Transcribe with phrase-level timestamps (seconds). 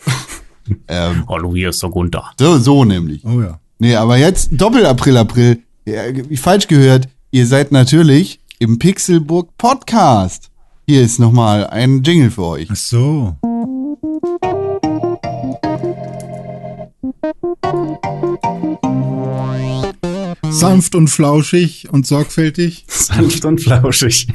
[0.87, 2.31] Ähm, hallo, hier ist der Gunther.
[2.39, 3.25] so, so nämlich.
[3.25, 3.59] Oh ja.
[3.79, 5.63] Nee, aber jetzt Doppel-April, April.
[5.85, 7.09] Ja, ich falsch gehört.
[7.31, 10.49] Ihr seid natürlich im Pixelburg Podcast.
[10.87, 12.67] Hier ist nochmal ein Jingle für euch.
[12.71, 13.35] Ach so.
[20.51, 22.85] Sanft und flauschig und sorgfältig.
[22.87, 24.27] Sanft und flauschig.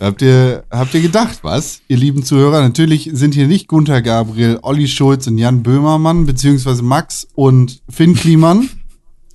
[0.00, 1.80] Habt ihr, habt ihr gedacht, was?
[1.88, 6.82] Ihr lieben Zuhörer, natürlich sind hier nicht Gunther Gabriel, Olli Schulz und Jan Böhmermann, beziehungsweise
[6.82, 8.68] Max und Finn Kliman.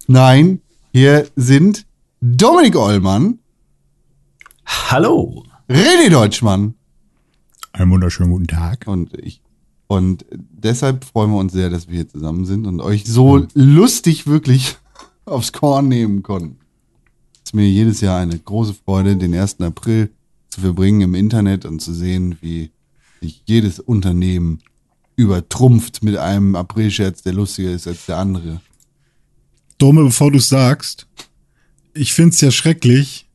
[0.08, 0.62] Nein,
[0.92, 1.86] hier sind
[2.22, 3.40] Dominik Ollmann,
[4.90, 5.44] Hallo.
[5.70, 6.74] René Deutschmann
[7.74, 8.86] Einen wunderschönen guten Tag.
[8.88, 9.42] und ich.
[9.88, 14.28] Und deshalb freuen wir uns sehr, dass wir hier zusammen sind und euch so lustig
[14.28, 14.76] wirklich
[15.28, 16.58] aufs Korn nehmen konnten.
[17.44, 19.62] Es ist mir jedes Jahr eine große Freude, den 1.
[19.62, 20.12] April
[20.50, 22.72] zu verbringen im Internet und zu sehen, wie
[23.22, 24.60] sich jedes Unternehmen
[25.16, 28.62] übertrumpft mit einem Aprilscherz, der lustiger ist als der andere.
[29.78, 31.08] Dome, bevor du sagst,
[31.94, 33.28] ich find's ja schrecklich,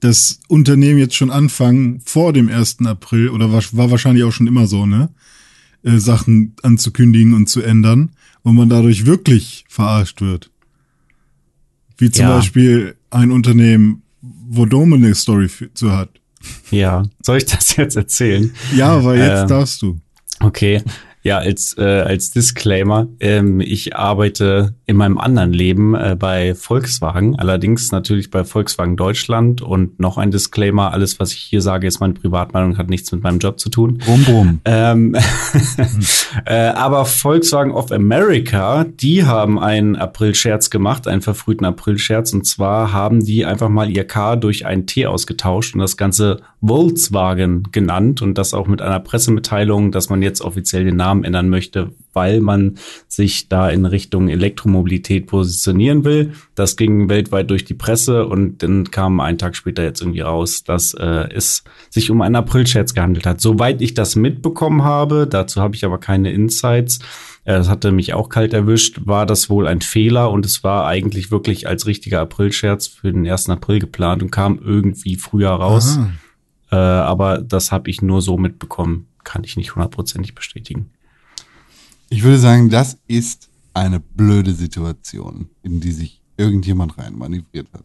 [0.00, 2.78] dass Unternehmen jetzt schon anfangen, vor dem 1.
[2.84, 5.10] April, oder war, war wahrscheinlich auch schon immer so, ne?
[5.82, 8.10] Äh, Sachen anzukündigen und zu ändern
[8.42, 10.50] und man dadurch wirklich verarscht wird.
[11.98, 12.36] Wie zum Ja.
[12.36, 14.02] Beispiel ein Unternehmen,
[14.48, 16.10] wo Dome eine Story zu hat.
[16.70, 18.52] Ja, soll ich das jetzt erzählen?
[18.74, 19.98] Ja, aber jetzt Ähm, darfst du.
[20.40, 20.82] Okay,
[21.26, 27.36] ja, als, äh, als Disclaimer, ähm, ich arbeite in meinem anderen Leben äh, bei Volkswagen,
[27.36, 31.98] allerdings natürlich bei Volkswagen Deutschland und noch ein Disclaimer, alles, was ich hier sage, ist
[31.98, 33.98] meine Privatmeinung, hat nichts mit meinem Job zu tun.
[33.98, 34.60] Brumm, brumm.
[34.66, 35.16] Ähm,
[36.46, 42.34] äh, aber Volkswagen of America, die haben einen April-Scherz gemacht, einen verfrühten April-Scherz.
[42.34, 46.42] Und zwar haben die einfach mal ihr K durch ein T ausgetauscht und das Ganze
[46.64, 51.48] Volkswagen genannt und das auch mit einer Pressemitteilung, dass man jetzt offiziell den Namen ändern
[51.48, 52.78] möchte, weil man
[53.08, 56.32] sich da in Richtung Elektromobilität positionieren will.
[56.54, 60.64] Das ging weltweit durch die Presse und dann kam einen Tag später jetzt irgendwie raus,
[60.64, 63.40] dass äh, es sich um einen April-Scherz gehandelt hat.
[63.40, 67.00] Soweit ich das mitbekommen habe, dazu habe ich aber keine Insights,
[67.44, 70.86] äh, das hatte mich auch kalt erwischt, war das wohl ein Fehler und es war
[70.86, 73.48] eigentlich wirklich als richtiger April-Scherz für den 1.
[73.50, 75.98] April geplant und kam irgendwie früher raus.
[75.98, 76.10] Aha.
[76.72, 80.90] Äh, aber das habe ich nur so mitbekommen, kann ich nicht hundertprozentig bestätigen.
[82.08, 87.84] Ich würde sagen, das ist eine blöde Situation, in die sich irgendjemand rein manövriert hat.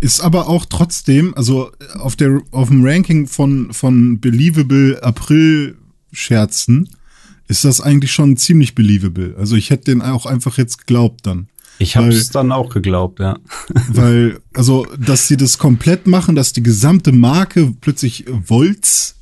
[0.00, 5.76] Ist aber auch trotzdem, also auf der auf dem Ranking von von believable April
[6.12, 6.88] Scherzen
[7.48, 9.34] ist das eigentlich schon ziemlich believable.
[9.38, 11.48] Also ich hätte den auch einfach jetzt geglaubt dann.
[11.78, 13.38] Ich habe es dann auch geglaubt, ja.
[13.88, 18.24] Weil, also, dass sie das komplett machen, dass die gesamte Marke plötzlich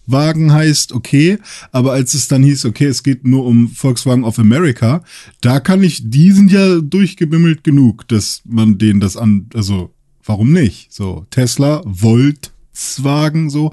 [0.07, 1.39] Volkswagen heißt, okay.
[1.73, 5.03] Aber als es dann hieß, okay, es geht nur um Volkswagen of America,
[5.41, 9.93] da kann ich, die sind ja durchgebimmelt genug, dass man denen das an, also,
[10.25, 10.93] warum nicht?
[10.93, 13.73] So, Tesla, Volkswagen, so,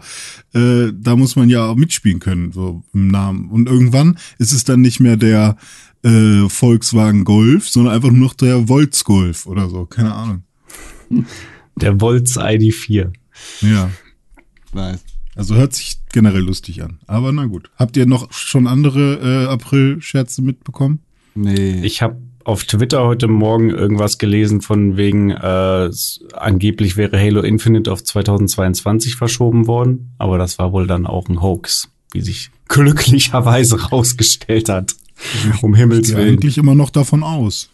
[0.54, 3.50] äh, da muss man ja auch mitspielen können, so im Namen.
[3.50, 5.58] Und irgendwann ist es dann nicht mehr der
[6.04, 10.44] äh, Volkswagen Golf, sondern einfach nur noch der Volksgolf oder so, keine Ahnung.
[11.76, 13.12] Der Volts ID4.
[13.62, 13.90] Ja.
[14.74, 15.04] Nice.
[15.36, 17.00] Also hört sich generell lustig an.
[17.08, 17.70] Aber na gut.
[17.78, 21.00] Habt ihr noch schon andere äh, April-Scherze mitbekommen?
[21.36, 21.82] Nee.
[21.84, 25.90] Ich habe auf Twitter heute Morgen irgendwas gelesen von wegen, äh,
[26.34, 31.42] angeblich wäre Halo Infinite auf 2022 verschoben worden, aber das war wohl dann auch ein
[31.42, 34.96] Hoax, wie sich glücklicherweise rausgestellt hat.
[35.62, 36.34] Um Himmels Ich gehe Willen.
[36.34, 37.70] eigentlich immer noch davon aus,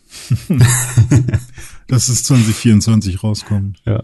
[1.88, 3.82] dass es 2024 rauskommt.
[3.86, 4.04] Ja.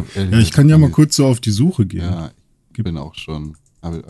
[0.00, 2.02] Ich, hab Ja, ich kann ja mal kurz so auf die Suche gehen.
[2.02, 2.30] Ja,
[2.76, 3.56] ich bin auch schon.
[3.80, 4.02] Aber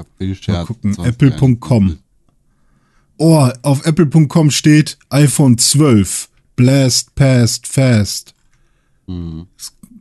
[0.49, 1.07] Mal gucken, 20.
[1.07, 1.99] apple.com.
[3.19, 6.29] Oh, auf apple.com steht iPhone 12.
[6.55, 8.35] Blast past fast.
[9.07, 9.47] Mhm.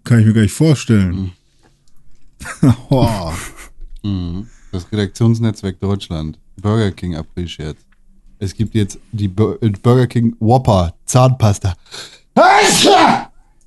[0.03, 1.31] Kann ich mir gar nicht vorstellen.
[2.89, 3.31] oh,
[4.05, 4.47] Mhm.
[4.71, 6.37] Das Redaktionsnetzwerk Deutschland.
[6.61, 7.77] Burger King April-Scherz.
[8.37, 11.75] Es gibt jetzt die äh, Burger King Whopper Zahnpasta.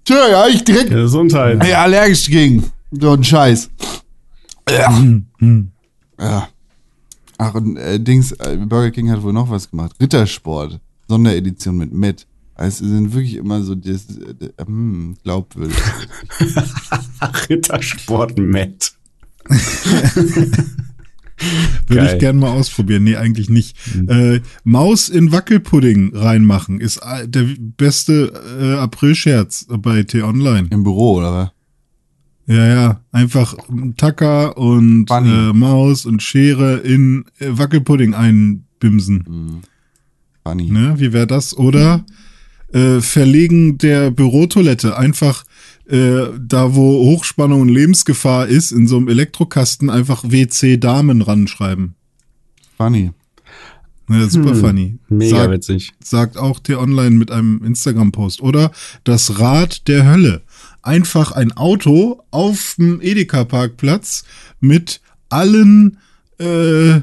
[0.09, 1.63] Tja, ja, ich direkt Gesundheit.
[1.67, 2.65] ja, allergisch gegen.
[2.91, 3.69] So ein Scheiß.
[4.71, 5.05] Ja.
[6.19, 6.49] ja.
[7.37, 9.95] Ach, und äh, Dings, äh, Burger King hat wohl noch was gemacht.
[10.01, 10.81] Rittersport.
[11.09, 12.27] Sonderedition mit Matt.
[12.55, 15.77] Also, es sind wirklich immer so das, äh, hm, glaubwürdig.
[17.51, 18.93] Rittersport Matt.
[21.87, 22.15] würde Geil.
[22.15, 23.05] ich gerne mal ausprobieren.
[23.05, 23.77] Nee, eigentlich nicht.
[24.09, 30.69] Äh, Maus in Wackelpudding reinmachen ist äh, der beste äh, April-Scherz bei T-Online.
[30.71, 31.51] Im Büro, oder was?
[32.57, 33.01] Ja, ja.
[33.13, 33.55] Einfach
[33.97, 39.25] Tacker und äh, Maus und Schere in äh, Wackelpudding einbimsen.
[39.27, 39.61] Hm.
[40.45, 40.71] Funny.
[40.71, 40.95] Ne?
[40.97, 41.57] Wie wäre das?
[41.57, 42.05] Oder
[42.73, 45.45] äh, Verlegen der Bürotoilette einfach
[45.89, 51.95] äh, da, wo Hochspannung und Lebensgefahr ist, in so einem Elektrokasten einfach WC Damen ranschreiben.
[52.77, 53.13] Funny.
[54.11, 54.61] Ne, super Hm.
[54.61, 54.99] funny.
[55.09, 55.93] Mega Sagt, witzig.
[56.03, 58.41] sagt auch T-Online mit einem Instagram-Post.
[58.41, 58.71] Oder
[59.05, 60.43] das Rad der Hölle.
[60.83, 64.25] Einfach ein Auto auf dem Edeka-Parkplatz
[64.61, 65.99] mit allen
[66.39, 67.01] äh,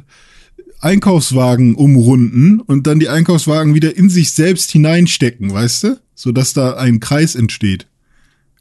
[0.81, 5.99] Einkaufswagen umrunden und dann die Einkaufswagen wieder in sich selbst hineinstecken, weißt du?
[6.15, 7.87] Sodass da ein Kreis entsteht.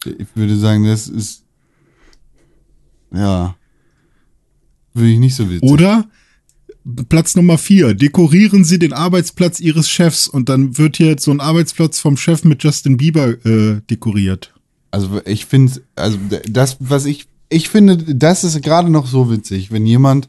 [0.06, 1.42] Ich würde sagen, das ist.
[3.12, 3.54] Ja.
[4.92, 5.68] Würde ich nicht so witzig.
[5.68, 6.06] Oder
[7.08, 11.40] Platz Nummer vier, dekorieren Sie den Arbeitsplatz Ihres Chefs und dann wird hier so ein
[11.40, 14.52] Arbeitsplatz vom Chef mit Justin Bieber äh, dekoriert.
[14.90, 16.18] Also ich finde, also
[16.48, 20.28] das, was ich, ich finde, das ist gerade noch so witzig, wenn jemand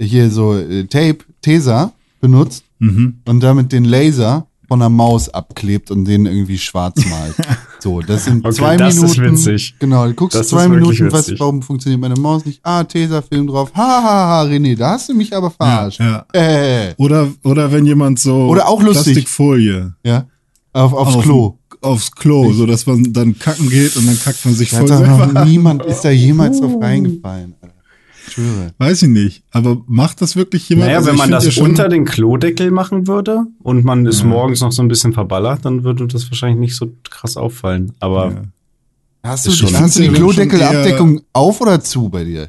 [0.00, 3.20] hier so äh, Tape, Tesa benutzt Mhm.
[3.24, 7.34] und damit den Laser von der Maus abklebt und den irgendwie schwarz malt.
[7.80, 9.32] so, das sind Okay, zwei das ist Minuten.
[9.36, 9.74] witzig.
[9.78, 12.60] Genau, du guckst Das zwei ist Minuten, was, warum funktioniert meine Maus nicht?
[12.62, 13.70] Ah, Tesa-Film drauf.
[13.74, 16.00] Ha, ha, ha, René, da hast du mich aber verarscht.
[16.00, 19.14] Ja, Äh, Oder, oder wenn jemand so Oder auch lustig.
[19.14, 20.26] Plastikfolie ja.
[20.72, 21.58] Auf, aufs auf- Klo.
[21.80, 24.88] aufs Klo, so dass man dann kacken geht und dann kackt man sich Da voll
[24.88, 25.44] selber.
[25.44, 27.54] niemand ist da jemals drauf reingefallen.
[28.28, 28.72] Schwöre.
[28.78, 29.42] Weiß ich nicht.
[29.52, 30.86] Aber macht das wirklich jemand?
[30.88, 34.60] Naja, Also wenn man das ja unter den Klodeckel machen würde und man ist morgens
[34.60, 37.92] noch so ein bisschen verballert, dann würde das wahrscheinlich nicht so krass auffallen.
[38.00, 38.42] Aber Ja.
[39.22, 42.48] Hast du, schon- hast du die ja Klodeckelabdeckung auf oder zu bei dir?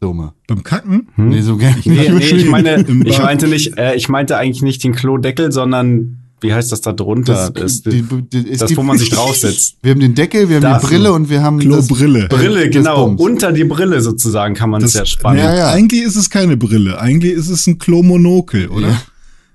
[0.00, 0.32] Dumme.
[0.48, 1.08] Beim Kacken?
[1.14, 1.28] Hm?
[1.28, 1.86] Nee, so nicht.
[1.86, 6.18] Nee, nee, ich meine, ich meinte nicht, äh, ich meinte eigentlich nicht den Klodeckel, sondern
[6.42, 7.50] wie heißt das da drunter?
[7.50, 9.76] Das, die- die- es das, gibt- wo man sich draufsetzt.
[9.82, 12.28] Wir haben den Deckel, wir haben Das- die Brille und wir haben Klobrille.
[12.28, 13.06] das- Brille, das genau.
[13.06, 13.20] Bums.
[13.20, 15.38] Unter die Brille sozusagen kann man es ja spannen.
[15.38, 15.70] Ja, ja.
[15.72, 17.00] Eigentlich ist es keine Brille.
[17.00, 18.88] Eigentlich ist es ein Klomonokel, oder?
[18.88, 19.02] Ja.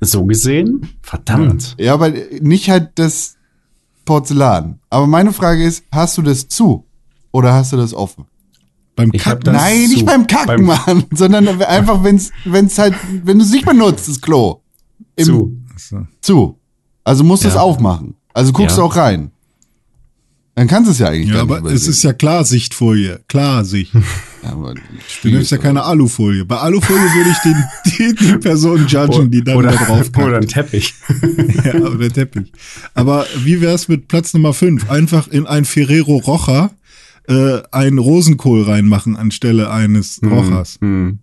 [0.01, 0.87] So gesehen?
[1.01, 1.75] Verdammt.
[1.79, 3.35] Ja, aber nicht halt das
[4.05, 4.79] Porzellan.
[4.89, 6.85] Aber meine Frage ist, hast du das zu
[7.31, 8.25] oder hast du das offen?
[8.95, 9.43] Beim Kacken.
[9.43, 9.93] das- Nein, zu.
[9.93, 14.07] nicht beim Kacken, Beim- Mann, sondern einfach, wenn's, wenn's halt, wenn du es nicht benutzt,
[14.07, 14.61] das Klo.
[15.15, 15.57] Im, Zu.
[16.21, 16.59] Zu.
[17.07, 17.61] Also musst du es Ja.
[17.61, 18.15] aufmachen.
[18.33, 18.83] Also guckst Ja.
[18.83, 19.31] du auch rein.
[20.55, 23.19] Dann kannst du es ja eigentlich Ja, gar aber nicht es ist ja Klarsichtfolie.
[23.27, 23.93] Klarsicht.
[24.43, 24.75] Ja, aber
[25.23, 26.45] Du nimmst ja keine Alufolie.
[26.45, 30.37] Bei Alufolie würde ich den, die, die Person judgen, die dann oder, da drauf oder
[30.37, 30.47] ein.
[30.47, 30.93] Teppich.
[31.65, 32.51] Ja, oder Teppich.
[32.93, 34.89] Aber wie wär's mit Platz Nummer 5?
[34.91, 36.71] Einfach in ein Ferrero Rocher
[37.27, 40.77] äh, einen Rosenkohl reinmachen anstelle eines Rochers.
[40.81, 41.19] Hm.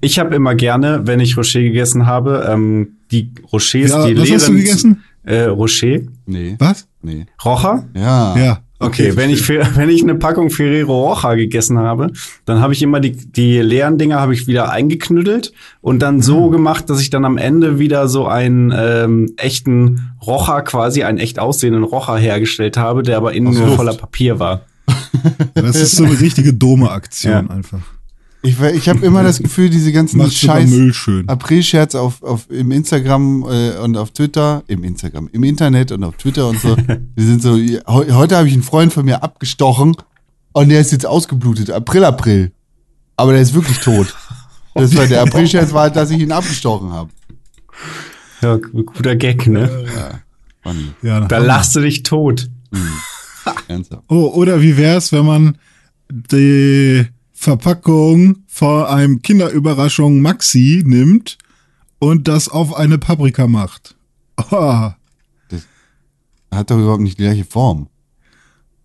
[0.00, 4.30] Ich habe immer gerne, wenn ich Rocher gegessen habe, ähm, die Rochers, Ja, die was
[4.30, 5.04] hast du leeren- gegessen?
[5.24, 5.98] Äh, Rocher.
[6.26, 6.54] Nee.
[6.58, 6.86] Was?
[7.02, 7.26] Nee.
[7.44, 7.84] Rocher?
[7.94, 8.36] Ja.
[8.38, 8.58] Ja.
[8.78, 12.12] Okay, wenn ich wenn ich eine Packung Ferrero Rocher gegessen habe,
[12.44, 16.22] dann habe ich immer die die leeren Dinger habe ich wieder eingeknüttelt und dann Mhm.
[16.22, 21.16] so gemacht, dass ich dann am Ende wieder so einen ähm, echten Rocher quasi einen
[21.18, 23.76] echt aussehenden Rocher hergestellt habe, der aber innen Aus nur Luft.
[23.78, 24.60] voller Papier war.
[25.54, 27.46] Das ist so eine richtige Dome-Aktion Ja.
[27.50, 27.80] einfach.
[28.42, 31.28] Ich, ich habe immer das Gefühl, diese ganzen Scheiß Müll schön.
[31.28, 36.16] April-Scherz auf, auf, im Instagram äh, und auf Twitter, im Instagram, im Internet und auf
[36.16, 36.76] Twitter und so.
[37.18, 39.96] die sind so, heu, heute habe ich einen Freund von mir abgestochen
[40.52, 41.70] und der ist jetzt ausgeblutet.
[41.70, 42.52] April, April.
[43.16, 44.14] Aber der ist wirklich tot.
[44.74, 47.10] Das war der Aprilscherz war, dass ich ihn abgestochen habe.
[48.42, 49.86] Ja, guter Gag, ne?
[49.94, 50.20] Ja.
[51.02, 52.50] Ja, Da lachst du dich tot.
[53.68, 54.04] Ernsthaft.
[54.08, 55.58] Oh, oder wie wär's, wenn man
[56.10, 57.06] die
[57.38, 61.36] Verpackung von einem Kinderüberraschung Maxi nimmt
[61.98, 63.94] und das auf eine Paprika macht?
[64.50, 64.90] Oh,
[66.50, 67.88] Hat doch überhaupt nicht die gleiche Form.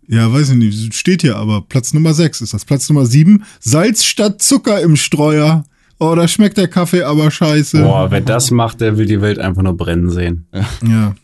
[0.08, 1.62] ja, weiß ich nicht, steht hier aber.
[1.62, 2.66] Platz Nummer 6 ist das.
[2.66, 5.64] Platz Nummer 7, Salz statt Zucker im Streuer.
[6.04, 7.84] Oh, da schmeckt der Kaffee aber scheiße.
[7.84, 10.48] Boah, wer das macht, der will die Welt einfach nur brennen sehen.
[10.84, 11.16] Ja.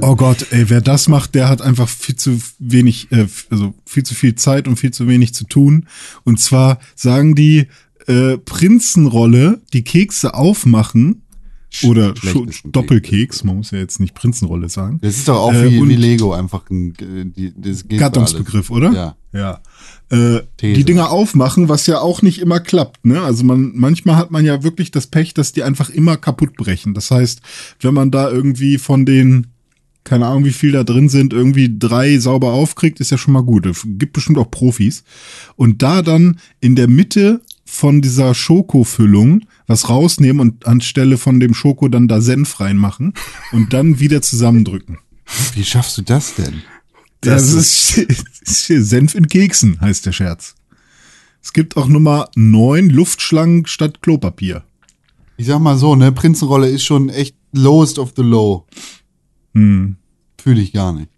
[0.00, 4.04] Oh Gott, ey, wer das macht, der hat einfach viel zu wenig, äh, also viel
[4.04, 5.86] zu viel Zeit und viel zu wenig zu tun.
[6.22, 7.66] Und zwar sagen die
[8.06, 11.22] äh, Prinzenrolle, die Kekse aufmachen
[11.82, 12.14] oder
[12.64, 15.00] Doppelkeks, man muss ja jetzt nicht Prinzenrolle sagen.
[15.02, 18.70] Das ist doch auch Äh, wie, wie Lego, einfach ein, äh, die, das geht Gattungsbegriff,
[18.70, 18.92] oder?
[18.92, 19.16] Ja.
[19.32, 19.60] Ja.
[20.10, 23.20] Äh, die Dinger aufmachen, was ja auch nicht immer klappt, ne?
[23.20, 26.94] Also man, manchmal hat man ja wirklich das Pech, dass die einfach immer kaputt brechen.
[26.94, 27.42] Das heißt,
[27.80, 29.48] wenn man da irgendwie von den,
[30.04, 33.42] keine Ahnung, wie viel da drin sind, irgendwie drei sauber aufkriegt, ist ja schon mal
[33.42, 33.66] gut.
[33.66, 35.04] Es gibt bestimmt auch Profis.
[35.56, 41.52] Und da dann in der Mitte von dieser Schokofüllung was rausnehmen und anstelle von dem
[41.52, 43.12] Schoko dann da Senf reinmachen
[43.52, 44.98] und dann wieder zusammendrücken.
[45.54, 46.62] Wie schaffst du das denn?
[47.20, 50.54] Das, ist, ist hier Senf in Keksen, heißt der Scherz.
[51.42, 54.64] Es gibt auch Nummer 9, Luftschlangen statt Klopapier.
[55.36, 58.66] Ich sag mal so, ne, Prinzenrolle ist schon echt lowest of the low.
[59.54, 59.96] Hm.
[60.40, 61.10] Fühle ich gar nicht.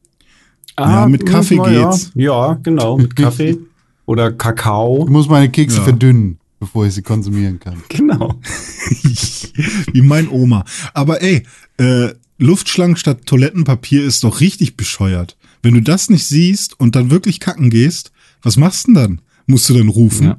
[0.78, 1.90] Ja, mit Kaffee Ah, ja.
[1.90, 2.10] geht's.
[2.14, 3.58] Ja, genau, mit Kaffee.
[4.06, 5.04] Oder Kakao.
[5.04, 5.84] Ich muss meine Kekse Ja.
[5.84, 7.82] verdünnen, bevor ich sie konsumieren kann.
[7.90, 8.40] Genau.
[9.92, 10.64] Wie mein Oma.
[10.94, 11.42] Aber ey,
[11.78, 15.36] äh, Luftschlangen statt Toilettenpapier ist doch richtig bescheuert.
[15.62, 18.12] Wenn du das nicht siehst und dann wirklich kacken gehst,
[18.42, 19.20] was machst du denn dann?
[19.46, 20.26] Musst du dann rufen?
[20.26, 20.38] Ja.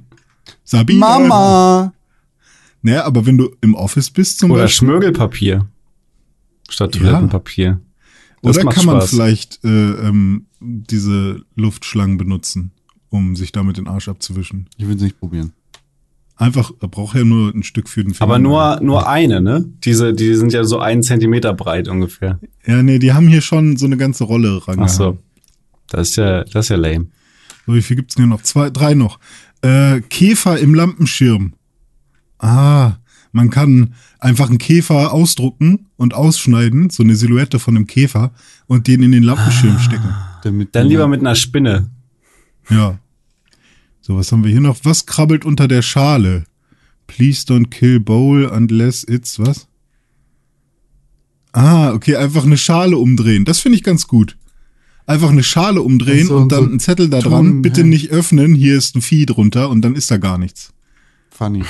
[0.64, 1.00] Sabine.
[1.00, 1.94] Mama!
[2.82, 5.68] Naja, aber wenn du im Office bist zum Oder Beispiel, Schmirgelpapier.
[6.70, 7.02] Statt Ja.
[7.02, 7.80] Toilettenpapier.
[8.42, 9.10] Das oder kann man Spaß.
[9.12, 12.72] vielleicht äh, ähm, diese Luftschlangen benutzen,
[13.10, 14.68] um sich damit den Arsch abzuwischen?
[14.78, 15.54] Ich will es nicht probieren.
[16.42, 18.24] Einfach, er braucht ja nur ein Stück für den Finger.
[18.24, 19.64] Aber nur, nur eine, ne?
[19.84, 22.40] Diese, die sind ja so einen Zentimeter breit ungefähr.
[22.66, 24.80] Ja, nee, die haben hier schon so eine ganze Rolle ran.
[24.80, 25.20] Ach so.
[25.90, 27.10] Das ist ja, das ist ja lame.
[27.68, 28.42] So, wie viel gibt's denn hier noch?
[28.42, 29.20] Zwei, drei noch.
[29.62, 31.54] Äh, Käfer im Lampenschirm.
[32.40, 32.94] Ah,
[33.34, 38.32] man kann einfach einen Käfer ausdrucken und ausschneiden, so eine Silhouette von einem Käfer
[38.66, 40.10] und den in den Lampenschirm stecken.
[40.44, 41.92] Damit Dann lieber mit einer Spinne.
[42.68, 42.98] Ja.
[44.02, 44.78] So, was haben wir hier noch?
[44.84, 46.46] Was krabbelt unter der Schale?
[47.08, 49.68] Please don't kill bowl unless it's was?
[51.54, 53.46] Ah, okay, einfach eine Schale umdrehen.
[53.46, 54.38] Das finde ich ganz gut.
[55.06, 57.62] Einfach eine Schale umdrehen So- und dann so einen Zettel da dran.
[57.62, 57.88] Bitte hä?
[57.88, 58.56] nicht öffnen.
[58.56, 60.72] Hier ist ein Vieh drunter und dann ist da gar nichts.
[61.30, 61.64] Funny.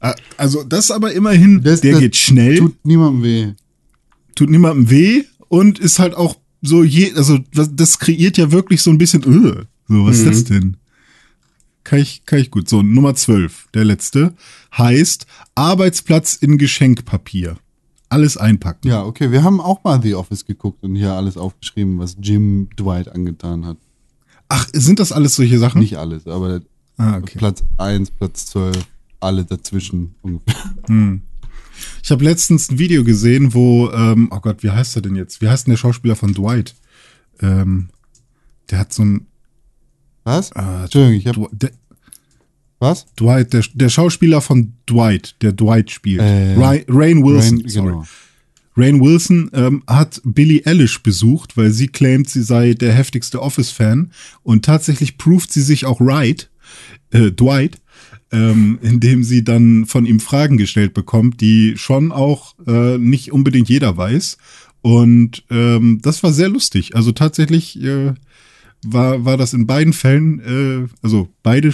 [0.00, 3.52] Ah, Also, das aber immerhin, Das- der das geht schnell, tut, Tut niemandem weh.
[4.50, 8.98] niemandem weh und ist halt auch so je, also das, kreiert ja wirklich so ein
[8.98, 10.76] bisschen, öh, so, was ist das denn?
[11.88, 12.68] Kann ich, kann ich gut.
[12.68, 14.34] So, Nummer 12, der letzte,
[14.76, 17.56] heißt Arbeitsplatz in Geschenkpapier.
[18.10, 18.88] Alles einpacken.
[18.88, 19.32] Ja, okay.
[19.32, 23.64] Wir haben auch mal The Office geguckt und hier alles aufgeschrieben, was Jim Dwight angetan
[23.64, 23.78] hat.
[24.50, 25.80] Ach, sind das alles solche Sachen?
[25.80, 26.60] Nicht alles, aber
[26.98, 27.38] Ah, okay.
[27.38, 28.76] Platz 1, Platz 12,
[29.20, 30.54] alle dazwischen ungefähr.
[32.02, 35.40] Ich habe letztens ein Video gesehen, wo, ähm, oh Gott, wie heißt er denn jetzt?
[35.40, 36.74] Wie heißt denn der Schauspieler von Dwight?
[37.40, 37.88] Ähm,
[38.68, 39.27] der hat so ein,
[40.28, 40.50] Was?
[40.52, 41.36] äh, Entschuldigung, ich hab.
[41.36, 41.70] Dw- der,
[42.80, 43.06] Was?
[43.18, 46.20] Dwight, der, der Schauspieler von Dwight, der Dwight spielt.
[46.20, 47.58] Äh, Ray, Rain Wilson.
[47.60, 47.86] Rain- sorry.
[47.88, 48.04] genau.
[48.76, 54.12] Rain Wilson ähm, hat Billie Eilish besucht, weil sie claimt, sie sei der heftigste Office-Fan.
[54.44, 56.48] Und tatsächlich proved sie sich auch right,
[57.10, 57.80] äh, Dwight,
[58.30, 63.68] ähm, indem sie dann von ihm Fragen gestellt bekommt, die schon auch äh, nicht unbedingt
[63.68, 64.38] jeder weiß.
[64.80, 66.94] Und ähm, das war sehr lustig.
[66.94, 68.14] Also tatsächlich äh,
[68.84, 71.72] war, war das in beiden Fällen, äh, also beide,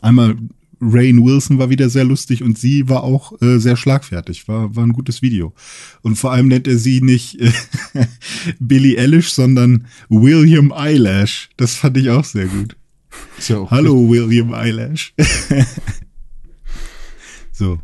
[0.00, 0.36] einmal
[0.80, 4.48] Rain Wilson war wieder sehr lustig und sie war auch äh, sehr schlagfertig.
[4.48, 5.52] War, war ein gutes Video.
[6.02, 7.52] Und vor allem nennt er sie nicht äh,
[8.60, 11.50] Billie Eilish, sondern William Eyelash.
[11.56, 12.76] Das fand ich auch sehr gut.
[13.36, 15.14] Ist ja auch Hallo, William Eyelash.
[17.52, 17.80] so.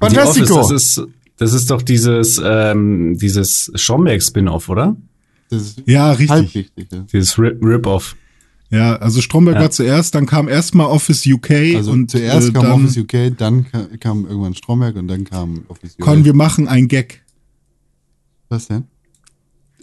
[0.00, 0.56] Die Office, Fantastico.
[0.56, 1.02] das ist,
[1.36, 4.96] das ist doch dieses, ähm, dieses Stromberg-Spin-Off, oder?
[5.50, 6.70] Das ist Ja, richtig.
[6.76, 6.98] Ja.
[7.12, 8.16] Dieses Rip- Rip-Off.
[8.70, 9.62] Ja, also Stromberg Ja.
[9.62, 13.34] war zuerst, dann kam erstmal Office UK Also und zuerst äh, kam dann Office UK,
[13.36, 16.00] dann ka- kam irgendwann Stromberg und dann kam Office UK.
[16.04, 17.22] Con, wir machen ein Gag.
[18.50, 18.84] Was denn?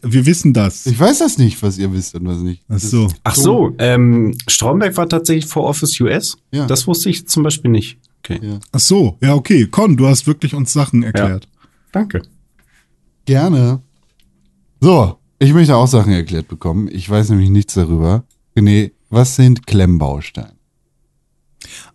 [0.07, 0.85] wir wissen das.
[0.85, 2.61] Ich weiß das nicht, was ihr wisst und was nicht.
[2.69, 3.07] Ach so.
[3.23, 6.37] Ach so, ähm, Stromberg war tatsächlich vor Office US.
[6.51, 6.67] Ja.
[6.67, 7.97] Das wusste ich zum Beispiel nicht.
[8.19, 8.39] Okay.
[8.43, 8.59] Ja.
[8.71, 9.65] Ach so, ja, okay.
[9.65, 11.47] Con, du hast wirklich uns Sachen erklärt.
[11.91, 12.21] Danke.
[13.25, 13.81] Gerne.
[14.79, 16.89] So, ich möchte auch Sachen erklärt bekommen.
[16.91, 18.23] Ich weiß nämlich nichts darüber.
[18.57, 20.55] René, was sind Klemmbausteine?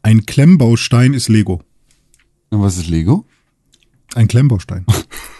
[0.02, 1.60] Ein Klemmbaustein ist Lego.
[2.50, 3.26] Und was ist Lego?
[4.14, 4.86] Ein Klemmbaustein.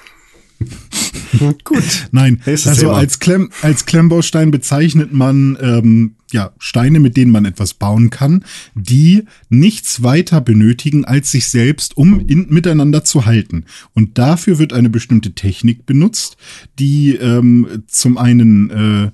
[1.65, 2.09] Gut.
[2.13, 2.95] Nein, also Thema.
[2.95, 8.45] als, Klemm, als Klemmbaustein bezeichnet man ähm, ja Steine, mit denen man etwas bauen kann,
[8.75, 13.65] die nichts weiter benötigen als sich selbst, um in, miteinander zu halten.
[13.95, 16.37] Und dafür wird eine bestimmte Technik benutzt,
[16.79, 19.11] die ähm, zum einen äh,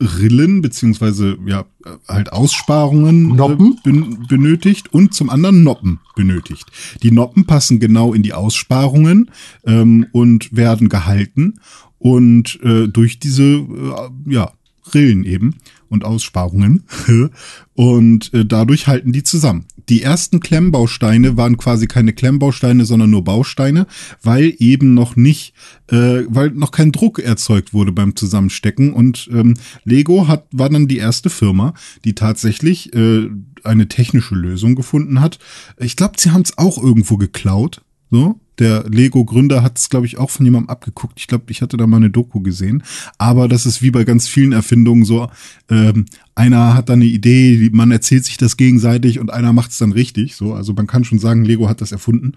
[0.00, 1.66] Rillen beziehungsweise ja
[2.08, 3.74] halt Aussparungen Noppen?
[3.78, 6.66] Äh, ben, benötigt und zum anderen Noppen benötigt.
[7.02, 9.30] Die Noppen passen genau in die Aussparungen
[9.64, 11.60] ähm, und werden gehalten
[11.98, 14.52] und äh, durch diese äh, ja
[14.94, 15.56] Rillen eben
[15.88, 16.84] und Aussparungen
[17.74, 19.66] und äh, dadurch halten die zusammen.
[19.88, 23.86] Die ersten Klemmbausteine waren quasi keine Klemmbausteine, sondern nur Bausteine,
[24.22, 25.54] weil eben noch nicht,
[25.90, 28.92] äh, weil noch kein Druck erzeugt wurde beim Zusammenstecken.
[28.92, 29.54] Und ähm,
[29.84, 31.72] Lego hat war dann die erste Firma,
[32.04, 33.28] die tatsächlich äh,
[33.64, 35.38] eine technische Lösung gefunden hat.
[35.78, 37.82] Ich glaube, sie haben es auch irgendwo geklaut.
[38.10, 41.14] So, der Lego-Gründer hat es, glaube ich, auch von jemandem abgeguckt.
[41.18, 42.82] Ich glaube, ich hatte da mal eine Doku gesehen.
[43.16, 45.30] Aber das ist wie bei ganz vielen Erfindungen so,
[45.70, 49.78] ähm, einer hat dann eine Idee, man erzählt sich das gegenseitig und einer macht es
[49.78, 50.36] dann richtig.
[50.36, 52.32] So, also man kann schon sagen, Lego hat das erfunden.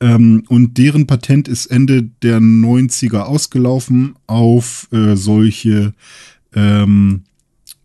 [0.00, 5.94] Ähm, und deren Patent ist Ende der 90er ausgelaufen auf äh, solche,
[6.54, 7.22] ähm,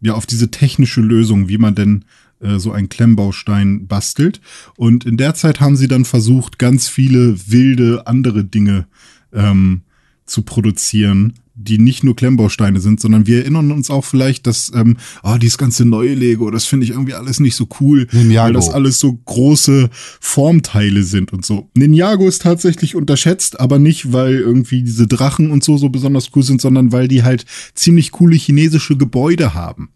[0.01, 2.05] ja, auf diese technische Lösung, wie man denn
[2.39, 4.41] äh, so einen Klemmbaustein bastelt.
[4.77, 8.87] Und in der Zeit haben sie dann versucht, ganz viele wilde andere Dinge
[9.33, 9.81] ähm,
[10.25, 14.97] zu produzieren, die nicht nur Klemmbausteine sind, sondern wir erinnern uns auch vielleicht, dass ähm,
[15.23, 18.45] oh, dieses ganze neue Lego, das finde ich irgendwie alles nicht so cool, Ninjago.
[18.45, 21.69] weil das alles so große Formteile sind und so.
[21.73, 26.43] Ninjago ist tatsächlich unterschätzt, aber nicht, weil irgendwie diese Drachen und so so besonders cool
[26.43, 29.89] sind, sondern weil die halt ziemlich coole chinesische Gebäude haben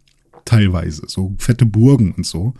[0.49, 2.53] teilweise, so fette Burgen und so.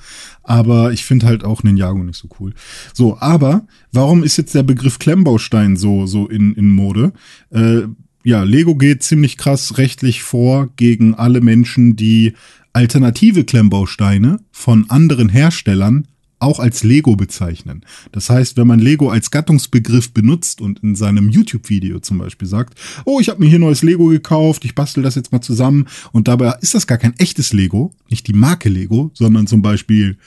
[0.43, 2.53] Aber ich finde halt auch Ninjago nicht so cool.
[2.93, 7.13] So, aber warum ist jetzt der Begriff Klemmbaustein so, so in, in Mode?
[7.49, 7.81] Äh,
[8.23, 12.33] ja, Lego geht ziemlich krass rechtlich vor gegen alle Menschen, die
[12.73, 16.07] alternative Klemmbausteine von anderen Herstellern
[16.39, 17.85] auch als Lego bezeichnen.
[18.11, 22.79] Das heißt, wenn man Lego als Gattungsbegriff benutzt und in seinem YouTube-Video zum Beispiel sagt,
[23.05, 26.27] oh, ich habe mir hier neues Lego gekauft, ich bastel das jetzt mal zusammen und
[26.27, 30.17] dabei ist das gar kein echtes Lego, nicht die Marke Lego, sondern zum Beispiel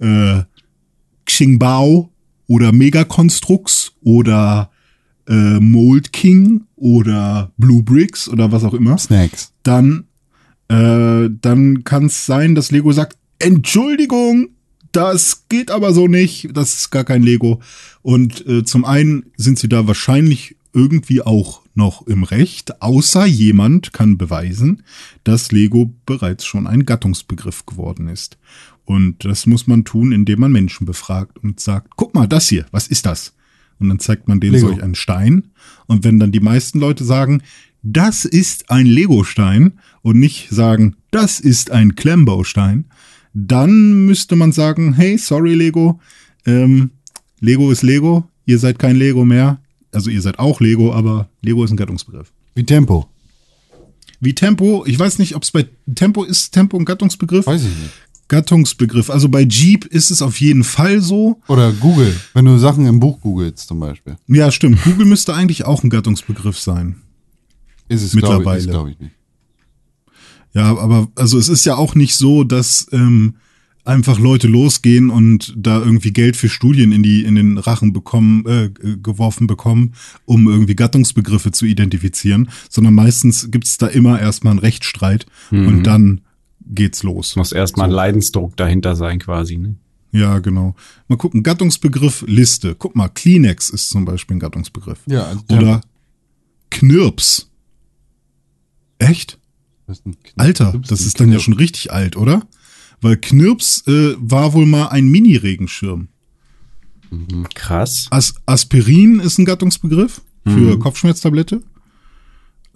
[0.00, 0.42] äh,
[1.26, 2.10] Xingbao
[2.46, 4.70] oder Megaconstrux oder
[5.28, 9.52] äh, Mold King oder Blue Bricks oder was auch immer Snacks.
[9.62, 10.04] dann,
[10.68, 14.48] äh, dann kann es sein, dass Lego sagt, Entschuldigung,
[14.92, 17.60] das geht aber so nicht, das ist gar kein Lego.
[18.02, 23.92] Und äh, zum einen sind sie da wahrscheinlich irgendwie auch noch im Recht, außer jemand
[23.92, 24.82] kann beweisen,
[25.24, 28.38] dass Lego bereits schon ein Gattungsbegriff geworden ist.
[28.84, 32.66] Und das muss man tun, indem man Menschen befragt und sagt, guck mal, das hier,
[32.70, 33.34] was ist das?
[33.78, 34.68] Und dann zeigt man denen Lego.
[34.68, 35.48] solch einen Stein.
[35.86, 37.42] Und wenn dann die meisten Leute sagen,
[37.82, 42.86] das ist ein Lego-Stein und nicht sagen, das ist ein Klemmbaustein,
[43.46, 46.00] dann müsste man sagen, hey, sorry Lego,
[46.46, 46.90] ähm,
[47.40, 49.60] Lego ist Lego, ihr seid kein Lego mehr.
[49.92, 52.32] Also ihr seid auch Lego, aber Lego ist ein Gattungsbegriff.
[52.54, 53.08] Wie Tempo.
[54.20, 57.46] Wie Tempo, ich weiß nicht, ob es bei Tempo ist, Tempo ein Gattungsbegriff?
[57.46, 57.92] Weiß ich nicht.
[58.26, 59.08] Gattungsbegriff.
[59.08, 61.40] Also bei Jeep ist es auf jeden Fall so.
[61.48, 62.14] Oder Google.
[62.34, 64.16] Wenn du Sachen im Buch googelst zum Beispiel.
[64.26, 64.82] Ja, stimmt.
[64.84, 66.96] Google müsste eigentlich auch ein Gattungsbegriff sein.
[67.88, 68.58] Ist es, glaube ich, Mittlerweile.
[68.58, 69.12] ist, glaub ich nicht.
[70.58, 73.34] Ja, aber also es ist ja auch nicht so, dass ähm,
[73.84, 78.44] einfach Leute losgehen und da irgendwie Geld für Studien in die in den Rachen bekommen
[78.44, 79.94] äh, geworfen bekommen,
[80.24, 86.22] um irgendwie Gattungsbegriffe zu identifizieren, sondern meistens gibt's da immer erstmal einen Rechtsstreit und dann
[86.66, 87.36] geht's los.
[87.36, 89.58] Muss erstmal ein Leidensdruck dahinter sein, quasi.
[89.58, 89.76] Ne?
[90.10, 90.74] Ja, genau.
[91.06, 92.74] Mal gucken, Gattungsbegriff Liste.
[92.74, 94.98] Guck mal, Kleenex ist zum Beispiel ein Gattungsbegriff.
[95.06, 95.82] Ja, also Oder
[96.70, 97.48] Knirps.
[98.98, 99.38] Echt?
[100.36, 102.42] Alter, Knirps, das ist dann ja schon richtig alt, oder?
[103.00, 106.08] Weil Knirps äh, war wohl mal ein Mini-Regenschirm.
[107.54, 108.06] Krass.
[108.10, 111.62] As Aspirin ist ein Gattungsbegriff für Kopfschmerztablette.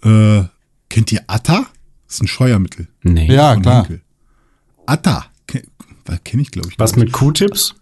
[0.03, 0.43] Äh,
[0.89, 1.67] kennt ihr Atta?
[2.07, 2.87] Das ist ein Scheuermittel.
[3.03, 3.31] Nee.
[3.33, 3.83] Ja, klar.
[3.83, 4.01] Henkel.
[4.85, 5.25] Atta.
[5.47, 5.63] Ke
[6.23, 6.79] Kenne ich, glaube ich.
[6.79, 7.75] Was mit Q-Tips?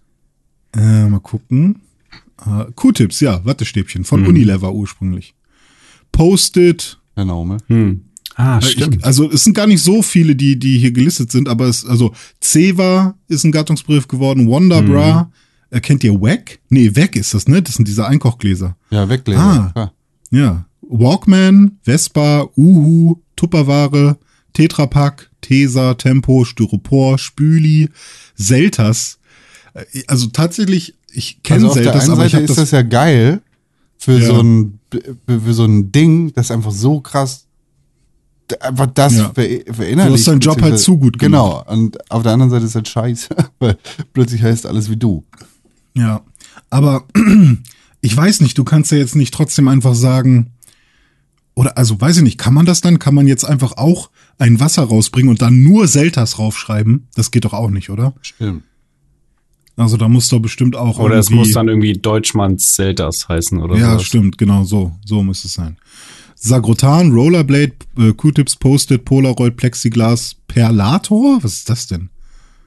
[0.76, 1.82] Äh, mal gucken.
[2.46, 5.34] Äh, Q-Tips, ja, Wattestäbchen von Unilever ursprünglich.
[6.12, 7.58] Post-it, Der Name.
[7.68, 8.06] Hm.
[8.36, 8.96] Ah, Äh, stimmt.
[8.98, 11.86] Ich, also es sind gar nicht so viele, die, die hier gelistet sind, aber es,
[11.86, 15.24] also Ceva ist ein Gattungsbegriff geworden, Wonderbra,
[15.72, 15.78] Mhm.
[15.78, 16.60] äh, kennt ihr Wack?
[16.70, 17.62] Nee, Wack ist das, ne?
[17.62, 18.76] Das sind diese Einkochgläser.
[18.90, 19.42] Ja, weglegen.
[19.42, 19.92] Ah.
[20.32, 20.66] Ja.
[20.82, 24.18] Walkman, Vespa, Uhu, Tupperware,
[24.54, 27.90] Tetrapack, Tesa, Tempo, Styropor, Spüli,
[28.36, 29.20] Seltas.
[29.74, 33.42] Äh, Also tatsächlich, ich kenne Also einen aber ich habe ist das, das ja geil
[33.98, 34.26] für Ja.
[34.28, 34.80] so ein
[35.28, 37.46] für so ein Ding, das einfach so krass
[38.62, 39.32] einfach das Ja.
[39.34, 40.10] ver verinnerlicht.
[40.10, 41.64] Du hast deinen Job halt zu gut Genau.
[41.68, 43.78] Und auf der anderen Seite ist halt scheiße, weil
[44.14, 45.24] plötzlich heißt alles wie du.
[45.96, 46.22] Ja,
[46.70, 47.06] aber
[48.02, 50.52] ich weiß nicht, du kannst ja jetzt nicht trotzdem einfach sagen,
[51.54, 52.98] oder also weiß ich nicht, kann man das dann?
[52.98, 57.08] Kann man jetzt einfach auch ein Wasser rausbringen und dann nur Seltas raufschreiben?
[57.16, 58.14] Das geht doch auch nicht, oder?
[58.22, 58.64] Stimmt.
[59.78, 63.78] Also da muss doch bestimmt auch Oder es muss dann irgendwie Deutschmanns Zeldas heißen oder
[63.78, 64.04] Ja, sowas.
[64.04, 65.78] stimmt, genau so, so muss es sein.
[66.44, 71.44] Sagrotan, Rollerblade, äh, Q-Tips, Post-it, Polaroid, Plexiglas, Perlator?
[71.44, 72.10] Was ist das denn?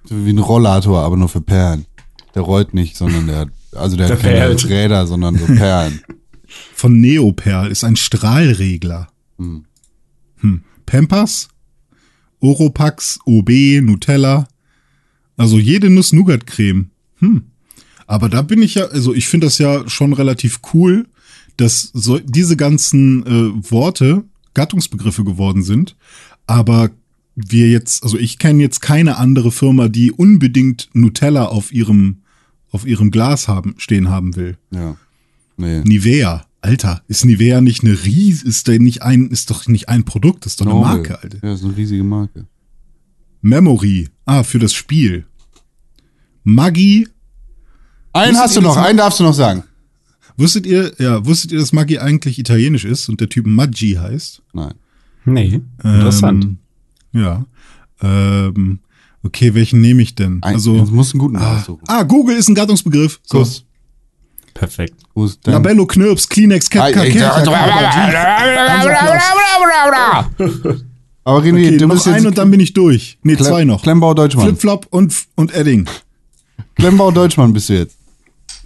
[0.09, 1.85] Wie ein Rollator, aber nur für Perlen.
[2.37, 4.69] Der rollt nicht, sondern der, also der, Der hat keine.
[4.69, 6.01] Räder, sondern so Perlen.
[6.75, 9.09] Von Neoperl ist ein Strahlregler.
[9.39, 9.65] Hm.
[10.37, 10.63] Hm.
[10.87, 11.49] Pampers,
[12.39, 13.51] Oropax, OB,
[13.83, 14.47] Nutella.
[15.37, 16.91] Also jede Nuss-Nougat-Creme.
[17.19, 17.47] Hm.
[18.07, 21.09] Aber da bin ich ja, also ich finde das ja schon relativ cool,
[21.57, 25.97] dass so, diese ganzen äh, Worte Gattungsbegriffe geworden sind.
[26.47, 26.91] Aber
[27.35, 32.23] wir jetzt, also ich kenne jetzt keine andere Firma, die unbedingt Nutella auf ihrem,
[32.71, 34.57] auf ihrem Glas haben, stehen haben will.
[34.71, 34.97] Ja.
[35.57, 35.81] Nee.
[35.81, 36.47] Nivea.
[36.61, 40.47] Alter, ist Nivea nicht eine Ries, ist der nicht ein, ist doch nicht ein Produkt,
[40.47, 40.89] ist doch eine Nobel.
[40.89, 41.39] Marke, Alter.
[41.43, 42.47] Ja, ist eine riesige Marke.
[43.43, 44.09] Memory.
[44.25, 45.27] Ah, für das Spiel.
[46.43, 47.07] Maggi.
[48.15, 48.77] Einen hast du noch?
[48.79, 49.65] einen darfst du noch sagen.
[50.37, 54.43] Wusstet ihr, ja, wusstet ihr, dass Maggi eigentlich italienisch ist und der Typ Maggi heißt?
[54.53, 54.75] Nein.
[55.25, 56.45] Nee, interessant.
[56.45, 56.59] Ähm,
[57.13, 57.45] ja.
[58.03, 58.81] Ähm,
[59.23, 60.43] okay, welchen nehme ich denn?
[60.43, 61.85] Ein, also, also, muss einen guten ah, aussuchen.
[61.87, 63.21] ah, Google ist ein Gattungsbegriff.
[63.25, 63.39] So.
[63.39, 63.65] Kuss.
[64.53, 64.95] Perfekt.
[65.15, 65.39] Kuss.
[65.45, 66.97] Labello, Knirps, Kleenex, Ah, Cat,
[71.25, 73.19] Aber René, Okay, du noch bist ein jetzt und dann bin ich durch.
[73.23, 73.83] Nee, Klem- zwei noch.
[73.83, 74.47] Klemmbau Deutschmann.
[74.49, 75.89] Flipflop und, und Edding.
[76.77, 77.97] Klemmbau Deutschmann bist du jetzt.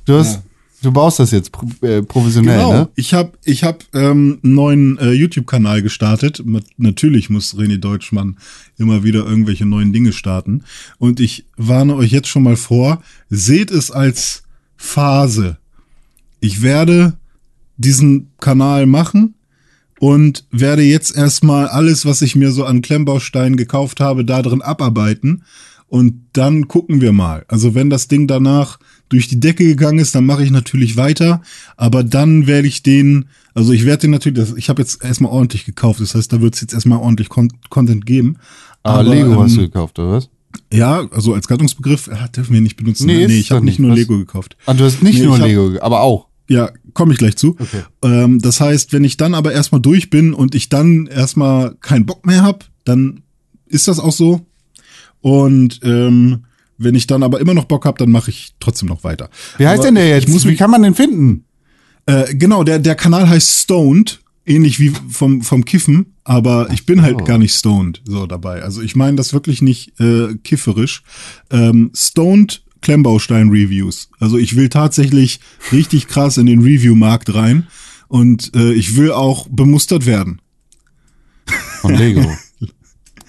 [0.07, 0.41] Du hast,
[0.83, 1.51] du baust das jetzt
[1.83, 2.73] äh, professionell, Genau.
[2.73, 2.89] ne?
[2.95, 6.43] Ich habe ich hab, ähm, einen neuen äh, YouTube-Kanal gestartet.
[6.77, 8.37] Natürlich muss René Deutschmann
[8.77, 10.63] immer wieder irgendwelche neuen Dinge starten.
[10.99, 14.45] Und ich warne euch jetzt schon mal vor, seht es als
[14.77, 15.59] Phase.
[16.41, 17.15] Ich werde
[17.77, 19.35] diesen Kanal machen
[20.01, 24.63] und werde jetzt erstmal alles, was ich mir so an Klemmbausteinen gekauft habe, da drin
[24.63, 25.43] abarbeiten.
[25.89, 27.45] Und dann gucken wir mal.
[27.49, 31.43] Also wenn das Ding danach durch die Decke gegangen ist, dann mache ich natürlich weiter.
[31.77, 35.65] Aber dann werde ich den, also ich werde den natürlich, ich habe jetzt erstmal ordentlich
[35.65, 36.01] gekauft.
[36.01, 38.37] Das heißt, da wird es jetzt erstmal ordentlich Con Content geben.
[38.83, 40.31] Aber, Lego hast du ähm, gekauft, oder was?
[40.73, 43.07] Ja, also als Gattungsbegriff ja, dürfen wir nicht benutzen.
[43.07, 43.99] Nee, Nee, ich habe nicht nur Was?
[43.99, 44.57] Lego gekauft.
[44.67, 46.29] Ah, du hast nicht Nee, nur hab- Lego, aber auch.
[46.49, 47.57] Ja, komme ich gleich zu.
[47.59, 47.83] Okay.
[48.03, 52.07] Ähm, das heißt, wenn ich dann aber erstmal durch bin und ich dann erstmal keinen
[52.07, 53.21] Bock mehr hab, dann
[53.67, 54.47] ist das auch so.
[55.21, 56.45] Und ähm,
[56.79, 59.29] wenn ich dann aber immer noch Bock hab, dann mache ich trotzdem noch weiter.
[59.59, 60.29] Wie heißt aber denn der jetzt?
[60.29, 61.45] Ich muss Wie kann man den finden?
[62.07, 67.03] äh, genau, der, der Kanal heißt Stoned, ähnlich wie vom, vom Kiffen, aber ich bin
[67.03, 67.25] halt so.
[67.25, 68.63] gar nicht stoned so dabei.
[68.63, 71.03] Also ich meine das wirklich nicht äh, kifferisch.
[71.51, 74.09] Ähm, stoned Klemmbaustein-Reviews.
[74.19, 75.41] Also ich will tatsächlich
[75.73, 77.67] richtig krass in den Review-Markt rein
[78.09, 80.41] und äh, ich will auch bemustert werden.
[81.81, 82.37] Von Lego.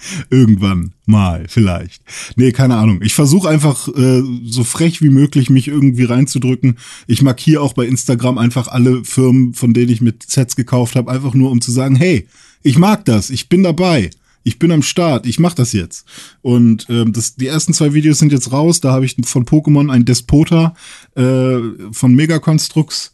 [0.30, 2.02] Irgendwann mal, vielleicht.
[2.36, 3.00] Nee, keine Ahnung.
[3.02, 6.78] Ich versuche einfach äh, so frech wie möglich mich irgendwie reinzudrücken.
[7.06, 11.10] Ich markiere auch bei Instagram einfach alle Firmen, von denen ich mit Sets gekauft habe,
[11.10, 12.26] einfach nur um zu sagen, hey,
[12.62, 14.10] ich mag das, ich bin dabei.
[14.42, 16.06] Ich bin am Start, ich mach das jetzt.
[16.40, 18.80] Und ähm, das, die ersten zwei Videos sind jetzt raus.
[18.80, 20.74] Da habe ich von Pokémon ein Despota
[21.14, 21.58] äh,
[21.92, 23.12] von Megaconstrux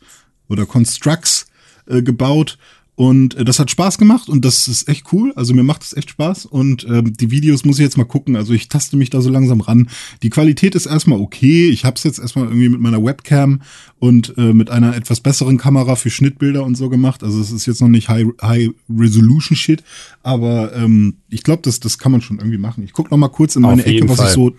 [0.49, 1.47] oder Constructs
[1.87, 2.59] äh, gebaut.
[2.97, 5.33] Und äh, das hat Spaß gemacht und das ist echt cool.
[5.37, 6.47] Also mir macht es echt Spaß.
[6.47, 8.37] Und ähm, die Videos muss ich jetzt mal gucken.
[8.37, 9.91] Also ich taste mich da so langsam ran.
[10.23, 11.69] Die Qualität ist erstmal okay.
[11.69, 13.61] Ich habe es jetzt erstmal irgendwie mit meiner Webcam
[13.99, 17.23] und äh, mit einer etwas besseren Kamera für Schnittbilder und so gemacht.
[17.23, 19.85] Also es ist jetzt noch nicht High, High Resolution Shit,
[20.23, 22.83] aber ähm, ich glaube, das, das kann man schon irgendwie machen.
[22.83, 24.29] Ich guck noch mal kurz in meine Ecke, was Fall.
[24.29, 24.57] ich so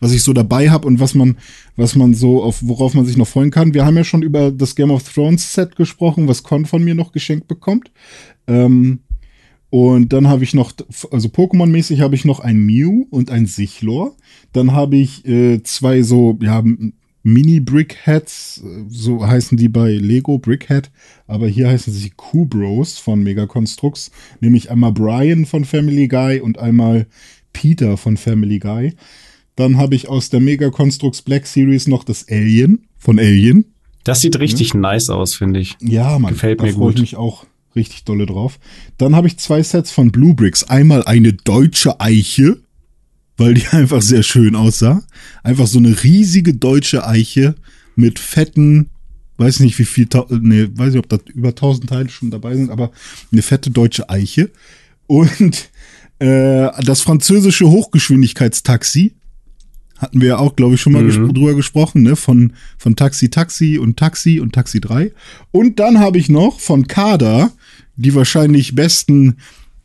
[0.00, 1.36] was ich so dabei habe und was man,
[1.76, 3.74] was man so, auf worauf man sich noch freuen kann.
[3.74, 6.94] Wir haben ja schon über das Game of Thrones Set gesprochen, was Con von mir
[6.94, 7.90] noch geschenkt bekommt.
[8.46, 9.00] Ähm,
[9.70, 10.72] und dann habe ich noch,
[11.12, 14.16] also Pokémon-mäßig habe ich noch ein Mew und ein Sichlor.
[14.52, 16.64] Dann habe ich äh, zwei so, ja,
[17.22, 20.90] Mini-Brickheads, so heißen die bei Lego Brickhead,
[21.26, 24.10] aber hier heißen sie Q-Bros von Megaconstrux,
[24.40, 27.06] nämlich einmal Brian von Family Guy und einmal
[27.52, 28.94] Peter von Family Guy.
[29.60, 33.66] Dann habe ich aus der Megaconstrux Black Series noch das Alien von Alien.
[34.04, 34.80] Das sieht richtig ja.
[34.80, 35.76] nice aus, finde ich.
[35.82, 36.94] Ja, man, gefällt da mir gut.
[36.94, 37.44] ich mich auch
[37.76, 38.58] richtig dolle drauf.
[38.96, 40.64] Dann habe ich zwei Sets von Blue Bricks.
[40.64, 42.56] Einmal eine deutsche Eiche,
[43.36, 45.02] weil die einfach sehr schön aussah.
[45.42, 47.54] Einfach so eine riesige deutsche Eiche
[47.96, 48.88] mit fetten,
[49.36, 50.08] weiß nicht wie viel,
[50.40, 52.92] nee, weiß nicht, ob da über 1000 Teile schon dabei sind, aber
[53.30, 54.50] eine fette deutsche Eiche.
[55.06, 55.68] Und
[56.18, 59.16] äh, das französische Hochgeschwindigkeitstaxi
[60.00, 61.06] hatten wir ja auch, glaube ich, schon mal mhm.
[61.06, 62.16] ges drüber gesprochen, ne?
[62.16, 65.12] Von, von Taxi Taxi und Taxi und Taxi 3.
[65.52, 67.52] Und dann habe ich noch von Kada
[67.96, 69.36] die wahrscheinlich besten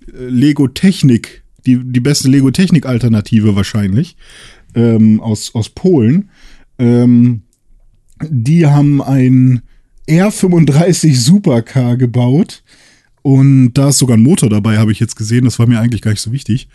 [0.08, 4.16] äh, Lego Technik, die, die beste Lego Technik Alternative wahrscheinlich,
[4.74, 6.30] ähm, aus, aus Polen.
[6.80, 7.42] Ähm,
[8.30, 9.62] die haben ein
[10.08, 12.64] R35 Supercar gebaut.
[13.22, 15.46] Und da ist sogar ein Motor dabei, habe ich jetzt gesehen.
[15.46, 16.70] Das war mir eigentlich gar nicht so wichtig.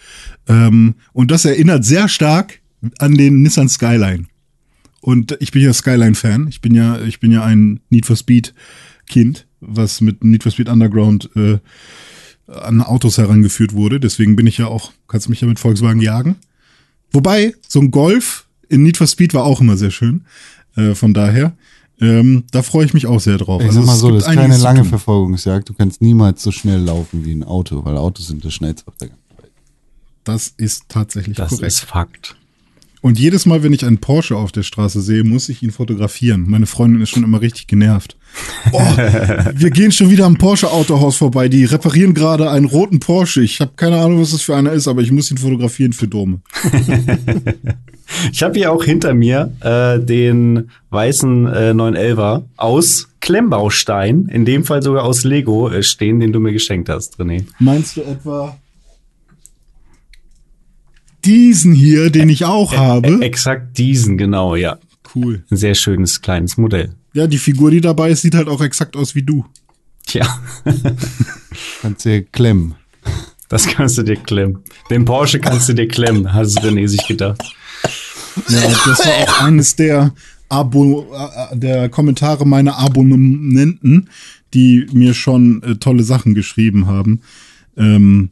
[0.49, 2.60] Ähm, und das erinnert sehr stark
[2.99, 4.27] an den Nissan Skyline.
[5.01, 6.49] Und ich bin ja Skyline-Fan.
[6.49, 10.69] Ich bin ja, ich bin ja ein Need for Speed-Kind, was mit Need for Speed
[10.69, 11.59] Underground äh,
[12.47, 14.01] an Autos herangeführt wurde.
[14.01, 16.37] Deswegen bin ich ja auch, kannst mich ja mit Volkswagen jagen.
[17.13, 20.25] Wobei, so ein Golf in Need for Speed war auch immer sehr schön.
[20.77, 21.57] Äh, von daher,
[22.01, 23.61] ähm, da freue ich mich auch sehr drauf.
[23.61, 25.69] Ich also sag mal so, das ist keine lange Verfolgungsjagd.
[25.69, 28.97] Du kannst niemals so schnell laufen wie ein Auto, weil Autos sind das schnellste auf
[28.97, 29.53] der ganzen Welt.
[30.25, 31.67] Das ist tatsächlich das korrekt.
[31.67, 32.37] Das ist Fakt.
[33.03, 36.45] Und jedes Mal, wenn ich einen Porsche auf der Straße sehe, muss ich ihn fotografieren.
[36.47, 38.17] Meine Freundin ist schon immer richtig genervt.
[38.73, 38.79] Oh,
[39.55, 41.49] wir gehen schon wieder am Porsche-Autohaus vorbei.
[41.49, 43.41] Die reparieren gerade einen roten Porsche.
[43.41, 46.09] Ich habe keine Ahnung, was das für einer ist, aber ich muss ihn fotografieren für
[46.09, 46.41] Dome.
[48.33, 54.65] ich habe hier auch hinter mir äh, den weißen äh, 911er aus Klemmbaustein, in dem
[54.65, 57.45] Fall sogar aus Lego äh, stehen, den du mir geschenkt hast, René.
[57.59, 58.59] Meinst du etwa
[61.25, 63.21] diesen hier, den ich auch habe.
[63.23, 64.79] Exakt diesen, genau, ja.
[65.15, 65.45] Cool.
[65.51, 66.95] Ein sehr schönes kleines Modell.
[67.13, 69.45] Ja, die Figur, die dabei ist, sieht halt auch exakt aus wie du.
[70.07, 70.27] Tja.
[71.83, 72.75] kannst du dir klemmen.
[73.49, 74.61] Das kannst du dir klemmen.
[74.91, 77.43] Den Porsche kannst du dir klemmen, hat René sich gedacht.
[78.49, 80.13] Ja, das war auch eines der,
[80.51, 84.11] Abo äh, der Kommentare meiner Abonnenten,
[84.53, 87.23] die mir schon äh, tolle Sachen geschrieben haben.
[87.77, 88.31] Ähm,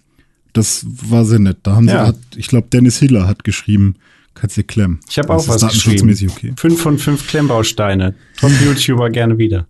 [0.52, 1.58] das war sehr nett.
[1.62, 2.04] Da haben ja.
[2.04, 3.96] sie, hat, ich glaube, Dennis Hiller hat geschrieben,
[4.34, 5.00] kannst du klemmen.
[5.08, 6.10] Ich habe auch was geschrieben.
[6.30, 6.54] Okay.
[6.56, 8.14] Fünf von fünf Klemmbausteine.
[8.38, 9.66] Top-YouTuber gerne wieder.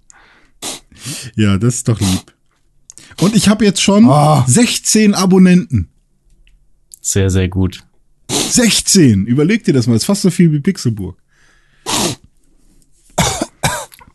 [1.37, 2.35] Ja, das ist doch lieb.
[3.21, 4.43] Und ich habe jetzt schon oh.
[4.47, 5.89] 16 Abonnenten.
[7.01, 7.85] Sehr, sehr gut.
[8.31, 9.27] 16!
[9.27, 11.17] Überleg dir das mal, das ist fast so viel wie Pixelburg.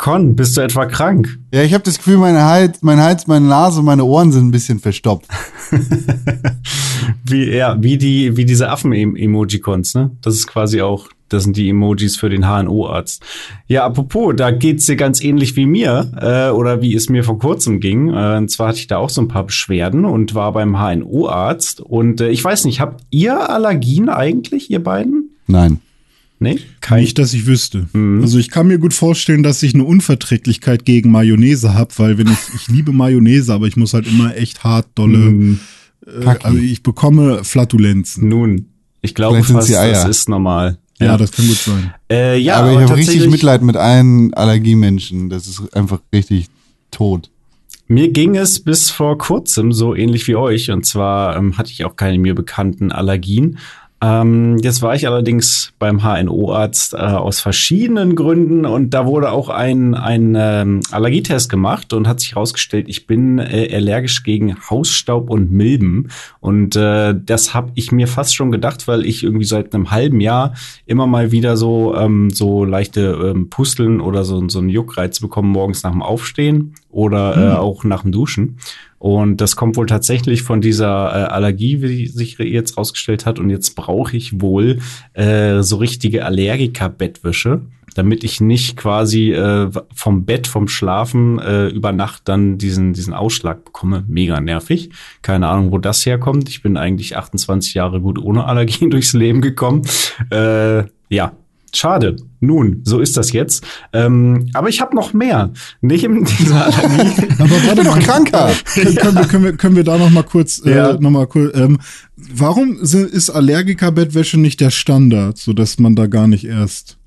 [0.03, 1.39] Con, bist du etwa krank?
[1.53, 4.51] Ja, ich habe das Gefühl, meine Hals, mein Hals, meine Nase, meine Ohren sind ein
[4.51, 5.29] bisschen verstopft.
[7.23, 10.11] wie, ja, wie, die, wie diese Affen-Emojicons, ne?
[10.21, 13.23] Das ist quasi auch, das sind die Emojis für den HNO-Arzt.
[13.67, 17.39] Ja, apropos, da geht's dir ganz ähnlich wie mir, äh, oder wie es mir vor
[17.39, 18.09] kurzem ging.
[18.09, 21.79] Äh, und zwar hatte ich da auch so ein paar Beschwerden und war beim HNO-Arzt.
[21.79, 25.29] Und äh, ich weiß nicht, habt ihr Allergien eigentlich, ihr beiden?
[25.47, 25.79] Nein.
[26.39, 27.01] Nee, kein.
[27.01, 27.87] Nicht, dass ich wüsste.
[27.93, 28.21] Mhm.
[28.21, 32.27] Also ich kann mir gut vorstellen, dass ich eine Unverträglichkeit gegen Mayonnaise habe, weil wenn
[32.27, 35.59] ich, ich liebe Mayonnaise, aber ich muss halt immer echt hart dolle, mhm.
[36.05, 38.27] äh, also ich bekomme Flatulenzen.
[38.27, 38.65] Nun,
[39.01, 40.77] ich glaube fast, das ist normal.
[40.99, 41.07] Ja.
[41.07, 41.93] ja, das kann gut sein.
[42.09, 45.29] Äh, ja, aber, aber ich habe richtig Mitleid mit allen Allergiemenschen.
[45.29, 46.47] Das ist einfach richtig
[46.91, 47.29] tot.
[47.87, 50.71] Mir ging es bis vor kurzem so ähnlich wie euch.
[50.71, 53.57] Und zwar ähm, hatte ich auch keine mir bekannten Allergien.
[54.03, 59.47] Ähm, jetzt war ich allerdings beim HNO-Arzt äh, aus verschiedenen Gründen und da wurde auch
[59.47, 65.29] ein, ein ähm, Allergietest gemacht und hat sich herausgestellt, ich bin äh, allergisch gegen Hausstaub
[65.29, 66.09] und Milben.
[66.41, 70.19] Und äh, das habe ich mir fast schon gedacht, weil ich irgendwie seit einem halben
[70.19, 70.53] Jahr
[70.85, 75.49] immer mal wieder so, ähm, so leichte ähm, Pusteln oder so, so einen Juckreiz bekommen
[75.49, 77.57] morgens nach dem Aufstehen oder äh, hm.
[77.57, 78.57] auch nach dem Duschen.
[79.03, 83.37] Und das kommt wohl tatsächlich von dieser äh, Allergie, wie sich jetzt rausgestellt hat.
[83.37, 84.79] Und jetzt brauche ich wohl
[85.11, 87.63] äh, so richtige Allergiker-Bettwäsche,
[87.95, 93.13] damit ich nicht quasi äh, vom Bett, vom Schlafen äh, über Nacht dann diesen, diesen
[93.13, 94.05] Ausschlag bekomme.
[94.07, 94.91] Mega nervig.
[95.21, 96.47] Keine Ahnung, wo das herkommt.
[96.47, 99.81] Ich bin eigentlich 28 Jahre gut ohne Allergien durchs Leben gekommen.
[100.31, 101.33] Äh, ja,
[101.75, 102.15] Schade.
[102.39, 103.65] Nun, so ist das jetzt.
[103.93, 105.51] Ähm, aber ich habe noch mehr.
[105.81, 107.27] Neben dieser Allergie.
[107.39, 108.51] aber warte noch kranker.
[108.73, 110.91] können, können, wir, können, wir, können wir da noch mal kurz, äh, ja.
[110.91, 111.79] äh, noch mal kurz ähm,
[112.15, 116.97] warum ist Allergiker-Bettwäsche nicht der Standard, so dass man da gar nicht erst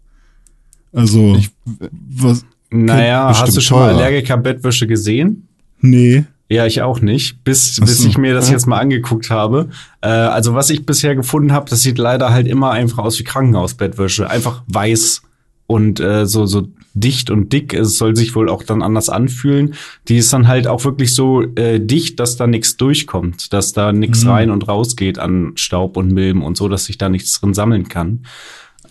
[0.93, 1.51] Also, Ich,
[1.91, 2.45] was?
[2.71, 3.95] Naja, hast du schon mal.
[3.95, 5.49] Allergiker-Bettwäsche gesehen?
[5.81, 6.25] Nee.
[6.49, 9.69] Ja, ich auch nicht, bis, bis ich mir das jetzt mal angeguckt habe.
[10.01, 13.25] Äh, also was ich bisher gefunden habe, das sieht leider halt immer einfach aus wie
[13.25, 14.31] Krankenhausbettwäsche.
[14.31, 15.23] Einfach weiß
[15.67, 17.75] und äh, so, so dicht und dick.
[17.75, 19.75] Es soll sich wohl auch dann anders anfühlen.
[20.07, 23.93] Die ist dann halt auch wirklich so äh, dicht, dass da nichts durchkommt, dass da
[23.93, 24.31] nichts Mhm.
[24.31, 27.55] rein und raus geht an Staub und Milben und so, dass sich da nichts drin
[27.55, 28.21] sammeln kann.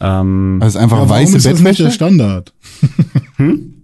[0.02, 1.92] Ähm, das ist einfach Ja, weiße ist das nicht der Bettwäsche.
[1.92, 2.54] Standard?
[3.38, 3.75] Hm?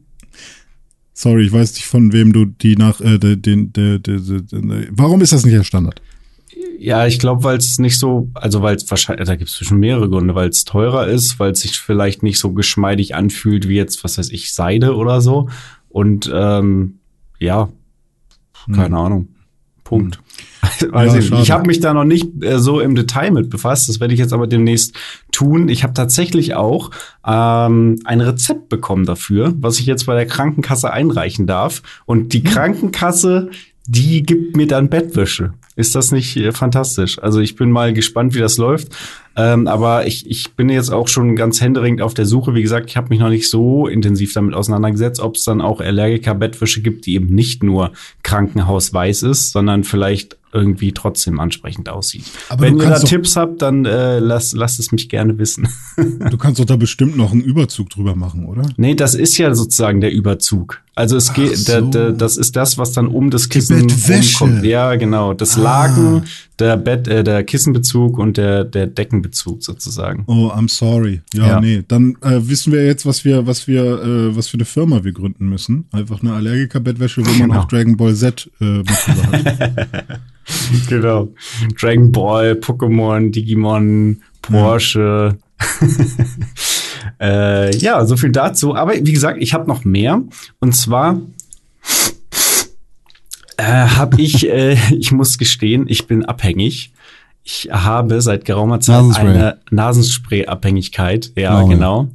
[1.22, 5.34] Sorry, ich weiß nicht, von wem du die nach, äh, den, den, den, warum ist
[5.34, 6.02] das nicht der Standard?
[6.80, 9.78] Ja, ich glaube, weil es nicht so, also weil es wahrscheinlich, da gibt es schon
[9.78, 13.76] mehrere Gründe, weil es teurer ist, weil es sich vielleicht nicht so geschmeidig anfühlt wie
[13.76, 15.48] jetzt, was weiß ich, Seide oder so.
[15.90, 16.96] Und ähm,
[17.38, 17.70] ja,
[18.74, 19.28] keine Ahnung.
[19.84, 20.20] Punkt.
[20.62, 21.41] Weiß Ja, ich schade.
[21.41, 23.89] ich habe mich da noch nicht äh, so im Detail mit befasst.
[23.89, 24.95] Das werde ich jetzt aber demnächst
[25.32, 25.69] tun.
[25.69, 26.91] Ich habe tatsächlich auch
[27.26, 31.82] ähm, ein Rezept bekommen dafür, was ich jetzt bei der Krankenkasse einreichen darf.
[32.06, 33.50] Und die Krankenkasse,
[33.88, 35.54] die gibt mir dann Bettwäsche.
[35.76, 37.17] Ist das nicht äh, fantastisch?
[37.19, 38.89] Also ich bin mal gespannt, wie das läuft.
[39.36, 42.54] Ähm, aber ich, ich bin jetzt auch schon ganz händeringend auf der Suche.
[42.54, 45.80] Wie gesagt, ich habe mich noch nicht so intensiv damit auseinandergesetzt, ob es dann auch
[45.80, 47.91] Allergiker-Bettwäsche gibt, die eben nicht nur
[48.24, 52.26] krankenhausweiß ist, sondern vielleicht irgendwie trotzdem ansprechend aussieht.
[52.50, 55.67] Aber Wenn ihr da Tipps habt, dann äh, lasst, lasst es mich gerne wissen.
[56.32, 58.63] Du kannst doch da bestimmt noch einen Überzug drüber machen, oder?
[58.78, 60.82] Nee, das ist ja sozusagen der Überzug.
[60.96, 61.72] Also es geht, so.
[61.72, 64.63] der, der, das ist das, was dann um das Kissen rumkommt.
[64.63, 65.34] Ja, genau.
[65.34, 66.24] Das Ah.
[66.62, 70.24] Der Bett, äh, der Kissenbezug und der, der Deckenbezug sozusagen.
[70.28, 71.21] Oh, I'm sorry.
[71.34, 71.60] Ja, Ja.
[71.60, 71.84] nee.
[71.88, 75.12] Dann äh, wissen wir jetzt, was wir, was wir, äh, was für eine Firma wir
[75.12, 75.86] gründen müssen.
[75.91, 77.60] Einfach eine Allergiker-Bettwäsche, wo man Genau.
[77.62, 80.19] auch Dragon Ball Z äh, hat.
[80.89, 81.30] Genau.
[81.80, 85.38] Dragon Ball, Pokémon, Digimon, Porsche.
[87.21, 88.76] äh, ja, so viel dazu.
[88.76, 90.21] Aber wie gesagt, ich habe noch mehr.
[90.60, 91.19] Und zwar
[93.62, 96.91] äh, habe ich, äh, ich muss gestehen, ich bin abhängig.
[97.43, 99.28] Ich habe seit geraumer Zeit Nasenspray.
[99.30, 101.32] eine Nasenspray-Abhängigkeit.
[101.36, 101.67] Ja, Oh.
[101.67, 102.10] genau.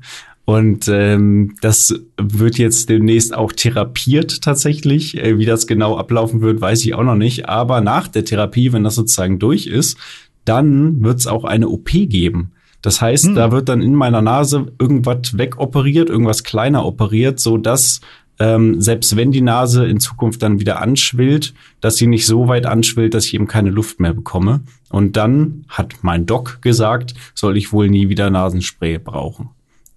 [0.44, 5.18] Und ähm, das wird jetzt demnächst auch therapiert tatsächlich.
[5.18, 7.48] Äh, wie das genau ablaufen wird, weiß ich auch noch nicht.
[7.48, 9.96] Aber nach der Therapie, wenn das sozusagen durch ist,
[10.44, 12.52] dann wird es auch eine OP geben.
[12.82, 18.00] Das heißt, da wird dann in meiner Nase irgendwas wegoperiert, irgendwas kleiner operiert, so dass
[18.38, 22.66] ähm, selbst wenn die Nase in Zukunft dann wieder anschwillt, dass sie nicht so weit
[22.66, 24.60] anschwillt, dass ich eben keine Luft mehr bekomme.
[24.90, 29.50] Und dann hat mein Doc gesagt, soll ich wohl nie wieder Nasenspray brauchen.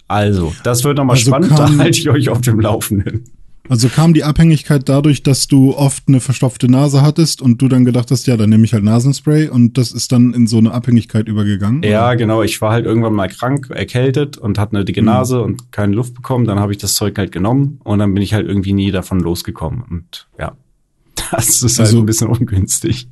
[0.08, 3.26] Also, das wird nochmal Also spannend, da halte ich euch auf dem Laufenden.
[3.70, 7.86] Also kam die Abhängigkeit dadurch, dass du oft eine verstopfte Nase hattest und du dann
[7.86, 10.72] gedacht hast, ja, dann nehme ich halt Nasenspray und das ist dann in so eine
[10.74, 11.84] Abhängigkeit übergegangen?
[11.84, 12.16] Ja, oder?
[12.16, 12.42] genau.
[12.44, 16.16] Ich war halt irgendwann mal krank, erkältet und hatte eine dicke Nase und keine Luft
[16.16, 16.46] bekommen.
[16.46, 19.20] Dann habe ich das Zeug halt genommen und dann bin ich halt irgendwie nie davon
[19.20, 19.84] losgekommen.
[19.90, 20.58] Und ja,
[21.32, 23.08] das ist halt Also- ein bisschen ungünstig.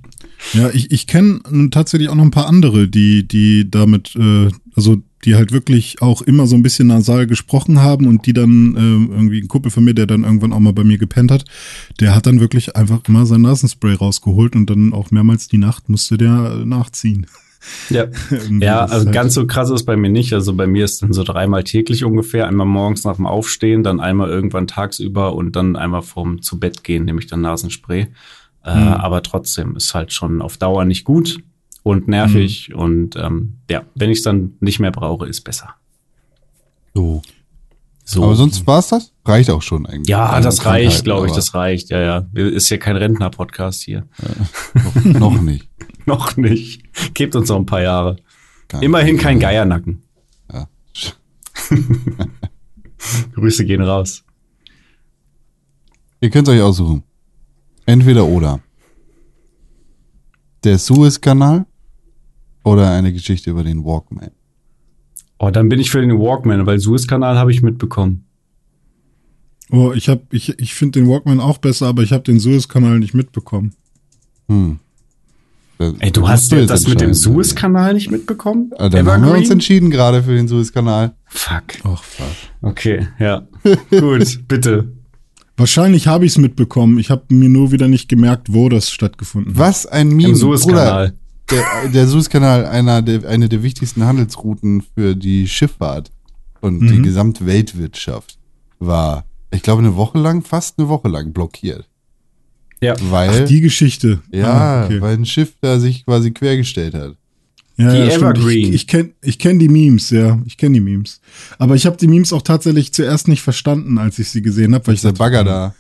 [0.54, 1.40] Ja, ich, ich kenne
[1.72, 6.22] tatsächlich auch noch ein paar andere, die, die damit, äh, also die halt wirklich auch
[6.24, 9.84] immer so ein bisschen nasal gesprochen haben und die dann äh, irgendwie ein Kumpel von
[9.84, 11.44] mir, der dann irgendwann auch mal bei mir gepennt hat,
[12.00, 15.90] der hat dann wirklich einfach immer sein Nasenspray rausgeholt und dann auch mehrmals die Nacht
[15.90, 17.28] musste der nachziehen.
[17.90, 18.06] Ja.
[18.62, 20.32] Ja, also halt- ganz so krass ist bei mir nicht.
[20.32, 22.48] Also bei mir ist dann so dreimal täglich ungefähr.
[22.48, 26.86] Einmal morgens nach dem Aufstehen, dann einmal irgendwann tagsüber und dann einmal vorm zu Bett
[26.86, 28.08] gehen, nehme ich dann Nasenspray.
[28.64, 28.88] Äh, Hm.
[28.94, 31.40] aber trotzdem ist halt schon auf Dauer nicht gut
[31.88, 32.70] und nervig.
[32.72, 32.80] Hm.
[32.80, 35.76] Und ähm, ja, wenn ich es dann nicht mehr brauche, ist besser.
[36.94, 37.22] So.
[38.04, 38.24] So.
[38.24, 39.12] Aber sonst war's das?
[39.26, 40.08] Reicht auch schon eigentlich.
[40.08, 41.90] ja, Also das reicht, glaube ich, das reicht.
[41.90, 42.26] Ja, ja.
[42.34, 44.08] Ist ja kein Rentner-Podcast hier.
[44.74, 45.68] Noch, noch nicht.
[46.06, 46.84] noch nicht.
[47.14, 48.16] Gebt uns noch ein paar Jahre.
[48.70, 50.04] Gar Immerhin kein Geiernacken.
[50.52, 50.70] Ja.
[53.34, 54.24] Grüße gehen raus.
[56.22, 57.04] Ihr könnt euch aussuchen.
[57.86, 58.62] Entweder oder.
[60.64, 61.66] Der Suezkanal
[62.68, 64.32] oder eine Geschichte über den Walkman.
[65.40, 68.26] Oh, dann bin ich für den Walkman, weil Suezkanal habe ich mitbekommen.
[69.72, 73.00] Oh, ich hab, ich, ich finde den Walkman auch besser, aber ich habe den Suezkanal
[73.00, 73.74] nicht mitbekommen.
[74.48, 74.80] Hm.
[76.00, 78.72] Ey, du hast ja das mit dem Suezkanal nicht mitbekommen?
[78.80, 81.14] Ah, Dann haben wir uns entschieden gerade für den Suezkanal.
[81.26, 81.64] Fuck.
[81.84, 82.26] Ach, fuck.
[82.64, 83.48] Okay, ja.
[83.92, 84.92] Gut, bitte.
[85.56, 86.98] Wahrscheinlich habe ich es mitbekommen.
[86.98, 89.60] Ich habe mir nur wieder nicht gemerkt, wo das stattgefunden hat.
[89.60, 90.36] Was ein Im Meme.
[90.36, 91.14] Suezkanal.
[91.50, 96.12] Der, der Suezkanal, einer der, eine der wichtigsten Handelsrouten für die Schifffahrt
[96.62, 97.04] und die Mhm.
[97.04, 98.38] gesamte Weltwirtschaft,
[98.80, 101.88] war, ich glaube, eine Woche lang, fast eine Woche lang blockiert.
[102.82, 102.96] Ja.
[103.10, 104.22] Weil, Ach, die Geschichte.
[104.32, 105.02] ja, Ah, okay.
[105.02, 107.16] weil ein Schiff da sich quasi quergestellt hat.
[107.78, 108.38] Ja, Die ja, stimmt.
[108.38, 108.68] Evergreen.
[108.70, 110.40] Ich, ich kenne ich kenn die Memes, ja.
[110.46, 111.22] Ich kenne die Memes.
[111.60, 114.86] Aber ich habe die Memes auch tatsächlich zuerst nicht verstanden, als ich sie gesehen habe.
[114.88, 115.76] weil ich Ist der Bagger da?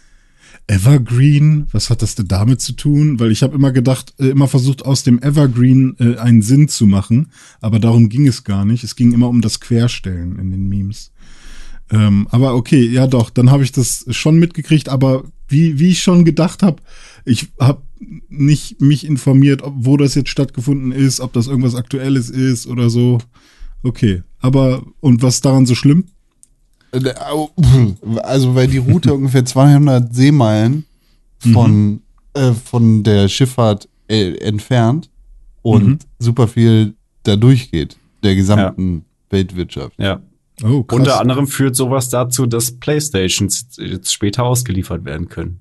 [0.67, 3.19] Evergreen, was hat das denn damit zu tun?
[3.19, 6.85] Weil ich habe immer gedacht, äh, immer versucht, aus dem Evergreen äh, einen Sinn zu
[6.85, 8.83] machen, aber darum ging es gar nicht.
[8.83, 11.11] Es ging immer um das Querstellen in den Memes.
[11.89, 16.03] Ähm, aber okay, ja doch, dann habe ich das schon mitgekriegt, aber wie, wie ich
[16.03, 16.81] schon gedacht habe,
[17.23, 17.81] ich habe
[18.27, 22.89] nicht mich informiert, ob, wo das jetzt stattgefunden ist, ob das irgendwas Aktuelles ist oder
[22.89, 23.19] so.
[23.83, 26.05] Okay, aber und was daran so schlimm?
[27.05, 30.85] Äh, Also, weil die Route ungefähr 200 Seemeilen
[31.53, 32.01] von,
[32.33, 35.09] äh, von der Schifffahrt äh, entfernt
[35.61, 35.99] und Mhm.
[36.19, 36.93] super viel
[37.23, 39.93] da durchgeht, der gesamten Weltwirtschaft.
[39.99, 40.21] Ja.
[40.63, 40.83] Oh.
[40.91, 45.59] Unter anderem führt sowas dazu, dass Playstations jetzt später ausgeliefert werden können.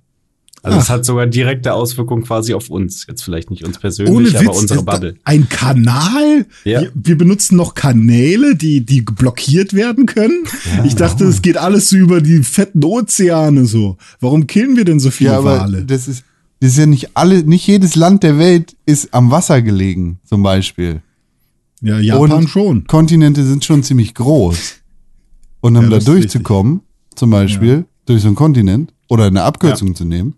[0.63, 0.89] Also es Ach.
[0.95, 3.07] hat sogar direkte Auswirkungen quasi auf uns.
[3.07, 5.15] Jetzt vielleicht nicht uns persönlich, Ohne aber Witz, unsere Bubble.
[5.23, 6.47] ein Kanal?
[6.65, 6.81] Ja.
[6.83, 10.45] Wir, wir benutzen noch Kanäle, die, die blockiert werden können.
[10.85, 13.97] ich dachte, es geht alles so über die fetten Ozeane so.
[14.21, 15.85] Warum killen wir denn so viele Ja, aber Wale?
[15.85, 16.25] das ist,
[16.61, 20.43] das ist ja nicht alle, nicht jedes Land der Welt ist am Wasser gelegen, zum
[20.43, 21.01] Beispiel.
[21.83, 22.87] Ja, Japan Und schon.
[22.87, 24.77] Kontinente sind schon ziemlich groß.
[25.61, 26.81] Und um Ja, da durchzukommen,
[27.15, 30.35] zum Beispiel durch so einen Kontinent oder eine Abkürzung zu nehmen,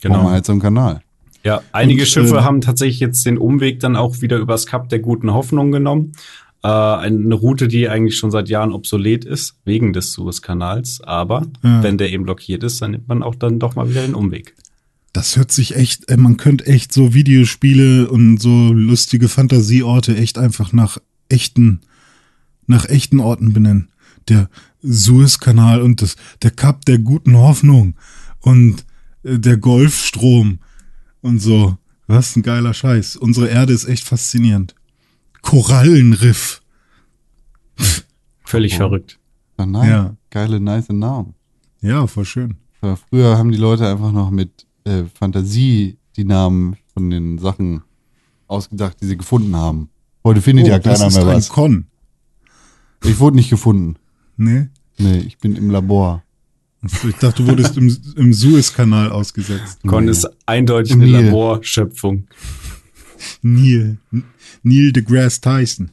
[0.00, 0.30] braucht man Genau.
[0.32, 1.00] halt so einen Kanal.
[1.44, 4.88] Ja, einige Und, Schiffe ähm, haben tatsächlich jetzt den Umweg dann auch wieder übers Kap
[4.88, 6.12] der guten Hoffnung genommen.
[6.64, 11.00] Äh, eine Route, die eigentlich schon seit Jahren obsolet ist, wegen des Suezkanals.
[11.02, 11.82] Aber Ja.
[11.82, 14.54] wenn der eben blockiert ist, dann nimmt man auch dann doch mal wieder den Umweg.
[15.12, 20.38] Das hört sich echt, äh, man könnte echt so Videospiele und so lustige Fantasieorte echt
[20.38, 21.80] einfach nach echten,
[22.66, 23.88] nach echten Orten benennen.
[24.28, 24.50] Der
[24.82, 27.94] Suezkanal und das, der Kap der guten Hoffnung
[28.40, 28.84] und äh,
[29.22, 30.58] der Golfstrom
[31.20, 31.76] und so.
[32.06, 33.16] Was ein geiler Scheiß.
[33.16, 34.74] Unsere Erde ist echt faszinierend.
[35.42, 36.62] Korallenriff.
[38.44, 38.78] Völlig Oh.
[38.78, 39.18] verrückt.
[39.56, 40.16] Kanal, Ja.
[40.30, 41.34] geile, nice Namen.
[41.80, 42.56] Ja, voll schön.
[42.82, 47.82] Ja, Früher haben die Leute einfach noch mit äh, Fantasie die Namen von den Sachen
[48.46, 49.90] ausgedacht, die sie gefunden haben.
[50.24, 51.48] Heute findet ja Oh, das keiner ist mehr ein was.
[51.48, 51.86] Con.
[53.04, 53.96] Ich wurde nicht gefunden.
[54.36, 54.68] Nee?
[54.96, 56.22] Nee, ich bin im Labor.
[56.82, 59.80] Ich dachte, du wurdest im, im Suezkanal ausgesetzt.
[59.86, 61.24] Con ist eindeutig Im eine Nil.
[61.26, 62.28] Laborschöpfung.
[63.42, 63.98] Neil.
[64.62, 65.90] Neil deGrasse Tyson.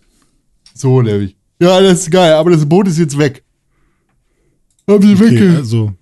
[0.74, 1.36] So nämlich.
[1.60, 3.44] Ja, das ist geil, aber das Boot ist jetzt weg.
[4.88, 5.56] Haben sie Okay, wegge...
[5.58, 5.94] also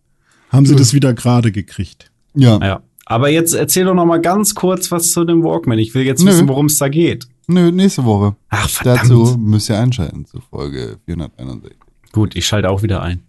[0.50, 2.10] haben sie das wieder gerade gekriegt.
[2.34, 2.58] Ja.
[2.58, 2.82] Ja.
[3.06, 5.78] Aber jetzt erzähl doch noch mal ganz kurz was zu dem Walkman.
[5.78, 6.30] Ich will jetzt Nö.
[6.30, 7.28] wissen, worum es da geht.
[7.46, 8.34] Nö, nächste Woche.
[8.48, 9.02] Ach, verdammt.
[9.10, 11.76] Dazu müsst ihr einschalten zur Folge 461.
[12.12, 13.20] Gut, ich schalte auch wieder ein.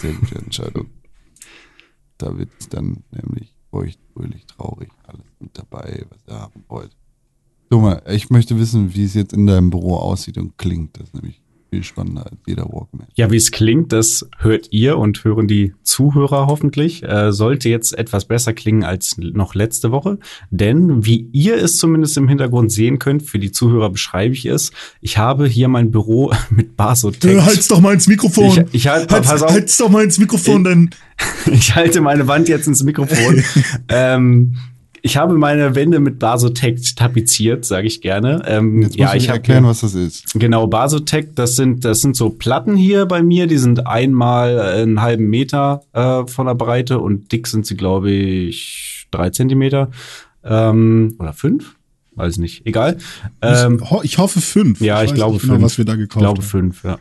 [0.00, 0.90] Sehr gute Entscheidung.
[2.18, 6.96] Da wird es dann nämlich feucht, fröhlich, traurig, alles mit dabei, was ihr haben wollt.
[7.70, 10.96] Mal, ich möchte wissen, wie es jetzt in deinem Büro aussieht und klingt.
[10.98, 13.06] Das ist nämlich viel spannender als jeder Walkman.
[13.14, 17.02] Ja, wie es klingt, das hört ihr und hören die Zuhörer hoffentlich.
[17.02, 20.18] Äh, sollte jetzt etwas besser klingen als noch letzte Woche.
[20.50, 24.72] Denn wie ihr es zumindest im Hintergrund sehen könnt, für die Zuhörer beschreibe ich es.
[25.00, 27.40] Ich habe hier mein Büro mit Basotec.
[27.42, 28.66] halt's doch mal ins Mikrofon.
[28.68, 30.90] Ich, ich halt, halt's, pass auf, halt's doch mal ins Mikrofon, denn
[31.52, 33.42] ich halte meine Wand jetzt ins Mikrofon.
[33.88, 34.56] ähm,
[35.02, 38.42] ich habe meine Wände mit Basotec tapeziert, sage ich gerne.
[38.46, 40.34] Ähm, Jetzt ja, du ich habe erklären, was das ist.
[40.34, 45.00] Genau, Basotec, das sind, das sind so Platten hier bei mir, die sind einmal einen
[45.00, 49.90] halben Meter äh, von der Breite und dick sind sie, glaube ich, drei Zentimeter
[50.44, 51.76] ähm, oder fünf,
[52.18, 52.98] weiß nicht, egal.
[53.40, 54.80] Ähm, ich, ho ich hoffe fünf.
[54.80, 55.64] ja, ich, weiß glaube nicht genau, fünf.
[55.64, 56.48] was wir da ich gekauft glaube haben.
[56.48, 56.98] fünf, ja.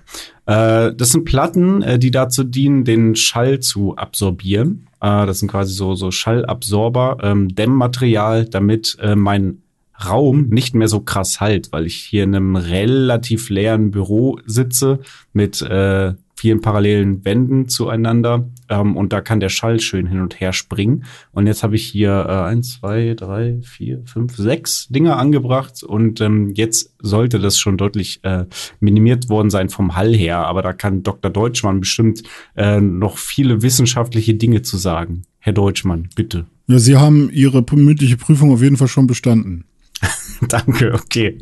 [0.87, 4.87] Äh, das sind Platten, äh, die dazu dienen, den Schall zu absorbieren.
[5.01, 9.61] Äh, das sind quasi so, so Schallabsorber, ähm, Dämmmaterial, damit äh, mein
[10.05, 14.99] Raum nicht mehr so krass halt, weil ich hier in einem relativ leeren Büro sitze
[15.33, 20.39] mit äh, vielen parallelen Wänden zueinander ähm, und da kann der Schall schön hin und
[20.39, 21.05] her springen.
[21.31, 26.21] Und jetzt habe ich hier äh, eins, zwei, drei, vier, fünf, sechs Dinge angebracht und
[26.21, 28.45] ähm, jetzt sollte das schon deutlich äh,
[28.79, 31.31] minimiert worden sein vom Hall her, aber da kann Dr.
[31.31, 32.21] Deutschmann bestimmt
[32.55, 35.23] äh, noch viele wissenschaftliche Dinge zu sagen.
[35.39, 36.45] Herr Deutschmann, bitte.
[36.67, 39.63] Ja, Sie haben Ihre mündliche Prüfung auf jeden Fall schon bestanden.
[40.49, 41.39] Danke, okay.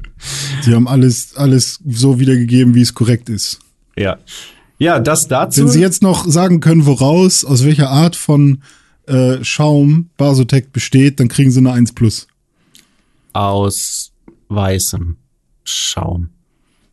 [0.61, 3.59] Sie haben alles, alles so wiedergegeben, wie es korrekt ist.
[3.97, 4.17] Ja.
[4.77, 5.61] Ja, das dazu.
[5.61, 8.61] Wenn Sie jetzt noch sagen können, woraus, aus welcher Art von
[9.07, 12.27] äh, Schaum Basotec besteht, dann kriegen Sie eine 1 plus.
[13.33, 14.11] aus
[14.49, 15.17] weißem
[15.63, 16.29] Schaum,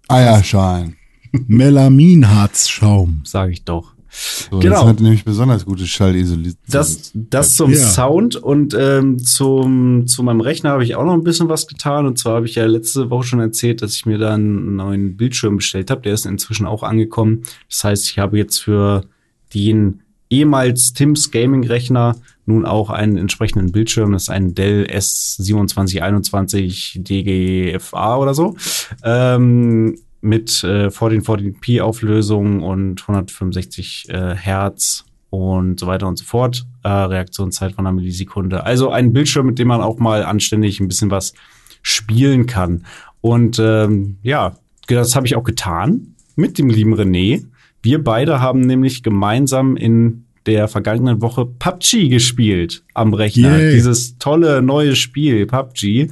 [0.08, 0.96] Eierschein.
[1.32, 3.22] Melaminharzschaum.
[3.24, 3.91] sage ich doch.
[4.14, 4.80] So, Genau.
[4.80, 6.54] Das hat nämlich besonders gute Schallisolation.
[6.68, 7.78] Das, das zum Ja.
[7.78, 12.04] Sound und ähm, zum, zu meinem Rechner habe ich auch noch ein bisschen was getan.
[12.06, 15.16] Und zwar habe ich ja letzte Woche schon erzählt, dass ich mir da einen neuen
[15.16, 16.02] Bildschirm bestellt habe.
[16.02, 17.44] Der ist inzwischen auch angekommen.
[17.70, 19.06] Das heißt, ich habe jetzt für
[19.54, 24.12] den ehemals Tims Gaming-Rechner nun auch einen entsprechenden Bildschirm.
[24.12, 28.56] Das ist ein Dell S2721 DGFA oder so.
[29.04, 36.64] Ähm, mit äh, 1440p Auflösung und 165 äh, Hertz und so weiter und so fort.
[36.84, 38.64] Äh, Reaktionszeit von einer Millisekunde.
[38.64, 41.34] Also ein Bildschirm, mit dem man auch mal anständig ein bisschen was
[41.82, 42.86] spielen kann.
[43.20, 44.56] Und ähm, ja,
[44.86, 47.44] das habe ich auch getan mit dem lieben René.
[47.82, 53.58] Wir beide haben nämlich gemeinsam in der vergangenen Woche PUBG gespielt am Rechner.
[53.58, 53.74] Yay.
[53.74, 56.10] Dieses tolle neue Spiel PUBG.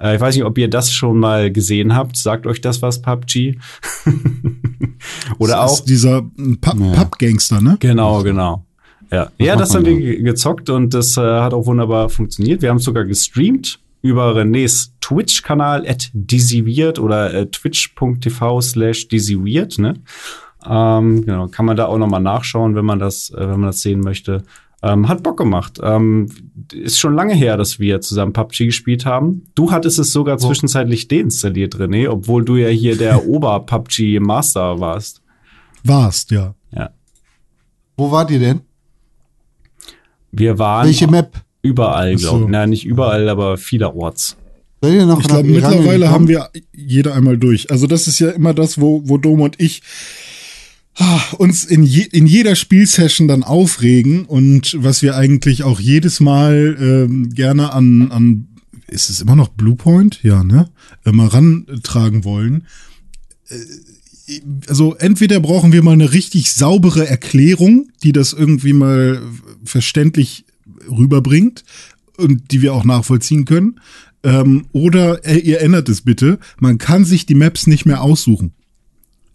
[0.00, 2.16] Äh, ich weiß nicht, ob ihr das schon mal gesehen habt.
[2.16, 3.58] Sagt euch das was, PUBG?
[5.38, 6.92] Oder Das auch dieser Ja.
[7.04, 7.76] Pub-Gangster, ne?
[7.80, 8.64] Genau, genau.
[9.10, 12.62] Ja, ja das haben wir ge- gezockt und das äh, hat auch wunderbar funktioniert.
[12.62, 19.78] Wir haben es sogar gestreamt über Renés Twitch-Kanal at dizzyweird oder äh, twitch.tv slash dizzyweird,
[19.78, 19.94] ne?
[20.68, 23.68] Ähm, genau, kann man da auch noch mal nachschauen, wenn man das, äh, wenn man
[23.70, 24.42] das sehen möchte.
[24.82, 25.80] Ähm, hat Bock gemacht.
[25.82, 26.28] Ähm,
[26.72, 29.46] ist schon lange her, dass wir zusammen PUBG gespielt haben.
[29.54, 35.20] Du hattest es sogar zwischenzeitlich deinstalliert, René, obwohl du ja hier der Ober-PUBG-Master warst.
[35.82, 36.54] Warst, ja.
[36.72, 36.90] Ja.
[37.96, 38.60] Wo wart ihr denn?
[40.30, 41.32] Wir waren Welche Map?
[41.62, 42.50] Überall, glaube ich.
[42.50, 44.36] Na, nicht überall, aber vielerorts.
[44.80, 47.70] Seid ihr noch Ich glaube, mittlerweile haben wir jeder einmal durch.
[47.70, 49.82] Also das ist ja immer das, wo, wo Dom und ich
[51.38, 56.76] uns in, je, in jeder Spielsession dann aufregen und was wir eigentlich auch jedes Mal
[56.80, 58.48] ähm, gerne an, an,
[58.88, 60.20] ist es immer noch Bluepoint?
[60.22, 60.70] Ja, ne?
[61.04, 62.66] Mal rantragen wollen.
[63.48, 63.56] Äh,
[64.66, 69.22] Also entweder brauchen wir mal eine richtig saubere Erklärung, die das irgendwie mal
[69.64, 70.44] verständlich
[70.90, 71.64] rüberbringt
[72.16, 73.80] und die wir auch nachvollziehen können.
[74.22, 78.52] Ähm, oder äh, ihr ändert es bitte, man kann sich die Maps nicht mehr aussuchen.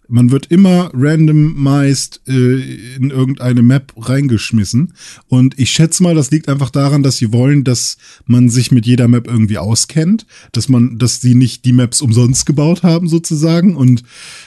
[0.08, 4.92] Man wird immer randomized äh, in irgendeine Map reingeschmissen.
[5.28, 7.96] Und ich schätze mal, das liegt einfach daran, dass sie wollen, dass
[8.26, 12.46] man sich mit jeder Map irgendwie auskennt, dass man, dass sie nicht die Maps umsonst
[12.46, 13.76] gebaut haben sozusagen.
[13.76, 14.02] Und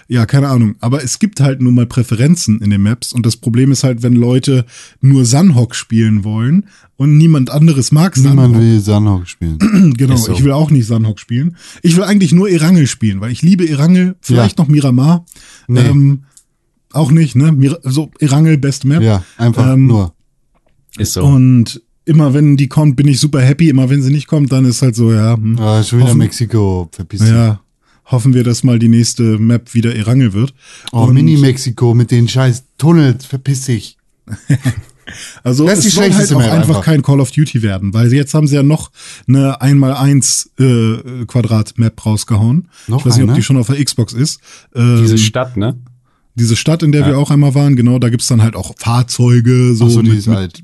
[0.07, 0.75] ja, keine Ahnung.
[0.79, 3.13] Aber es gibt halt nun mal Präferenzen in den Maps.
[3.13, 4.65] Und das Problem ist halt, wenn Leute
[5.01, 6.67] nur Sunhawk spielen wollen
[6.97, 8.61] und niemand anderes mag Niemand Sunhawk.
[8.61, 9.93] will Sanhok spielen.
[9.97, 10.33] Genau, so.
[10.33, 11.55] ich will auch nicht Sunhawk spielen.
[11.83, 15.25] Ich will eigentlich nur Erangel spielen, weil ich liebe Erangel, vielleicht noch Miramar.
[15.67, 15.81] Nee.
[15.81, 16.23] Ähm,
[16.91, 17.51] auch nicht, ne?
[17.51, 19.01] Mir so Erangel, Best Map.
[19.03, 20.13] ja, einfach Ähm, nur.
[20.97, 21.23] Ist so.
[21.23, 23.69] Und immer wenn die kommt, bin ich super happy.
[23.69, 26.17] Immer wenn sie nicht kommt, dann ist halt so, ja, hm, Ah, schon wieder hoffen-
[26.19, 26.89] Mexiko.
[26.91, 27.29] Verpiss dich.
[27.29, 27.59] ja,
[28.05, 30.53] hoffen wir, dass mal die nächste Map wieder Erangel wird.
[30.93, 33.25] Oh, Mini-Mexiko mit den scheiß Tunnels.
[33.25, 33.97] Verpiss dich.
[35.43, 36.81] Also Das ist es soll halt auch einfach einfach.
[36.81, 38.91] kein Call of Duty werden, weil jetzt haben sie ja noch
[39.27, 40.49] eine 1x1
[41.21, 42.67] äh, Quadrat-Map rausgehauen.
[42.87, 43.37] Noch ich weiß nicht, ob eine?
[43.37, 44.39] die schon auf der Xbox ist.
[44.75, 45.77] Ähm, Diese Stadt, ne?
[46.35, 47.07] diese Stadt, in der Ja.
[47.07, 50.09] wir auch einmal waren, genau, da gibt's dann halt auch Fahrzeuge, so, Ach so, die
[50.11, 50.61] mit, ist alt.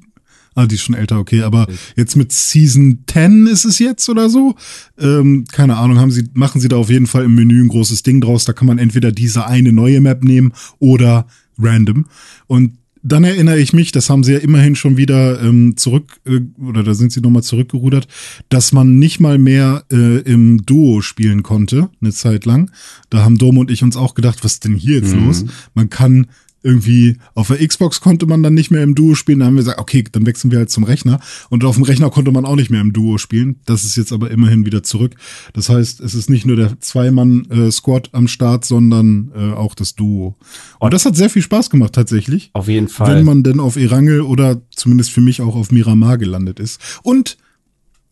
[0.54, 1.66] Ah, die ist schon älter, okay, aber
[1.96, 4.54] jetzt mit Season 10 ist es jetzt oder so.
[5.00, 8.04] Ähm, keine Ahnung, haben sie, machen sie da auf jeden Fall im Menü ein großes
[8.04, 8.46] Ding draus.
[8.46, 11.26] Da kann man entweder diese eine neue Map nehmen oder
[11.58, 12.06] random.
[12.46, 16.40] Und dann erinnere ich mich, das haben sie ja immerhin schon wieder ähm, zurück, äh,
[16.62, 18.08] oder da sind sie nochmal zurückgerudert,
[18.50, 22.72] dass man nicht mal mehr äh, im Duo spielen konnte, eine Zeit lang.
[23.10, 25.46] Da haben Dom und ich uns auch gedacht, was ist denn hier jetzt los?
[25.74, 26.28] Man kann
[26.64, 29.40] irgendwie auf der Xbox konnte man dann nicht mehr im Duo spielen.
[29.40, 31.20] Da haben wir gesagt, okay, dann wechseln wir halt zum Rechner.
[31.50, 33.58] Und auf dem Rechner konnte man auch nicht mehr im Duo spielen.
[33.66, 35.16] Das ist jetzt aber immerhin wieder zurück.
[35.54, 40.38] Das heißt, es ist nicht nur der Zweimann-Squad am Start, sondern äh, auch das Duo.
[40.80, 42.50] Und das hat sehr viel Spaß gemacht tatsächlich.
[42.54, 43.16] Auf jeden Fall.
[43.16, 46.80] Wenn man denn auf Erangel oder zumindest für mich auch auf Miramar gelandet ist.
[47.04, 47.38] Und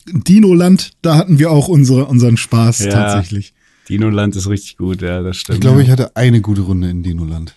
[0.08, 2.91] Dino-Land, da hatten wir auch unsere, unseren Spaß Ja.
[2.91, 3.54] tatsächlich.
[3.89, 5.58] Dino-Land ist richtig gut, ja, das stimmt.
[5.58, 7.56] Ich glaube, ich hatte eine gute Runde in Dinoland.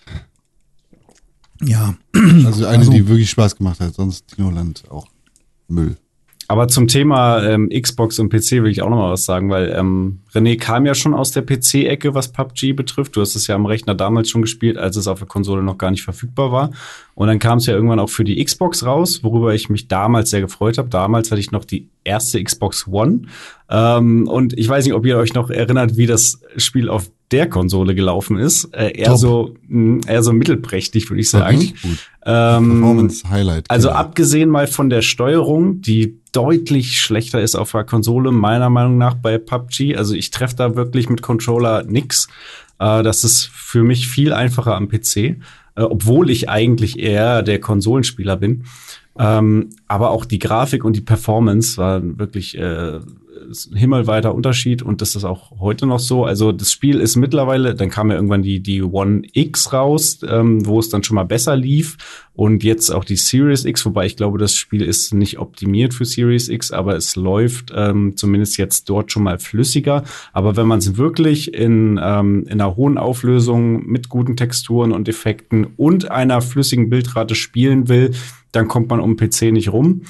[1.63, 1.95] Ja.
[2.45, 3.93] Also eine, Also- die wirklich Spaß gemacht hat.
[3.95, 5.07] Sonst Dinoland auch
[5.67, 5.97] Müll.
[6.47, 9.73] Aber zum Thema ähm, Xbox und PC will ich auch noch mal was sagen, weil
[9.75, 13.15] ähm, René kam ja schon aus der PC-Ecke, was PUBG betrifft.
[13.15, 15.79] Du hast es ja am Rechner damals schon gespielt, als es auf der Konsole noch
[15.79, 16.69] gar nicht verfügbar war.
[17.15, 20.29] Und dann kam es ja irgendwann auch für die Xbox raus, worüber ich mich damals
[20.29, 20.87] sehr gefreut habe.
[20.89, 23.21] Damals hatte ich noch die erste Xbox One.
[23.67, 27.47] Ähm, und ich weiß nicht, ob ihr euch noch erinnert, wie das Spiel auf der
[27.49, 28.65] Konsole gelaufen ist.
[28.73, 29.17] Äh, eher Top.
[29.17, 31.57] so mh, eher so mittelprächtig, würde ich sagen.
[31.57, 31.97] richtig gut.
[32.25, 33.65] Ähm, Performance Highlight.
[33.69, 33.99] also Killer.
[33.99, 39.13] abgesehen mal von der Steuerung, die deutlich schlechter ist auf der Konsole, meiner Meinung nach
[39.15, 39.95] bei PUBG.
[39.95, 42.27] Also ich treffe da wirklich mit Controller nix.
[42.79, 45.15] Äh, das ist für mich viel einfacher am PC.
[45.17, 45.37] äh,
[45.81, 48.63] obwohl ich eigentlich eher der Konsolenspieler bin.
[49.17, 52.99] Ähm, aber auch die Grafik und die Performance waren wirklich äh,
[53.73, 56.25] himmelweiter Unterschied und das ist auch heute noch so.
[56.25, 60.65] Also das Spiel ist mittlerweile, dann kam ja irgendwann die, die One X raus, ähm,
[60.65, 61.97] wo es dann schon mal besser lief
[62.35, 66.03] und jetzt auch die Series X, wobei ich glaube, das Spiel ist nicht optimiert für
[66.03, 70.03] Series X, aber es läuft ähm, zumindest jetzt dort schon mal flüssiger.
[70.33, 75.07] Aber wenn man es wirklich in, ähm, in einer hohen Auflösung mit guten Texturen und
[75.07, 78.11] Effekten und einer flüssigen Bildrate spielen will,
[78.51, 80.01] dann kommt man um PC nicht rum.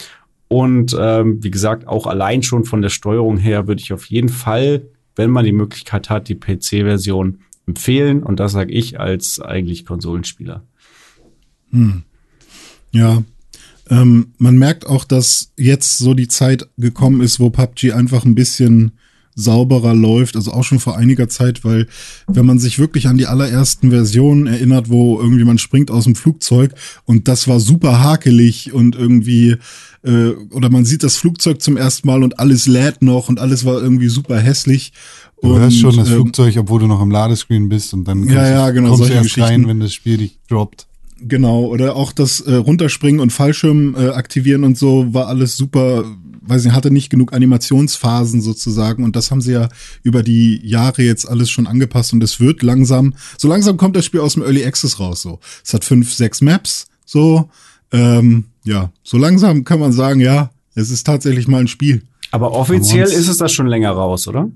[0.48, 4.30] Und ähm, wie gesagt, auch allein schon von der Steuerung her würde ich auf jeden
[4.30, 8.24] Fall, wenn man die Möglichkeit hat, die PC-Version empfehlen.
[8.24, 10.64] Und das sage ich als eigentlich Konsolenspieler.
[11.72, 12.04] Hm.
[12.92, 13.24] Ja.
[13.90, 18.36] Ähm, man merkt auch, dass jetzt so die Zeit gekommen ist, wo PUBG einfach ein
[18.36, 18.94] bisschen
[19.36, 21.88] sauberer läuft, also auch schon vor einiger Zeit, weil
[22.28, 26.16] wenn man sich wirklich an die allerersten Versionen erinnert, wo irgendwie man springt aus dem
[26.16, 26.74] Flugzeug
[27.04, 29.58] und das war super hakelig und irgendwie
[30.04, 33.66] äh, oder man sieht das Flugzeug zum ersten Mal und alles lädt noch und alles
[33.66, 34.94] war irgendwie super hässlich.
[35.42, 38.20] Du und, hörst schon das ähm, Flugzeug, obwohl du noch im Ladescreen bist und dann
[38.22, 40.88] kommst, Ja, ja, genau, kommst du erst rein, wenn das Spiel dich droppt.
[41.20, 46.04] Genau, oder auch das äh, Runterspringen und Fallschirm äh, aktivieren und so war alles super,
[46.48, 49.70] weiß nicht, hatte nicht genug Animationsphasen sozusagen und das haben sie ja
[50.04, 54.06] über die Jahre jetzt alles schon angepasst und es wird langsam, so langsam kommt das
[54.06, 55.40] Spiel aus dem Early Access raus so.
[55.64, 57.50] Es hat fünf, sechs Maps, so,
[57.92, 62.04] ähm, ja, so langsam kann man sagen, ja, es ist tatsächlich mal ein Spiel.
[62.32, 64.50] Aber offiziell ist es das schon länger raus, oder?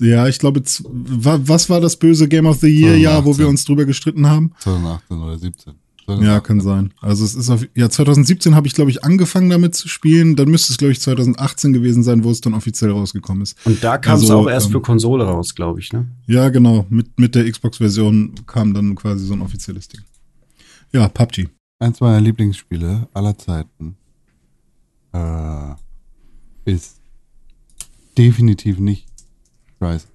[0.00, 3.46] Ja, ich glaube, was war das böse Game of the Year Jahr, wo wir 2018.
[3.46, 4.52] uns drüber gestritten haben?
[4.58, 5.74] 2018 oder 17.
[6.08, 6.92] Ja, kann sein.
[7.00, 10.36] Also es ist auf, ja, 2017 habe ich, glaube ich, angefangen damit zu spielen.
[10.36, 13.56] Dann müsste es, glaube ich, 2018 gewesen sein, wo es dann offiziell rausgekommen ist.
[13.64, 16.08] Und da kam es Also, auch erst ähm, für Konsole raus, glaube ich, ne?
[16.26, 16.86] Ja, genau.
[16.90, 20.00] Mit, mit der Xbox-Version kam dann quasi so ein offizielles Ding.
[20.92, 21.48] Ja, PUBG.
[21.78, 23.96] Eins meiner Lieblingsspiele aller Zeiten
[25.12, 25.74] äh,
[26.64, 27.00] ist
[28.16, 29.06] definitiv nicht
[29.78, 30.11] Crysis.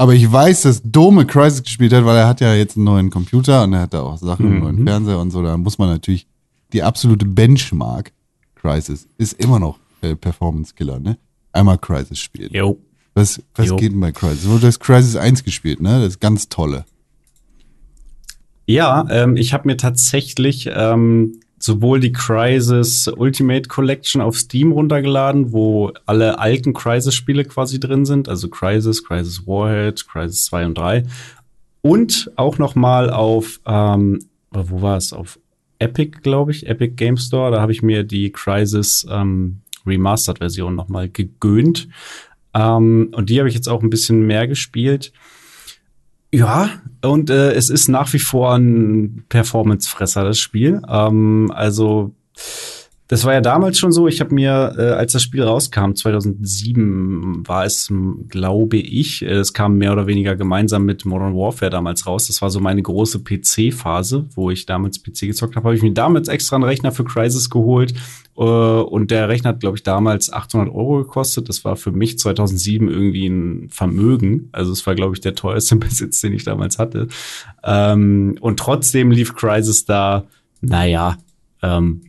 [0.00, 3.10] Aber ich weiß, dass Dome Crysis gespielt hat, weil er hat ja jetzt einen neuen
[3.10, 4.86] Computer und er hat da auch Sachen, einen neuen Mhm.
[4.86, 5.42] Fernseher und so.
[5.42, 6.26] Da muss man natürlich
[6.72, 8.12] die absolute Benchmark
[8.54, 11.18] Crysis ist immer noch äh, Performance Killer, ne?
[11.52, 12.50] Einmal Crysis spielen.
[12.52, 12.78] Jo.
[13.14, 13.76] Was, was Jo.
[13.76, 14.44] geht denn bei Crysis?
[14.44, 15.98] Du hast Crysis 1 gespielt, ne?
[16.00, 16.84] Das ist ganz tolle.
[18.66, 25.52] Ja, ähm, ich habe mir tatsächlich ähm, sowohl die Crysis Ultimate Collection auf Steam runtergeladen,
[25.52, 31.04] wo alle alten Crysis-Spiele quasi drin sind, also Crysis, Crysis Warhead, Crysis 2 und 3.
[31.82, 35.12] Und auch noch mal auf, ähm, wo war es?
[35.12, 35.38] Auf
[35.78, 37.50] Epic, glaube ich, Epic Game Store.
[37.50, 41.88] Da habe ich mir die Crysis ähm, Remastered-Version noch mal gegöhnt.
[42.54, 45.12] Ähm, und die habe ich jetzt auch ein bisschen mehr gespielt.
[46.32, 46.70] Ja,
[47.02, 50.82] und äh, es ist nach wie vor ein Performance-Fresser, das Spiel.
[50.88, 52.14] Ähm, also,
[53.08, 54.06] das war ja damals schon so.
[54.06, 57.90] Ich habe mir, äh, als das Spiel rauskam, 2007 war es,
[58.28, 62.26] glaube ich, äh, es kam mehr oder weniger gemeinsam mit Modern Warfare damals raus.
[62.26, 65.64] Das war so meine große PC-Phase, wo ich damals PC gezockt habe.
[65.64, 67.94] Habe ich mir damals extra einen Rechner für Crysis geholt.
[68.36, 71.48] Äh, und der Rechner hat, glaube ich, damals 800 Euro gekostet.
[71.48, 74.50] Das war für mich 2007 irgendwie ein Vermögen.
[74.52, 77.08] Also es war, glaube ich, der teuerste Besitz, den ich damals hatte.
[77.64, 80.26] Ähm, und trotzdem lief Crysis da,
[80.60, 81.16] naja,
[81.62, 82.02] ähm,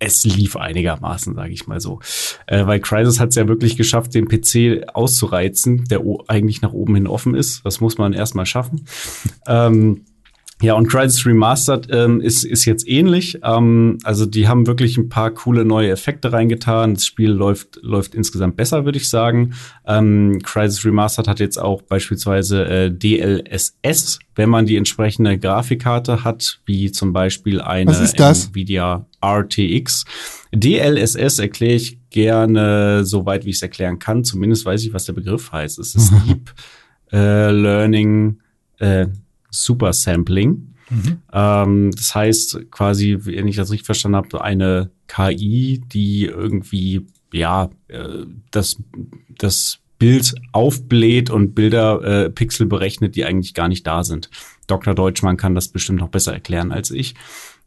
[0.00, 2.00] es lief einigermaßen, sage ich mal so.
[2.46, 6.96] Äh, weil Crysis hat es ja wirklich geschafft, den PC auszureizen, der eigentlich nach oben
[6.96, 7.64] hin offen ist.
[7.64, 8.86] Das muss man erstmal schaffen.
[9.46, 10.04] ähm,
[10.62, 13.38] ja, und Crysis Remastered ähm, ist, ist jetzt ähnlich.
[13.42, 16.94] Ähm, also die haben wirklich ein paar coole neue Effekte reingetan.
[16.94, 19.54] Das Spiel läuft, läuft insgesamt besser, würde ich sagen.
[19.86, 26.60] Ähm, Crysis Remastered hat jetzt auch beispielsweise äh, DLSS, wenn man die entsprechende Grafikkarte hat,
[26.66, 27.90] wie zum Beispiel eine?
[28.50, 30.04] Nvidia RTX.
[30.52, 34.24] DLSS erkläre ich gerne so weit, wie ich es erklären kann.
[34.24, 35.78] Zumindest weiß ich, was der Begriff heißt.
[35.78, 36.52] Es ist Deep
[37.12, 38.40] äh, Learning
[38.78, 39.06] äh,
[39.50, 40.74] Super Sampling.
[41.32, 47.70] Ähm, das heißt quasi, wenn ich das richtig verstanden habe, eine KI, die irgendwie ja
[47.88, 48.76] äh, das
[49.38, 54.30] das Bild aufbläht und Bilder äh, Pixel berechnet, die eigentlich gar nicht da sind.
[54.66, 54.94] Dr.
[54.94, 57.14] Deutschmann kann das bestimmt noch besser erklären als ich.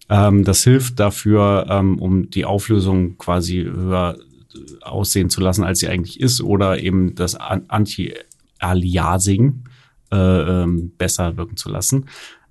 [0.10, 4.18] Ähm, das hilft dafür, ähm, um die Auflösung quasi höher
[4.82, 9.64] aussehen zu lassen, als sie eigentlich ist, oder eben das An- Anti-Aliasing
[10.14, 12.05] äh, ähm, besser wirken zu lassen.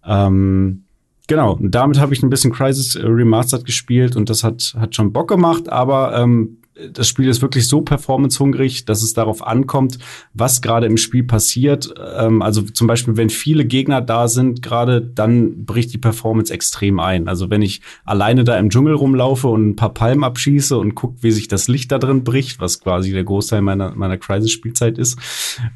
[0.05, 0.85] Ähm,
[1.29, 4.95] genau, und damit habe ich ein bisschen Crisis äh, Remastered gespielt und das hat, hat
[4.95, 6.59] schon Bock gemacht, aber ähm,
[6.93, 9.99] das Spiel ist wirklich so performancehungrig, dass es darauf ankommt,
[10.35, 11.93] was gerade im Spiel passiert.
[12.17, 17.01] Ähm, also zum Beispiel, wenn viele Gegner da sind, gerade dann bricht die Performance extrem
[17.01, 17.29] ein.
[17.29, 21.23] Also wenn ich alleine da im Dschungel rumlaufe und ein paar Palmen abschieße und gucke,
[21.23, 25.19] wie sich das Licht da drin bricht, was quasi der Großteil meiner, meiner Crisis-Spielzeit ist,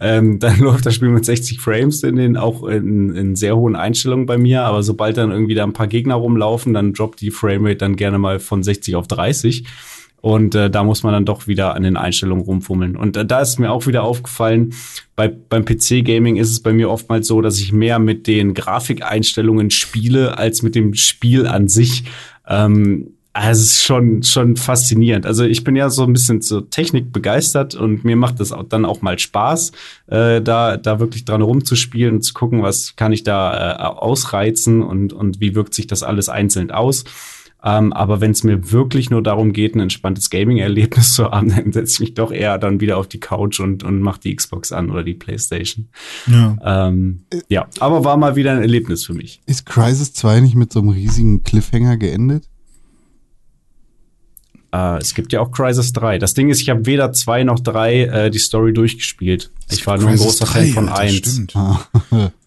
[0.01, 3.77] ähm, dann läuft das Spiel mit 60 Frames in den auch in, in sehr hohen
[3.77, 4.63] Einstellungen bei mir.
[4.63, 8.19] Aber sobald dann irgendwie da ein paar Gegner rumlaufen, dann droppt die Framerate dann gerne
[8.19, 9.65] mal von 60 auf 30.
[10.21, 12.97] Und äh, da muss man dann doch wieder an den Einstellungen rumfummeln.
[12.97, 14.75] Und äh, da ist mir auch wieder aufgefallen,
[15.15, 19.71] bei, beim PC-Gaming ist es bei mir oftmals so, dass ich mehr mit den Grafikeinstellungen
[19.71, 22.05] spiele, als mit dem Spiel an sich.
[22.49, 25.27] Ähm, also es ist schon, schon faszinierend.
[25.27, 28.63] Also ich bin ja so ein bisschen so Technik begeistert und mir macht es auch
[28.63, 29.73] dann auch mal Spaß,
[30.07, 34.83] äh, da, da wirklich dran rumzuspielen und zu gucken, was kann ich da äh, ausreizen
[34.83, 37.05] und, und wie wirkt sich das alles einzeln aus.
[37.67, 41.73] Ähm, aber wenn es mir wirklich nur darum geht, ein entspanntes Gaming-Erlebnis zu haben, dann
[41.73, 44.71] setze ich mich doch eher dann wieder auf die Couch und, und mache die Xbox
[44.71, 45.89] an oder die Playstation.
[46.29, 46.57] Ja.
[46.65, 49.41] Ähm, ja, aber war mal wieder ein Erlebnis für mich.
[49.47, 52.49] Ist Crisis 2 nicht mit so einem riesigen Cliffhanger geendet?
[54.73, 56.19] Uh, es gibt ja auch Crisis 3.
[56.19, 59.51] Das Ding ist, ich habe weder 2 noch 3 äh, die Story durchgespielt.
[59.71, 61.47] Ich war nur ein großer 3, Fan von 1.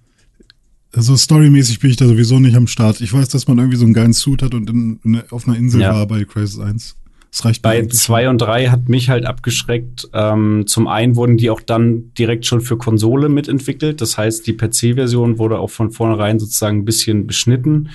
[0.95, 3.01] Also storymäßig bin ich da sowieso nicht am Start.
[3.01, 5.57] Ich weiß, dass man irgendwie so einen geilen Suit hat und in, in, auf einer
[5.57, 5.93] Insel ja.
[5.93, 6.95] war bei Crisis 1.
[7.31, 10.09] Das reicht Bei 2 und 3 hat mich halt abgeschreckt.
[10.13, 14.01] Ähm, zum einen wurden die auch dann direkt schon für Konsole mitentwickelt.
[14.01, 17.89] Das heißt, die PC-Version wurde auch von vornherein sozusagen ein bisschen beschnitten.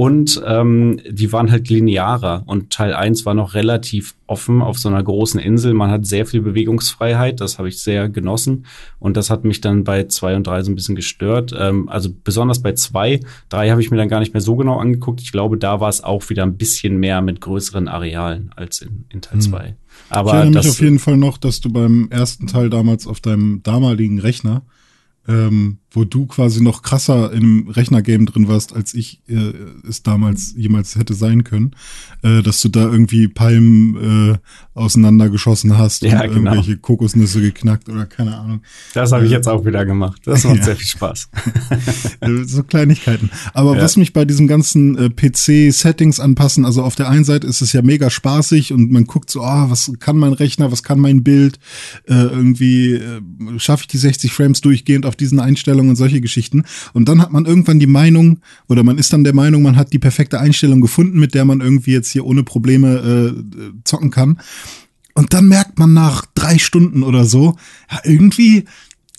[0.00, 2.44] Und ähm, die waren halt linearer.
[2.46, 5.74] Und Teil 1 war noch relativ offen auf so einer großen Insel.
[5.74, 7.42] Man hat sehr viel Bewegungsfreiheit.
[7.42, 8.64] Das habe ich sehr genossen.
[8.98, 11.54] Und das hat mich dann bei 2 und 3 so ein bisschen gestört.
[11.54, 13.20] Ähm, also besonders bei 2,
[13.50, 15.20] 3 habe ich mir dann gar nicht mehr so genau angeguckt.
[15.20, 19.04] Ich glaube, da war es auch wieder ein bisschen mehr mit größeren Arealen als in,
[19.10, 19.66] in Teil 2.
[19.66, 19.74] Hm.
[20.08, 23.20] Aber ich erinnere mich auf jeden Fall noch, dass du beim ersten Teil damals auf
[23.20, 24.62] deinem damaligen Rechner
[25.28, 29.52] ähm, wo du quasi noch krasser im Rechnergame drin warst, als ich äh,
[29.88, 31.72] es damals jemals hätte sein können,
[32.22, 34.38] äh, dass du da irgendwie Palmen äh,
[34.74, 36.52] auseinandergeschossen hast ja, und genau.
[36.52, 38.62] irgendwelche Kokosnüsse geknackt oder keine Ahnung.
[38.94, 40.22] Das habe ich äh, jetzt auch wieder gemacht.
[40.24, 40.64] Das macht ja.
[40.64, 41.28] sehr viel Spaß.
[42.44, 43.30] So Kleinigkeiten.
[43.54, 43.82] Aber ja.
[43.82, 47.72] was mich bei diesem ganzen äh, PC-Settings anpassen, also auf der einen Seite ist es
[47.72, 51.22] ja mega spaßig und man guckt so, ah, was kann mein Rechner, was kann mein
[51.24, 51.58] Bild,
[52.06, 53.00] äh, irgendwie
[53.58, 56.64] schaffe ich die 60 Frames durchgehend auf diesen Einstellungen Einstellungen und solche Geschichten.
[56.92, 59.92] Und dann hat man irgendwann die Meinung, oder man ist dann der Meinung, man hat
[59.92, 64.38] die perfekte Einstellung gefunden, mit der man irgendwie jetzt hier ohne Probleme äh, zocken kann.
[65.14, 67.56] Und dann merkt man nach drei Stunden oder so,
[67.90, 68.64] ja, irgendwie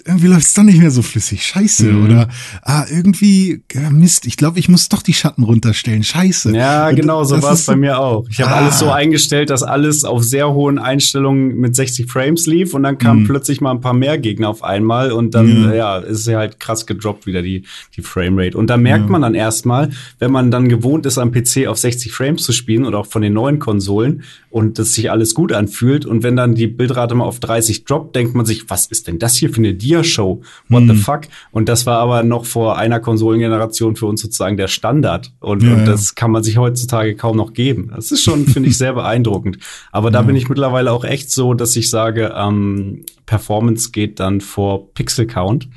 [0.05, 1.43] irgendwie läuft es doch nicht mehr so flüssig.
[1.43, 1.85] Scheiße.
[1.85, 2.05] Mhm.
[2.05, 2.27] Oder
[2.63, 6.03] ah, irgendwie, ja, Mist, ich glaube, ich muss doch die Schatten runterstellen.
[6.03, 6.55] Scheiße.
[6.55, 8.27] Ja, Und genau, so war es bei mir auch.
[8.29, 8.57] Ich habe ah.
[8.57, 12.97] alles so eingestellt, dass alles auf sehr hohen Einstellungen mit 60 Frames lief und dann
[12.97, 13.27] kamen mhm.
[13.27, 16.59] plötzlich mal ein paar mehr Gegner auf einmal und dann, ja, ja ist ja halt
[16.59, 18.57] krass gedroppt wieder die, die Framerate.
[18.57, 19.89] Und da merkt man dann erstmal,
[20.19, 23.21] wenn man dann gewohnt ist, am PC auf 60 Frames zu spielen oder auch von
[23.21, 27.23] den neuen Konsolen und das sich alles gut anfühlt und wenn dann die Bildrate mal
[27.23, 30.41] auf 30 droppt, denkt man sich, was ist denn das hier für eine Dia-Show.
[30.67, 30.89] What hm.
[30.89, 31.21] the fuck?
[31.51, 35.31] Und das war aber noch vor einer Konsolengeneration für uns sozusagen der Standard.
[35.39, 37.91] Und, ja, und das kann man sich heutzutage kaum noch geben.
[37.95, 39.57] Das ist schon, finde ich, sehr beeindruckend.
[39.91, 40.25] Aber da ja.
[40.25, 45.25] bin ich mittlerweile auch echt so, dass ich sage, ähm, Performance geht dann vor Pixel
[45.27, 45.69] Count.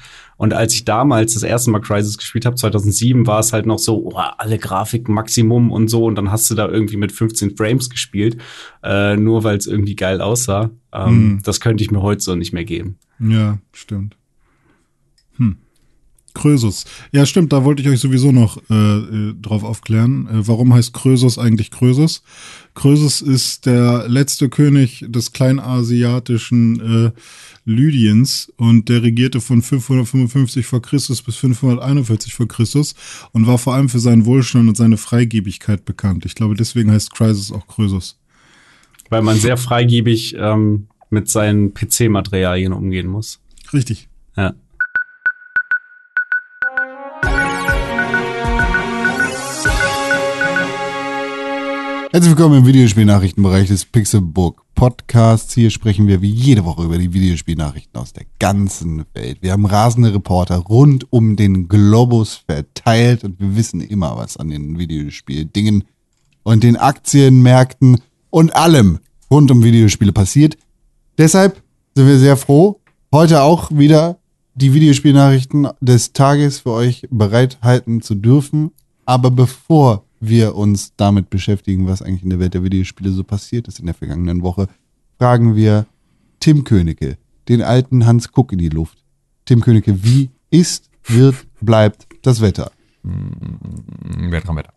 [0.44, 3.78] Und als ich damals das erste Mal Crisis gespielt habe, 2007, war es halt noch
[3.78, 6.04] so, oh, alle Grafik Maximum und so.
[6.04, 8.36] Und dann hast du da irgendwie mit 15 Frames gespielt,
[8.82, 10.68] äh, nur weil es irgendwie geil aussah.
[10.92, 11.42] Ähm, mhm.
[11.44, 12.98] Das könnte ich mir heute so nicht mehr geben.
[13.18, 14.18] Ja, stimmt.
[15.38, 15.56] Hm.
[16.34, 16.84] Krösus.
[17.12, 20.26] Ja, stimmt, da wollte ich euch sowieso noch äh, äh, drauf aufklären.
[20.26, 22.22] Äh, warum heißt Krösus eigentlich Krösus?
[22.74, 27.20] Krösus ist der letzte König des kleinasiatischen äh,
[27.64, 32.94] Lydiens und der regierte von 555 vor Christus bis 541 vor Christus
[33.32, 36.26] und war vor allem für seinen Wohlstand und seine Freigebigkeit bekannt.
[36.26, 38.18] Ich glaube, deswegen heißt Krösus auch Krösus.
[39.08, 43.40] Weil man sehr freigebig ähm, mit seinen PC-Materialien umgehen muss.
[43.72, 44.08] Richtig.
[44.36, 44.54] Ja.
[52.14, 55.52] Herzlich willkommen im Videospielnachrichtenbereich des Pixelbook Podcasts.
[55.52, 59.38] Hier sprechen wir wie jede Woche über die Videospielnachrichten aus der ganzen Welt.
[59.40, 64.50] Wir haben rasende Reporter rund um den Globus verteilt und wir wissen immer was an
[64.50, 65.82] den Videospieldingen
[66.44, 68.00] und den Aktienmärkten
[68.30, 70.56] und allem rund um Videospiele passiert.
[71.18, 71.64] Deshalb
[71.96, 72.80] sind wir sehr froh,
[73.12, 74.18] heute auch wieder
[74.54, 78.70] die Videospielnachrichten des Tages für euch bereithalten zu dürfen.
[79.04, 83.68] Aber bevor wir uns damit beschäftigen, was eigentlich in der Welt der Videospiele so passiert
[83.68, 84.68] ist in der vergangenen Woche,
[85.18, 85.86] fragen wir
[86.40, 87.16] Tim Königke,
[87.48, 88.98] den alten Hans Kuck in die Luft.
[89.44, 92.70] Tim Königke, wie ist, wird, bleibt das Wetter?
[93.02, 94.72] Weltraumwetter.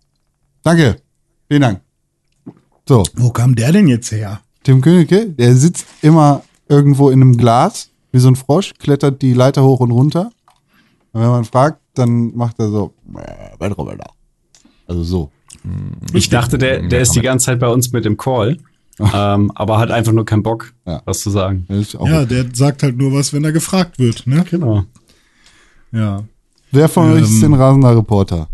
[0.64, 0.98] Danke.
[1.48, 1.82] Vielen Dank.
[2.88, 4.42] So, Wo kam der denn jetzt her?
[4.64, 9.34] Tim Königke, der sitzt immer irgendwo in einem Glas, wie so ein Frosch, klettert die
[9.34, 10.32] Leiter hoch und runter.
[11.14, 14.12] Und wenn man fragt, dann macht er so, äh, Weltraumwetter.
[14.88, 15.32] Also so.
[16.14, 18.58] Ich dachte, der, der ist die ganze Zeit bei uns mit dem Call,
[19.14, 21.02] ähm, aber hat einfach nur keinen Bock, Ja.
[21.06, 21.66] was zu sagen.
[21.70, 24.44] Ja, der sagt halt nur was, wenn er gefragt wird, ne?
[24.50, 24.86] Genau.
[25.92, 26.24] Ja.
[26.72, 28.50] Wer von euch ist Ähm, denn rasender Reporter?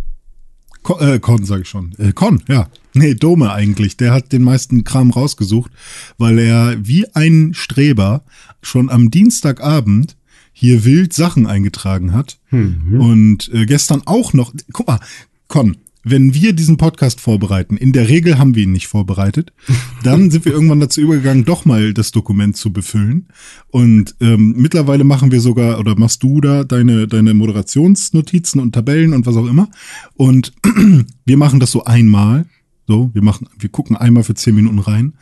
[0.83, 1.93] Con, äh, Con sag ich schon.
[1.97, 2.67] Äh, Con, ja.
[2.93, 3.97] Nee, Dome eigentlich.
[3.97, 5.71] Der hat den meisten Kram rausgesucht,
[6.17, 8.23] weil er wie ein Streber
[8.61, 10.15] schon am Dienstagabend
[10.51, 12.37] hier wild Sachen eingetragen hat.
[12.51, 14.53] Und äh, gestern auch noch.
[14.73, 14.99] Guck mal,
[15.47, 19.53] Con, wenn wir diesen Podcast vorbereiten, in der Regel haben wir ihn nicht vorbereitet,
[20.03, 23.27] dann sind wir irgendwann dazu übergegangen, doch mal das Dokument zu befüllen.
[23.69, 29.13] Und ähm, mittlerweile machen wir sogar, oder machst du da deine, deine Moderationsnotizen und Tabellen
[29.13, 29.69] und was auch immer.
[30.15, 30.53] Und
[31.25, 32.45] wir machen das so einmal.
[32.85, 35.13] So, wir machen, wir gucken einmal für zehn Minuten rein.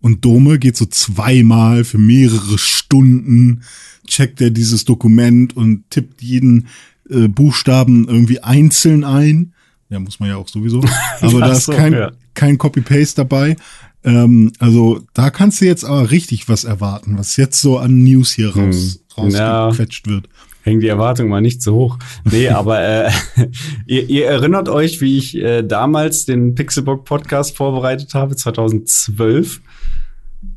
[0.00, 3.62] Und Dome geht so zweimal für mehrere Stunden,
[4.06, 6.66] checkt er dieses Dokument und tippt jeden
[7.08, 9.52] äh, Buchstaben irgendwie einzeln ein.
[9.92, 10.80] Ja, muss man ja auch sowieso.
[11.20, 12.10] Aber Ja, da ist so, kein, ja.
[12.34, 13.56] kein Copy-Paste dabei.
[14.04, 18.32] Ähm, also da kannst du jetzt aber richtig was erwarten, was jetzt so an News
[18.32, 19.28] hier raus, Hm.
[19.30, 19.66] Ja.
[19.66, 20.28] rausgequetscht wird.
[20.62, 21.98] Hängen die Erwartungen mal nicht so hoch.
[22.24, 23.10] Nee, aber äh,
[23.86, 29.60] ihr, ihr erinnert euch, wie ich äh, damals den Pixelbook Podcast vorbereitet habe, 2012.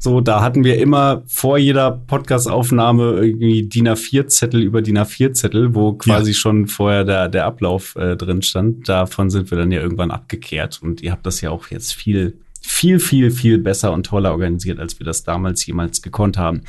[0.06, 5.94] So, da hatten wir immer vor jeder Podcast-Aufnahme irgendwie DIN A4-Zettel über DIN A4-Zettel, wo
[5.94, 8.88] quasi schon vorher der, der Ablauf äh, drin stand.
[8.88, 10.80] Davon sind wir dann ja irgendwann abgekehrt.
[10.80, 14.80] Und ihr habt das ja auch jetzt viel, viel, viel, viel besser und toller organisiert,
[14.80, 16.62] als wir das damals jemals gekonnt haben.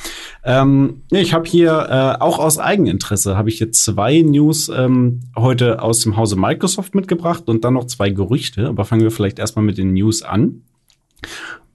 [0.42, 5.20] Ähm, ja, ich habe hier äh, auch aus Eigeninteresse habe ich jetzt zwei News ähm,
[5.36, 8.66] heute aus dem Hause Microsoft mitgebracht und dann noch zwei Gerüchte.
[8.66, 10.62] Aber fangen wir vielleicht erstmal mit den News an.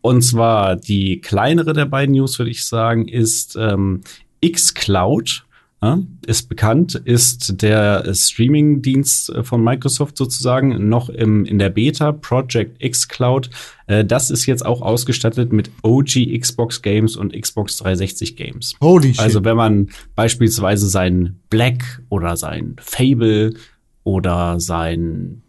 [0.02, 4.02] Und zwar die kleinere der beiden News, würde ich sagen, ist ähm,
[4.46, 5.46] xCloud.
[5.84, 5.98] Ja,
[6.28, 12.80] ist bekannt, ist der Streaming-Dienst äh, von Microsoft sozusagen noch im, in der Beta, Project
[12.88, 13.50] xCloud.
[13.88, 18.76] Äh, das ist jetzt auch ausgestattet mit OG Xbox Games und Xbox 360 Games.
[18.80, 19.22] Holy shit.
[19.22, 23.56] Also wenn man beispielsweise sein Black oder sein Fable
[24.04, 25.42] oder sein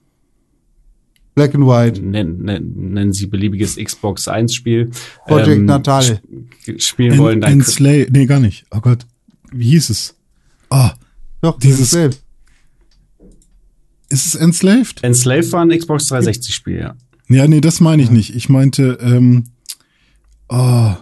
[1.34, 2.00] Black and White.
[2.02, 4.90] nennen, nennen, nennen Sie beliebiges Xbox 1 Spiel
[5.26, 6.02] Project Natal.
[6.04, 8.64] sp- spielen wollen, En, dann Enslave, nee, gar nicht.
[8.70, 9.06] Oh Gott.
[9.50, 10.14] Wie hieß es?
[10.70, 10.92] Ah,
[11.40, 12.22] Doch, Dieses- selbst.
[14.08, 15.02] ist es Enslaved?
[15.02, 16.94] Enslaved war ein Xbox 360 Spiel, ja.
[17.28, 18.34] Ja, nee, das meine ich nicht.
[18.36, 19.44] Ich meinte, ähm,
[20.50, 20.94] oh,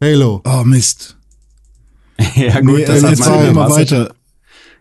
[0.00, 0.42] Halo.
[0.44, 1.16] oh Mist.
[2.36, 4.14] ja Nee, das äh, hat jetzt man machen wir im mal Master- weiter.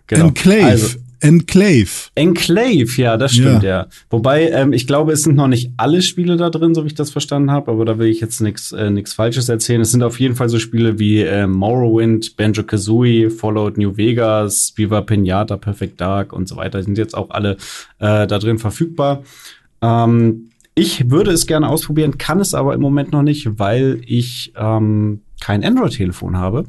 [0.08, 0.28] Genau.
[0.28, 0.66] Enclave.
[0.66, 1.88] Also, Enclave.
[2.16, 3.88] Enclave, ja, das stimmt, ja.
[4.10, 6.96] Wobei, ähm, ich glaube, es sind noch nicht alle Spiele da drin, so wie ich
[6.96, 9.80] das verstanden habe, aber da will ich jetzt nichts äh, nix Falsches erzählen.
[9.80, 15.00] Es sind auf jeden Fall so Spiele wie äh, Morrowind, Banjo-Kazooie, Fallout New Vegas, Viva
[15.00, 16.80] Pinata, Perfect Dark und so weiter.
[16.80, 17.54] Die sind jetzt auch alle
[18.00, 19.24] äh, da drin verfügbar.
[19.82, 24.52] Ähm, ich würde es gerne ausprobieren, kann es aber im Moment noch nicht, weil ich
[24.58, 26.66] ähm, kein Android-Telefon habe.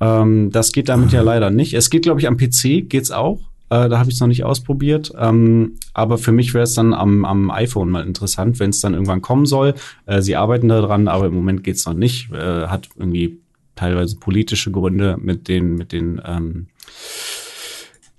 [0.00, 1.74] Ähm, das geht damit ja leider nicht.
[1.74, 3.40] Es geht, glaube ich, am PC geht's auch.
[3.70, 5.12] Äh, da habe ich es noch nicht ausprobiert.
[5.18, 8.94] Ähm, aber für mich wäre es dann am, am iPhone mal interessant, wenn es dann
[8.94, 9.74] irgendwann kommen soll.
[10.06, 12.32] Äh, sie arbeiten daran, aber im Moment geht's noch nicht.
[12.32, 13.40] Äh, hat irgendwie
[13.76, 16.66] teilweise politische Gründe mit den, mit den ähm,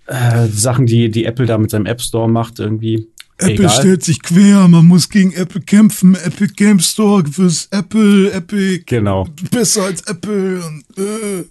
[0.05, 3.07] äh, Sachen, die, die Apple da mit seinem App Store macht, irgendwie.
[3.37, 3.69] Apple Egal.
[3.69, 6.15] stellt sich quer, man muss gegen Apple kämpfen.
[6.15, 9.27] Epic Game Store fürs Apple, Epic Genau.
[9.51, 10.61] besser als Apple.
[10.65, 11.45] Und, äh.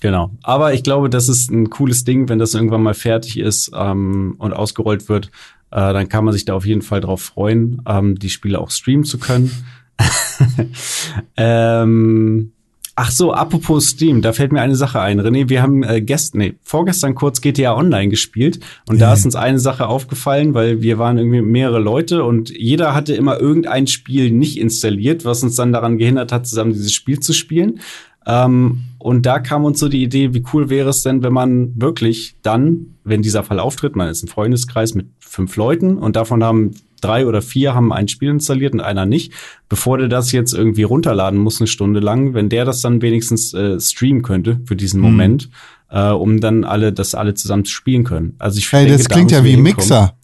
[0.00, 0.30] Genau.
[0.42, 4.34] Aber ich glaube, das ist ein cooles Ding, wenn das irgendwann mal fertig ist ähm,
[4.38, 5.30] und ausgerollt wird.
[5.70, 8.70] Äh, dann kann man sich da auf jeden Fall drauf freuen, ähm, die Spiele auch
[8.70, 9.50] streamen zu können.
[11.36, 12.52] ähm,
[12.96, 15.20] ach so, apropos Steam, da fällt mir eine Sache ein.
[15.20, 19.36] René, wir haben äh, gestern, nee, vorgestern kurz GTA Online gespielt und da ist uns
[19.36, 24.30] eine Sache aufgefallen, weil wir waren irgendwie mehrere Leute und jeder hatte immer irgendein Spiel
[24.30, 27.80] nicht installiert, was uns dann daran gehindert hat, zusammen dieses Spiel zu spielen.
[28.26, 31.72] Ähm, und da kam uns so die Idee, wie cool wäre es denn, wenn man
[31.80, 36.44] wirklich dann, wenn dieser Fall auftritt, man ist ein Freundeskreis mit fünf Leuten und davon
[36.44, 39.32] haben drei oder vier haben ein Spiel installiert und einer nicht,
[39.70, 43.54] bevor der das jetzt irgendwie runterladen muss eine Stunde lang, wenn der das dann wenigstens
[43.54, 45.48] äh, streamen könnte für diesen Moment,
[45.88, 48.34] äh, um dann alle das alle zusammen zu spielen können.
[48.38, 49.62] Also ich Hey, denke, das da klingt ja müssen wir wie.
[49.62, 50.14] Mixer.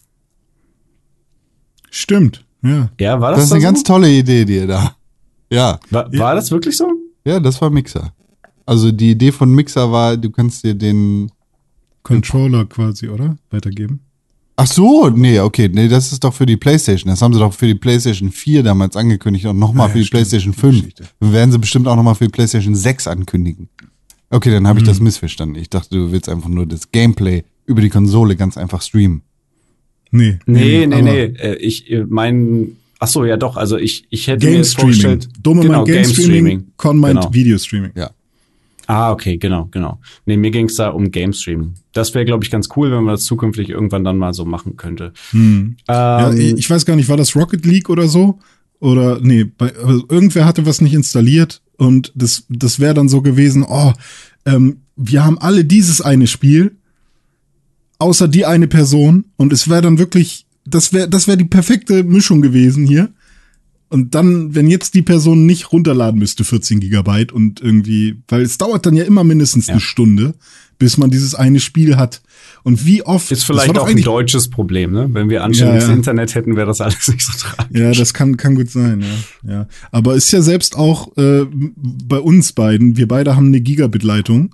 [1.89, 2.89] Stimmt, ja.
[2.99, 3.85] Ja, war das, Das ist eine da ganz so?
[3.85, 4.95] tolle Idee, die ihr da.
[5.49, 6.91] Ja, War, war das wirklich so?
[7.27, 8.13] Ja, das war Mixer.
[8.65, 11.31] Also die Idee von Mixer war, du kannst dir den.
[12.03, 13.37] Controller quasi, oder?
[13.49, 13.99] Weitergeben.
[14.55, 17.09] Ach so, nee, okay, nee, das ist doch für die PlayStation.
[17.11, 19.99] Das haben sie doch für die PlayStation 4 damals angekündigt und nochmal Ah, ja, für
[19.99, 20.17] die stimmt.
[20.21, 20.75] PlayStation Die 5.
[20.77, 21.03] Geschichte.
[21.19, 23.69] Werden sie bestimmt auch nochmal für die PlayStation 6 ankündigen.
[24.31, 24.89] Okay, dann habe ich Mhm.
[24.89, 25.61] das missverstanden.
[25.61, 29.21] Ich dachte, du willst einfach nur das Gameplay über die Konsole ganz einfach streamen.
[30.11, 30.39] Nee.
[30.47, 31.19] Nee, nee, aber nee.
[31.23, 33.57] Äh, Ich äh, mein, ach so, ja doch.
[33.57, 34.93] Also ich, ich hätte mir Game jetzt Streaming.
[34.95, 35.29] vorgestellt.
[35.41, 37.33] Dumme genau, meint Game Streaming, Con meint Genau.
[37.33, 37.91] Video Streaming.
[37.95, 38.11] Ja.
[38.89, 39.99] Ah, okay, genau, genau.
[40.25, 41.73] Nee, mir ging es da um Game Streaming.
[41.91, 44.77] Das wäre, glaube ich, ganz cool, wenn man das zukünftig irgendwann dann mal so machen
[44.77, 45.11] könnte.
[45.31, 45.75] Hm.
[45.89, 48.39] Ja, Ähm, ich weiß gar nicht, war das Rocket League oder so?
[48.79, 53.21] Oder nee, bei, also irgendwer hatte was nicht installiert und das, das wäre dann so
[53.21, 53.91] gewesen, oh,
[54.45, 56.77] ähm, wir haben alle dieses eine Spiel,
[57.99, 62.03] außer die eine Person und es wäre dann wirklich, das wäre das wäre die perfekte
[62.03, 63.09] Mischung gewesen hier.
[63.89, 68.57] Und dann, wenn jetzt die Person nicht runterladen müsste, 14 Gigabyte und irgendwie, weil es
[68.57, 70.33] dauert dann ja immer mindestens eine Stunde,
[70.77, 72.21] bis man dieses eine Spiel hat.
[72.63, 75.07] Und wie oft ist vielleicht auch ein deutsches Problem, ne?
[75.13, 75.95] Wenn wir anständiges Ja, ja.
[75.95, 77.79] Internet hätten, wäre das alles nicht so tragisch.
[77.79, 79.01] Ja, das kann, kann gut sein,
[79.43, 79.53] ja.
[79.53, 79.67] ja.
[79.91, 81.45] Aber ist ja selbst auch äh,
[81.77, 84.53] bei uns beiden, wir beide haben eine Gigabit-Leitung.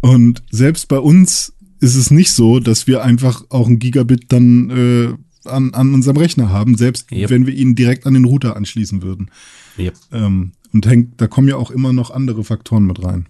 [0.00, 4.70] Und selbst bei uns ist es nicht so, dass wir einfach auch ein Gigabit dann
[4.70, 7.30] äh, an, an unserem Rechner haben, selbst Yep.
[7.30, 9.30] wenn wir ihn direkt an den Router anschließen würden.
[9.78, 13.26] Yep, Ähm, und hängt, da kommen ja auch immer noch andere Faktoren mit rein.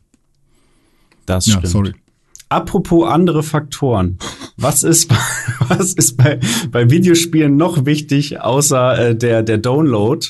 [1.27, 1.69] das Ja, stimmt.
[1.69, 1.95] sorry.
[2.49, 4.19] Apropos andere Faktoren.
[4.57, 5.11] Was ist,
[5.69, 6.39] was ist bei,
[6.71, 10.25] bei Videospielen noch wichtig, außer äh, der, der Download?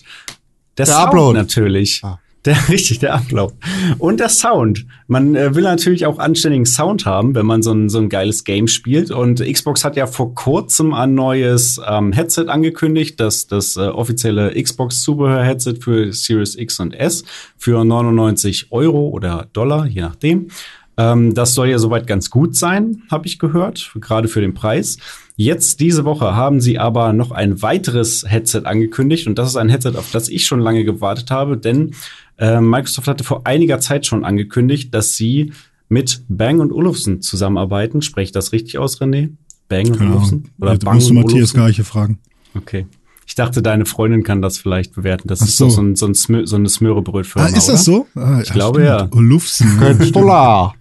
[0.79, 1.39] Der, Sound Upload.
[1.39, 2.01] natürlich.
[2.03, 2.19] Ah.
[2.47, 3.55] Der, richtig, der Upload.
[3.99, 4.87] Und der Sound.
[5.09, 8.45] Man äh, will natürlich auch anständigen Sound haben, wenn man so ein, so ein geiles
[8.45, 9.11] Game spielt.
[9.11, 14.51] Und Xbox hat ja vor kurzem ein neues ähm, Headset angekündigt, das, das äh, offizielle
[14.63, 17.25] Xbox-Zubehör-Headset für Series X und S
[17.59, 20.49] für 99 Euro oder Dollar, je nachdem.
[20.97, 24.99] Ähm, das soll ja soweit ganz gut sein, habe ich gehört, gerade für den Preis.
[25.37, 29.69] Jetzt diese Woche haben sie aber noch ein weiteres Headset angekündigt und das ist ein
[29.69, 31.95] Headset, auf das ich schon lange gewartet habe, denn
[32.39, 35.53] äh, Microsoft hatte vor einiger Zeit schon angekündigt, dass sie
[35.89, 38.03] mit Bang und Olufsen zusammenarbeiten.
[38.03, 39.31] Spreche ich das richtig aus, René?
[39.69, 40.51] Bang und Keine Olufsen?
[40.61, 40.73] Ahnung.
[40.75, 41.53] Ja, da musst du Matthias?
[41.55, 42.19] Gleiche fragen.
[42.55, 42.87] Okay.
[43.29, 45.27] Ich dachte, deine Freundin kann das vielleicht bewerten.
[45.29, 45.77] Das Ach ist doch so.
[45.77, 48.05] so, ein, so, ein Smö so eine Smörebrötfirma, Ah, ist das oder?
[48.15, 48.21] so?
[48.21, 49.09] Ah, Ich glaube, ja.
[49.13, 49.79] Olufsen.
[49.79, 50.75] Köttler.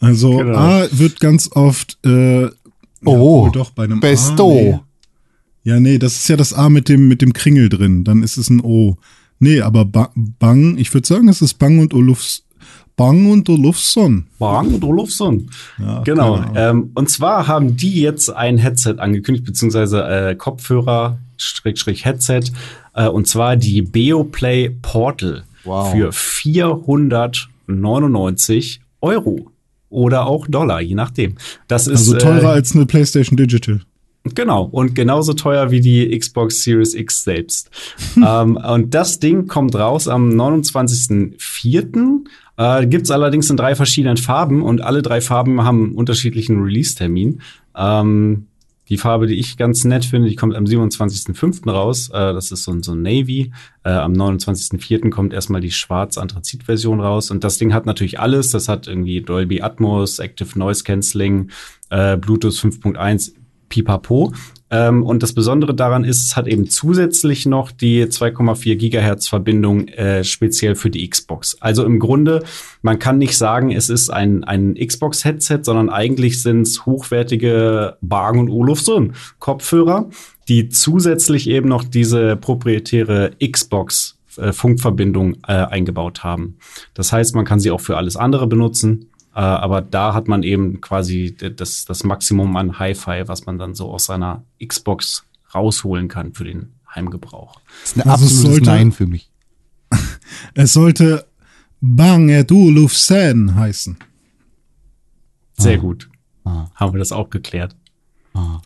[0.00, 0.56] Also Genau.
[0.58, 2.48] A wird ganz oft äh,
[3.06, 4.50] Oh, doch bei einem Besto.
[4.50, 4.80] A, nee.
[5.64, 8.36] Ja, nee, das ist ja das A mit dem mit dem Kringel drin, dann ist
[8.36, 8.96] es ein O.
[9.38, 12.42] Nee, aber ba Bang, ich würde sagen, es ist Bang und Olufs
[12.96, 14.26] Bang und Olufsson.
[14.38, 15.50] Bang und Olufsen.
[15.78, 16.44] Ja, Genau.
[16.54, 22.42] Ähm, und zwar haben die jetzt ein Headset angekündigt, beziehungsweise äh, Kopfhörer, Schrägstrich Headset,
[22.94, 25.90] äh, und zwar die Beoplay Portal Wow.
[25.92, 29.50] für 499 Euro.
[29.90, 31.34] Oder auch Dollar, je nachdem.
[31.68, 33.80] Das ist Also teurer äh, als eine PlayStation Digital.
[34.32, 37.70] Genau, und genauso teuer wie die Xbox Series X selbst.
[38.16, 42.24] ähm, und das Ding kommt raus am 29.04.
[42.56, 46.62] Äh, Gibt es allerdings in drei verschiedenen Farben und alle drei Farben haben einen unterschiedlichen
[46.62, 47.42] Release-Termin.
[47.76, 48.46] Ähm,
[48.88, 51.70] die Farbe, die ich ganz nett finde, die kommt am 27.05.
[51.70, 52.08] raus.
[52.10, 53.52] Äh, das ist so ein, so ein Navy.
[53.82, 55.10] Äh, am 29.04.
[55.10, 57.30] kommt erstmal die schwarz-Anthrazit-Version raus.
[57.30, 58.50] Und das Ding hat natürlich alles.
[58.50, 61.50] Das hat irgendwie Dolby Atmos, Active Noise Cancelling,
[61.90, 63.32] äh, Bluetooth 5.1,
[63.68, 64.32] Pipapo.
[64.70, 69.88] Ähm, und das Besondere daran ist, es hat eben zusätzlich noch die 2,4 Gigahertz Verbindung
[69.88, 71.56] äh, speziell für die Xbox.
[71.60, 72.42] Also im Grunde,
[72.82, 78.38] man kann nicht sagen, es ist ein, ein Xbox-Headset, sondern eigentlich sind es hochwertige Bang
[78.38, 80.08] und Olufsen Kopfhörer,
[80.48, 86.56] die zusätzlich eben noch diese proprietäre Xbox äh, Funkverbindung äh, eingebaut haben.
[86.94, 89.10] Das heißt, man kann sie auch für alles andere benutzen.
[89.34, 93.74] Äh, aber da hat man eben quasi das, das Maximum an Hi-Fi, was man dann
[93.74, 95.24] so aus seiner Xbox
[95.54, 97.60] rausholen kann für den Heimgebrauch.
[97.82, 99.30] Das ist ein Also es absolutes sollte- Nein für mich.
[100.54, 101.26] Es sollte
[101.80, 103.96] Bang et Olufsen heißen.
[105.58, 105.80] Sehr Ah.
[105.80, 106.08] gut.
[106.44, 106.66] Ah.
[106.74, 107.76] Haben wir das auch geklärt.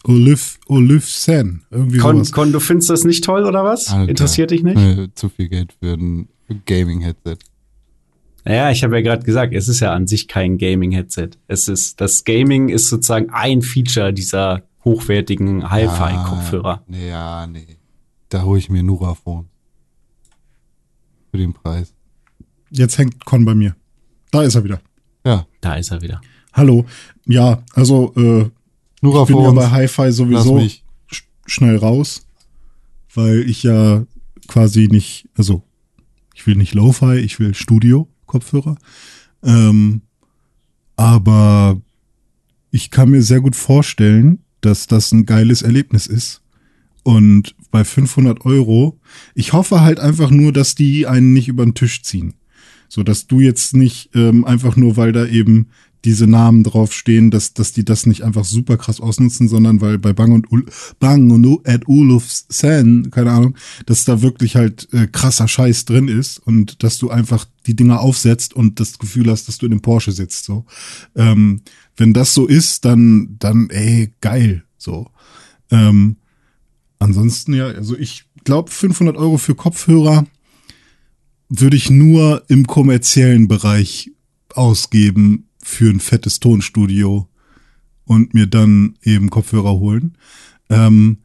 [0.05, 1.63] Oluf, Olufsen.
[1.71, 2.33] Irgendwie Con, sowas.
[2.33, 3.89] Con, du findest das nicht toll oder was?
[3.91, 4.09] Alter.
[4.09, 5.19] Interessiert dich nicht?
[5.19, 6.29] Zu viel Geld für ein
[6.65, 7.37] Gaming-Headset.
[8.49, 11.31] Ja, ich habe ja gerade gesagt, es ist ja an sich kein Gaming-Headset.
[11.49, 16.81] Es ist, das Gaming ist sozusagen ein Feature dieser hochwertigen Hi-Fi-Kopfhörer.
[16.81, 17.77] Ah, nee, ja, nee.
[18.31, 19.49] Da hole ich mir Nuraphone.
[21.31, 21.93] Für den Preis.
[22.71, 23.77] Jetzt hängt Con bei mir.
[24.31, 24.81] Da ist er wieder.
[25.27, 26.21] Ja, Da ist er wieder.
[26.55, 26.87] Hallo.
[27.27, 28.51] Ja, also äh, ich bin ja
[29.03, 29.55] Nuraphone.
[29.55, 32.27] bei Hi-Fi sowieso sch schnell raus,
[33.15, 34.05] weil ich ja
[34.47, 35.63] quasi nicht, also
[36.35, 37.55] Ich will nicht Lo-Fi, ich will
[38.29, 38.77] Studio-Kopfhörer.
[39.43, 40.03] Ähm,
[40.97, 41.81] aber
[42.71, 46.43] ich kann mir sehr gut vorstellen, dass das ein geiles Erlebnis ist.
[47.03, 48.99] Und bei 500 Euro,
[49.35, 52.35] ich hoffe halt einfach nur, dass die einen nicht über den Tisch ziehen.
[52.89, 55.69] So dass du jetzt nicht ähm, einfach nur, weil da eben
[56.05, 60.13] diese Namen draufstehen, dass, dass die das nicht einfach super krass ausnutzen, sondern weil bei
[60.13, 60.65] Bang und Ul
[61.01, 61.83] Bang und at
[62.49, 67.11] Sen, keine Ahnung, dass da wirklich halt äh, krasser Scheiß drin ist und dass du
[67.11, 70.45] einfach die Dinger aufsetzt und das Gefühl hast, dass du in dem Porsche sitzt.
[70.45, 70.65] So,
[71.17, 71.63] ähm,
[71.97, 74.65] wenn das so ist, dann dann ey geil.
[74.77, 75.11] So,
[75.71, 76.17] ähm,
[77.01, 80.27] ansonsten ja, also ich glaube 500 Euro für Kopfhörer
[81.49, 84.13] würde ich nur im kommerziellen Bereich
[84.55, 87.29] ausgeben für ein fettes Tonstudio
[88.07, 90.17] und mir dann eben Kopfhörer holen,
[90.71, 91.19] ähm,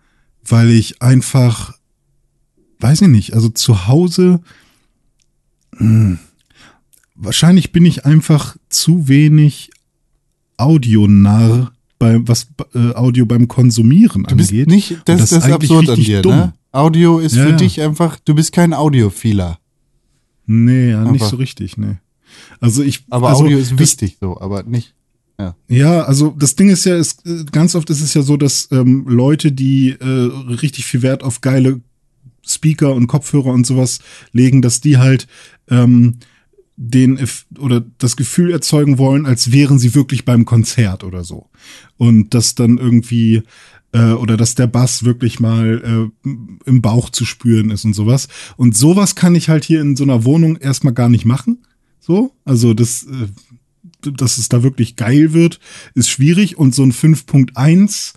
[0.44, 1.74] weil ich einfach,
[2.82, 4.42] weiß ich nicht, also zu Hause,
[5.72, 6.20] mh, hm,
[7.16, 9.72] wahrscheinlich bin ich einfach zu wenig
[10.58, 14.68] Audionarr bei was äh, Audio beim Konsumieren du bist angeht.
[14.68, 16.36] Nicht, das, das ist absurd an dir, dumm.
[16.36, 16.54] ne?
[16.74, 19.58] Audio ist ja, für dich einfach, du bist kein Audiophiler.
[20.46, 21.96] Nee, ja, nicht so richtig, nee.
[22.60, 23.06] Also ich.
[23.10, 24.94] Aber also Audio ist wichtig so, aber nicht.
[25.40, 25.56] Ja.
[25.68, 29.06] ja, also das Ding ist ja, ist, ganz oft ist es ja so, dass ähm,
[29.08, 31.82] Leute, die äh, richtig viel Wert auf geile
[32.46, 34.00] Speaker und Kopfhörer und sowas
[34.32, 35.28] legen, dass die halt
[35.70, 36.20] ähm,
[36.76, 37.20] den
[37.60, 41.50] oder das Gefühl erzeugen wollen, als wären sie wirklich beim Konzert oder so.
[41.98, 43.44] Und das dann irgendwie
[43.92, 46.30] äh, oder dass der Bass wirklich mal äh,
[46.66, 48.28] im Bauch zu spüren ist und sowas.
[48.58, 51.64] Und sowas kann ich halt hier in so einer Wohnung erstmal gar nicht machen.
[52.06, 55.62] So, also das, äh, dass es da wirklich geil wird,
[55.96, 56.58] ist schwierig.
[56.58, 58.14] Und so ein 5.1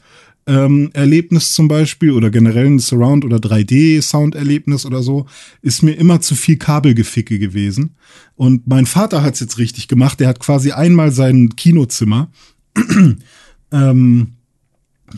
[0.49, 5.27] ähm, Erlebnis zum Beispiel oder generell ein Surround- oder 3D-Sound-Erlebnis oder so,
[5.63, 7.95] ist mir immer zu viel Kabelgeficke gewesen.
[8.35, 10.19] Und mein Vater hat's jetzt richtig gemacht.
[10.19, 12.33] Der hat quasi einmal sein Kinozimmer.
[13.71, 14.33] ähm,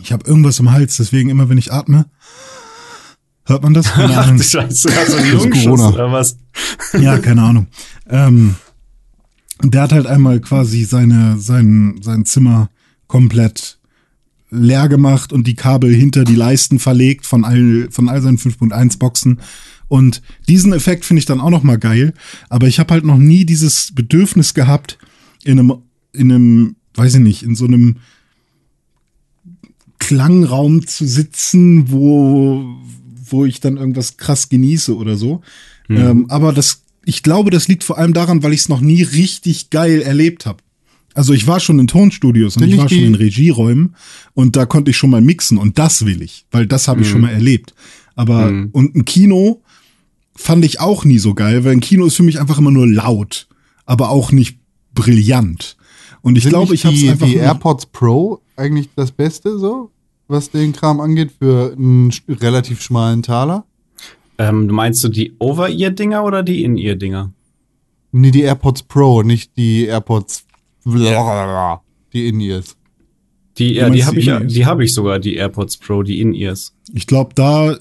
[0.03, 2.05] ich habe irgendwas im Hals, deswegen immer wenn ich atme,
[3.49, 3.91] Hört man das?
[3.93, 4.39] Keine Ahnung.
[4.39, 6.37] Ach, Scheiße, einen Lungenschuss oder was?
[6.99, 7.67] ja, keine Ahnung.
[8.07, 8.55] Ähm,
[9.63, 12.69] der hat halt einmal quasi seine, sein, sein Zimmer
[13.07, 13.79] komplett
[14.51, 18.99] leer gemacht und die Kabel hinter die Leisten verlegt von all, von all seinen 5.1
[18.99, 19.39] Boxen.
[19.87, 22.13] Und diesen Effekt finde ich dann auch noch mal geil.
[22.49, 24.99] Aber ich habe halt noch nie dieses Bedürfnis gehabt,
[25.43, 25.73] in einem,
[26.13, 27.97] in einem, weiß ich nicht, in so einem
[29.97, 32.77] Klangraum zu sitzen, wo,
[33.31, 35.41] wo ich dann irgendwas krass genieße oder so.
[35.87, 35.97] Mhm.
[35.97, 39.03] Ähm, aber das, ich glaube, das liegt vor allem daran, weil ich es noch nie
[39.03, 40.59] richtig geil erlebt habe.
[41.13, 43.95] Also ich war schon in Tonstudios und Will ich war schon in Regieräumen
[44.33, 47.07] und da konnte ich schon mal mixen und das will ich, weil das habe ich
[47.07, 47.11] mhm.
[47.11, 47.73] schon mal erlebt.
[48.15, 48.69] Aber mhm.
[48.71, 49.61] und ein Kino
[50.35, 52.87] fand ich auch nie so geil, weil ein Kino ist für mich einfach immer nur
[52.87, 53.47] laut,
[53.85, 54.59] aber auch nicht
[54.93, 55.77] brillant.
[56.21, 59.91] Und ich glaube, ich habe einfach die AirPods Pro eigentlich das Beste so?
[60.29, 63.65] Was den Kram angeht, für einen relativ schmalen Taler.
[64.37, 67.33] Ähm, meinst du die Over-Ear-Dinger oder die In-Ear-Dinger?
[68.11, 70.45] Nee, die AirPods Pro, nicht die AirPods,
[70.85, 72.77] die In-Ears.
[73.57, 76.73] Die, ja, die habe ich, die hab ich sogar, die AirPods Pro, die In-Ears.
[76.93, 77.75] Ich glaube, da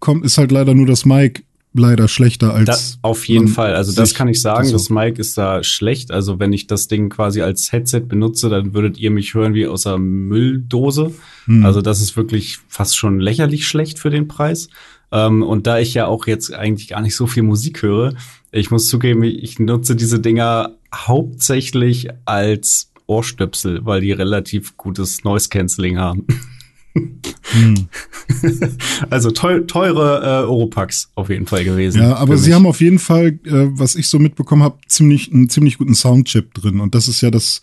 [0.00, 2.66] kommt, ist halt leider nur das Mic leider schlechter als.
[2.66, 3.74] Das, auf jeden Fall.
[3.74, 4.70] Also das kann ich sagen.
[4.72, 6.10] Das, das Mic ist da schlecht.
[6.10, 9.66] Also wenn ich das Ding quasi als Headset benutze, dann würdet ihr mich hören wie
[9.66, 11.12] aus einer Mülldose.
[11.44, 11.64] Hm.
[11.64, 14.68] Also das ist wirklich fast schon lächerlich schlecht für den Preis.
[15.10, 18.14] Ähm, und da ich ja auch jetzt eigentlich gar nicht so viel Musik höre,
[18.50, 25.48] ich muss zugeben, ich nutze diese Dinger hauptsächlich als Ohrstöpsel, weil die relativ gutes Noise
[25.48, 26.26] Cancelling haben.
[27.50, 27.88] Hm.
[29.10, 32.02] also teuer, teure äh, Europax auf jeden Fall gewesen.
[32.02, 35.48] Ja, aber sie haben auf jeden Fall, äh, was ich so mitbekommen habe, ziemlich einen
[35.48, 36.80] ziemlich guten Soundchip drin.
[36.80, 37.62] Und das ist ja das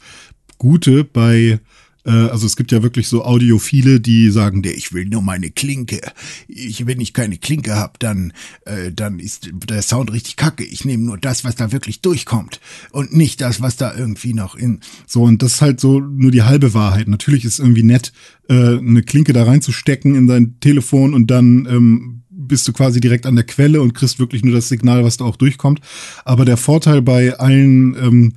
[0.57, 1.59] Gute bei
[2.05, 5.51] äh, also es gibt ja wirklich so Audiophile, die sagen, der, ich will nur meine
[5.51, 6.01] Klinke.
[6.47, 8.33] Ich, wenn ich keine Klinke habe, dann,
[8.65, 10.63] äh, dann ist der Sound richtig kacke.
[10.63, 12.59] Ich nehme nur das, was da wirklich durchkommt
[12.91, 14.81] und nicht das, was da irgendwie noch in.
[15.07, 17.07] So, und das ist halt so nur die halbe Wahrheit.
[17.07, 18.13] Natürlich ist irgendwie nett,
[18.47, 23.25] äh, eine Klinke da reinzustecken in dein Telefon und dann ähm, bist du quasi direkt
[23.25, 25.79] an der Quelle und kriegst wirklich nur das Signal, was da auch durchkommt.
[26.23, 28.33] Aber der Vorteil bei allen ähm,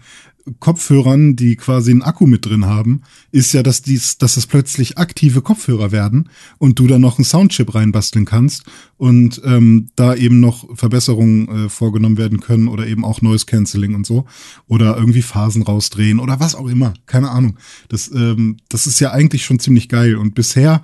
[0.59, 3.03] Kopfhörern, die quasi einen Akku mit drin haben,
[3.33, 7.25] ist ja, dass dies, dass es plötzlich aktive Kopfhörer werden und du dann noch einen
[7.25, 8.65] Soundchip reinbasteln kannst
[8.97, 13.95] und ähm, da eben noch Verbesserungen äh, vorgenommen werden können oder eben auch Noise Cancelling
[13.95, 14.27] und so
[14.67, 17.57] oder irgendwie Phasen rausdrehen oder was auch immer, keine Ahnung.
[17.89, 20.83] Das, ähm, das ist ja eigentlich schon ziemlich geil und bisher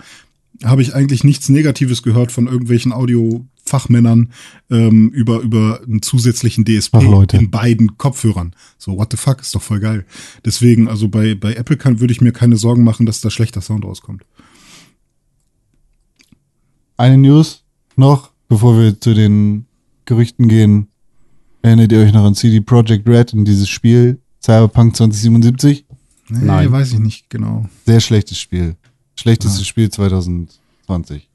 [0.62, 4.30] habe ich eigentlich nichts Negatives gehört von irgendwelchen Audio Fachmännern
[4.70, 7.36] ähm, über, über einen zusätzlichen DSP Fachleute.
[7.36, 8.54] in beiden Kopfhörern.
[8.78, 10.04] So, what the fuck, ist doch voll geil.
[10.44, 13.60] Deswegen, also bei, bei Apple kann, würde ich mir keine Sorgen machen, dass da schlechter
[13.60, 14.24] Sound rauskommt.
[16.96, 17.64] Eine News
[17.96, 19.66] noch, bevor wir zu den
[20.04, 20.88] Gerüchten gehen.
[21.62, 25.86] Erinnert ihr euch noch an CD Projekt Red und dieses Spiel Cyberpunk 2077?
[26.28, 26.70] Nee, Nein.
[26.70, 27.66] weiß ich nicht genau.
[27.86, 28.76] Sehr schlechtes Spiel.
[29.16, 31.28] Schlechtestes Spiel 2020.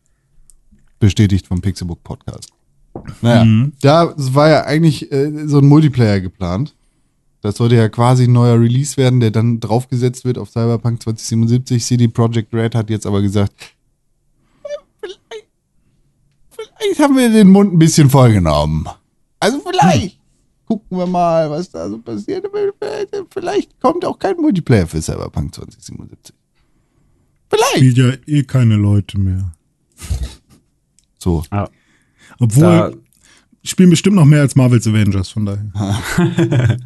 [0.99, 2.49] Bestätigt vom Pixelbook Podcast.
[3.21, 3.73] Naja, Mhm.
[3.81, 6.75] da war ja eigentlich äh, so ein Multiplayer geplant.
[7.41, 11.83] Das sollte ja quasi ein neuer Release werden, der dann draufgesetzt wird auf Cyberpunk 2077.
[11.85, 13.53] CD Projekt Red hat jetzt aber gesagt,
[14.99, 15.47] vielleicht,
[16.51, 18.87] vielleicht haben wir den Mund ein bisschen vollgenommen.
[19.39, 20.19] Also vielleicht
[20.65, 22.45] gucken wir mal, was da so passiert.
[23.29, 26.35] Vielleicht kommt auch kein Multiplayer für Cyberpunk 2077.
[27.49, 27.77] Vielleicht.
[27.77, 29.51] Spielt ja eh keine Leute mehr.
[31.19, 31.43] So.
[32.39, 32.91] Obwohl, Da,
[33.63, 35.71] spielen bestimmt noch mehr als Marvel's Avengers, von daher.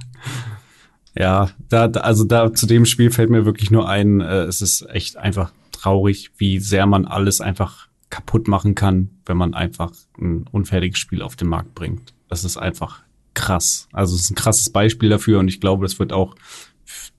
[1.16, 4.88] ja, da, also da zu dem Spiel fällt mir wirklich nur ein, äh, es ist
[4.90, 10.46] echt einfach traurig, wie sehr man alles einfach kaputt machen kann, wenn man einfach ein
[10.52, 12.14] unfertiges Spiel auf den Markt bringt.
[12.28, 13.02] Das ist einfach
[13.34, 13.88] krass.
[13.92, 16.36] Also es ist ein krasses Beispiel dafür und ich glaube, das wird auch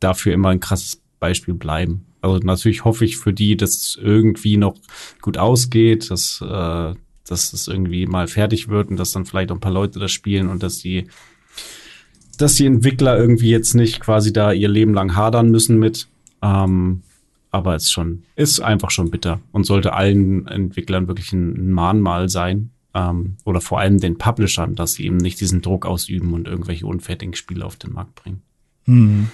[0.01, 2.07] dafür immer ein krasses Beispiel bleiben.
[2.21, 4.77] Also natürlich hoffe ich für die, dass es irgendwie noch
[5.21, 6.95] gut ausgeht, dass, äh,
[7.29, 10.13] dass es irgendwie mal fertig wird und dass dann vielleicht auch ein paar Leute das
[10.13, 11.07] spielen und dass die
[12.39, 16.09] dass die Entwickler irgendwie jetzt nicht quasi da ihr Leben lang hadern müssen mit.
[16.43, 17.03] Ähm,
[17.51, 22.29] aber es ist schon, ist einfach schon bitter und sollte allen Entwicklern wirklich ein, Mahnmal
[22.29, 22.71] sein.
[22.95, 26.87] Ähm, oder vor allem den Publishern, dass sie eben nicht diesen Druck ausüben und irgendwelche
[26.87, 28.43] unfertigen Spiele auf den Markt bringen.
[28.87, 29.29] Mhm.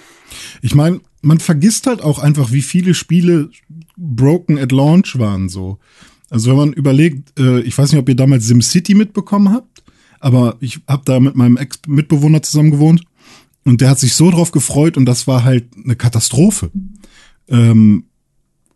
[0.61, 3.49] Ich meine, man vergisst halt auch einfach, wie viele Spiele
[3.97, 5.79] broken at launch waren so.
[6.31, 9.83] Also wenn man überlegt, äh, ich weiß nicht, ob ihr damals SimCity mitbekommen habt,
[10.21, 13.03] aber ich habe da mit meinem Ex-Mitbewohner zusammen gewohnt
[13.65, 16.71] und der hat sich so drauf gefreut und das war halt eine Katastrophe.
[17.49, 18.05] Ähm,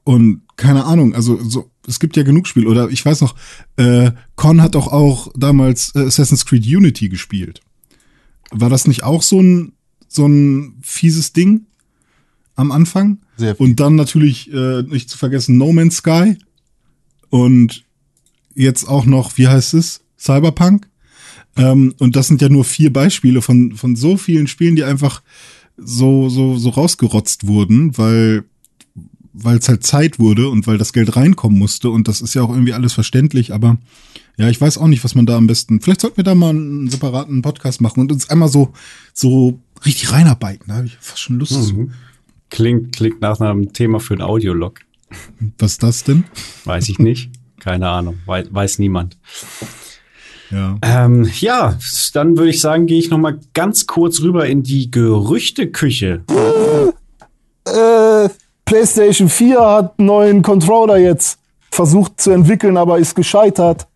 [0.03, 2.67] und keine Ahnung, also so, es gibt ja genug Spiele.
[2.67, 3.35] Oder ich weiß noch,
[3.77, 7.61] äh, Con hat doch auch damals äh, Assassin's Creed Unity gespielt.
[8.51, 9.73] War das nicht auch so ein,
[10.09, 11.67] so ein fieses Ding
[12.55, 13.19] am Anfang?
[13.37, 13.65] Sehr viel.
[13.65, 16.37] Und dann natürlich äh, nicht zu vergessen No Man's Sky
[17.35, 17.83] und
[18.53, 19.99] jetzt auch noch, wie heißt es?
[20.17, 20.87] Cyberpunk.
[21.57, 25.21] Ähm, und das sind ja nur vier Beispiele von, von so vielen Spielen, die einfach
[25.75, 28.45] so, so, so rausgerotzt wurden, weil
[29.37, 32.41] weil es halt Zeit wurde und weil das Geld reinkommen musste und das ist ja
[32.41, 33.77] auch irgendwie alles verständlich, aber
[34.37, 35.81] ja, ich weiß auch nicht, was man da am besten.
[35.81, 38.71] Vielleicht sollten wir da mal einen separaten Podcast machen und uns einmal so
[39.11, 40.67] so richtig reinarbeiten.
[40.69, 41.91] Da habe ich fast schon Lust zu.
[42.49, 44.84] Klingt, klingt nach einem Thema für ein Audiolog.
[45.57, 46.25] Was ist das denn?
[46.65, 47.31] Weiß ich nicht.
[47.59, 48.19] Keine Ahnung.
[48.25, 49.17] Weiß, weiß niemand.
[50.51, 50.77] Ja.
[50.81, 51.77] Ähm, ja,
[52.13, 56.23] dann würde ich sagen, gehe ich noch mal ganz kurz rüber in die Gerüchteküche.
[57.65, 58.29] Äh,
[58.65, 61.39] PlayStation 4 hat einen neuen Controller jetzt
[61.71, 63.87] versucht zu entwickeln, aber ist gescheitert.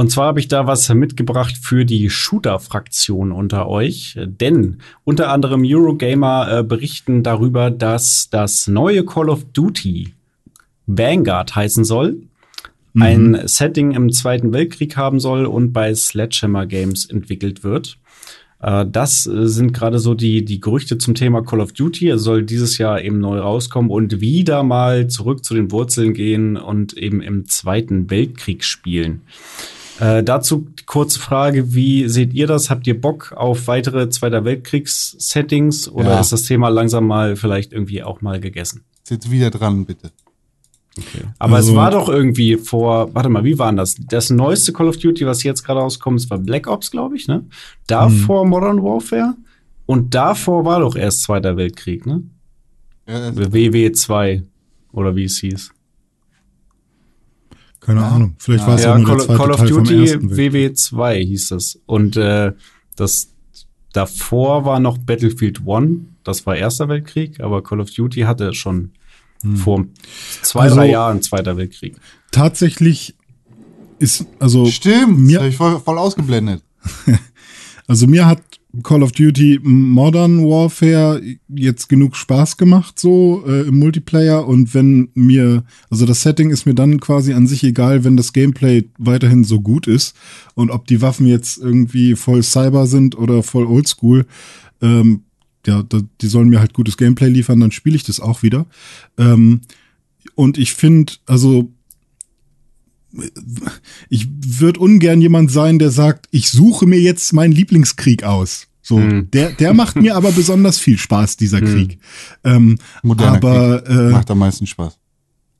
[0.00, 4.16] Und zwar habe ich da was mitgebracht für die Shooter-Fraktion unter euch.
[4.16, 10.14] Denn unter anderem Eurogamer äh, berichten darüber, dass das neue Call of Duty
[10.86, 12.22] Vanguard heißen soll.
[12.94, 17.98] Ein Setting im Zweiten Weltkrieg haben soll und bei Sledgehammer Games entwickelt wird.
[18.60, 22.10] Äh, das äh, sind gerade so die, die Gerüchte zum Thema Call of Duty.
[22.10, 26.56] Es soll dieses Jahr eben neu rauskommen und wieder mal zurück zu den Wurzeln gehen
[26.56, 29.22] und eben im Zweiten Weltkrieg spielen.
[30.00, 32.70] Äh, dazu die kurze Frage, wie seht ihr das?
[32.70, 36.20] Habt ihr Bock auf weitere Zweiter Weltkriegs-Settings oder Ja.
[36.20, 38.84] ist das Thema langsam mal vielleicht irgendwie auch mal gegessen?
[39.02, 40.10] Ist jetzt wieder dran, bitte.
[41.38, 43.94] Aber Also- es war doch irgendwie vor, warte mal, wie war denn das?
[44.08, 47.28] Das neueste Call of Duty, was jetzt gerade rauskommt, es war Black Ops, glaube ich,
[47.28, 47.44] ne?
[47.86, 49.34] Davor Modern Warfare
[49.86, 52.22] und davor war doch erst Zweiter Weltkrieg, ne?
[53.08, 54.42] Ja, WW 2
[54.92, 55.70] oder wie es hieß.
[57.88, 58.34] Keine Ahnung.
[58.38, 60.52] Vielleicht war es Ja, auch nur Call, der zweite Call of Teil Duty ersten Weltkrieg.
[60.52, 61.78] WW 2 hieß das.
[61.86, 62.52] Und äh,
[62.96, 63.28] das
[63.92, 68.90] davor war noch Battlefield 1, das war Erster Weltkrieg, aber Call of Duty hatte schon
[69.54, 69.86] vor
[70.42, 71.96] zwei, Also- drei Jahren Zweiter Weltkrieg.
[72.30, 73.14] Tatsächlich
[73.98, 76.62] ist, also Stimmt, Mir- das hab ich voll, voll ausgeblendet.
[77.86, 78.42] Also mir hat
[78.82, 84.46] Call of Duty Modern Warfare jetzt genug Spaß gemacht, so äh, im Multiplayer.
[84.46, 88.32] Und wenn mir, also das Setting ist mir dann quasi an sich egal, wenn das
[88.32, 90.14] Gameplay weiterhin so gut ist.
[90.54, 94.26] Und ob die Waffen jetzt irgendwie voll Cyber sind oder voll Oldschool,
[94.82, 95.22] ähm,
[95.66, 98.66] ja, da, die sollen mir halt gutes Gameplay liefern, dann spiele ich das auch wieder.
[99.16, 99.62] Ähm,
[100.34, 101.72] und ich finde, also
[104.08, 108.66] ich würde ungern jemand sein, der sagt, ich suche mir jetzt meinen Lieblingskrieg aus.
[108.82, 109.30] So, Hm.
[109.32, 111.98] der, der macht mir aber besonders viel Spaß, dieser Krieg.
[112.44, 114.98] Ähm, Moderner aber, Krieg äh, macht am meisten Spaß.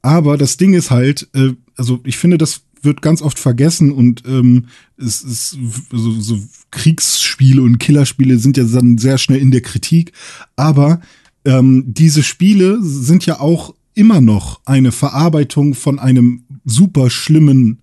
[0.02, 4.22] aber das Ding ist halt, äh, also ich finde, das wird ganz oft vergessen und
[4.26, 4.66] ähm,
[4.96, 5.58] es ist
[5.90, 6.38] so, so
[6.70, 10.12] Kriegsspiele und Killerspiele sind ja dann sehr schnell in der Kritik.
[10.56, 11.00] Aber
[11.44, 17.82] ähm, diese Spiele sind ja auch immer noch eine Verarbeitung von einem super schlimmen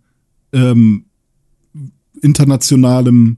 [0.54, 1.06] ähm,
[2.22, 3.38] internationalem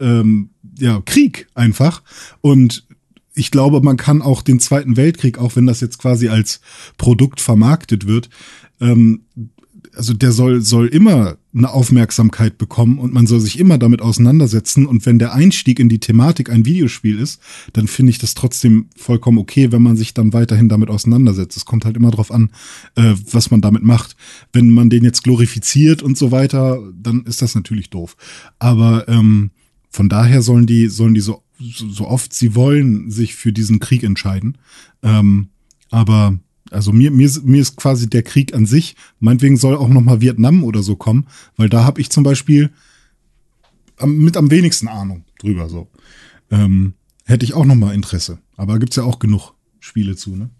[0.00, 2.02] ähm, ja, Krieg einfach.
[2.40, 2.86] Und
[3.34, 6.60] ich glaube, man kann auch den Zweiten Weltkrieg, auch wenn das jetzt quasi als
[6.96, 8.30] Produkt vermarktet wird,
[8.80, 9.22] ähm,
[9.96, 14.86] also der soll, soll immer eine Aufmerksamkeit bekommen und man soll sich immer damit auseinandersetzen.
[14.86, 17.40] Und wenn der Einstieg in die Thematik ein Videospiel ist,
[17.72, 21.56] dann finde ich das trotzdem vollkommen okay, wenn man sich dann weiterhin damit auseinandersetzt.
[21.56, 22.50] Es kommt halt immer drauf an,
[22.94, 24.16] äh, was man damit macht.
[24.52, 28.16] Wenn man den jetzt glorifiziert und so weiter, dann ist das natürlich doof.
[28.58, 29.50] Aber ähm,
[29.88, 34.02] von daher sollen die, sollen die so, so oft sie wollen, sich für diesen Krieg
[34.02, 34.58] entscheiden.
[35.02, 35.48] Ähm,
[35.90, 36.38] aber
[36.70, 40.20] also mir, mir, mir ist quasi der Krieg an sich, meinetwegen soll auch noch mal
[40.20, 41.26] Vietnam oder so kommen,
[41.56, 42.70] weil da habe ich zum Beispiel
[43.98, 45.88] am, mit am wenigsten Ahnung drüber so.
[46.50, 46.94] Ähm,
[47.24, 48.38] hätte ich auch noch mal Interesse.
[48.56, 50.50] Aber gibt's ja auch genug Spiele zu, ne?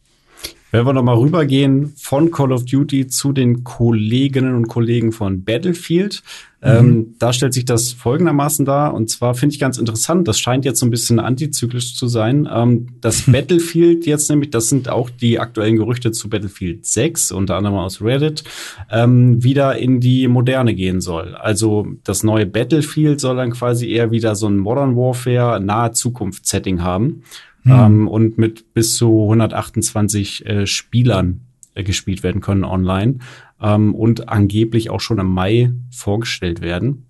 [0.76, 6.22] Wenn wir nochmal rübergehen von Call of Duty zu den Kolleginnen und Kollegen von Battlefield,
[6.60, 8.92] ähm, da stellt sich das folgendermaßen dar.
[8.92, 12.46] Und zwar finde ich ganz interessant, das scheint jetzt so ein bisschen antizyklisch zu sein.
[12.52, 17.56] Ähm, das Battlefield jetzt nämlich, das sind auch die aktuellen Gerüchte zu Battlefield 6, unter
[17.56, 18.44] anderem aus Reddit,
[18.90, 21.34] ähm, wieder in die Moderne gehen soll.
[21.36, 26.82] Also das neue Battlefield soll dann quasi eher wieder so ein Modern Warfare nahe Zukunft-Setting
[26.82, 27.22] haben
[27.66, 31.42] ähm, und mit bis zu 128 äh, Spielern
[31.74, 33.18] äh, gespielt werden können online
[33.60, 37.06] ähm, und angeblich auch schon im Mai vorgestellt werden.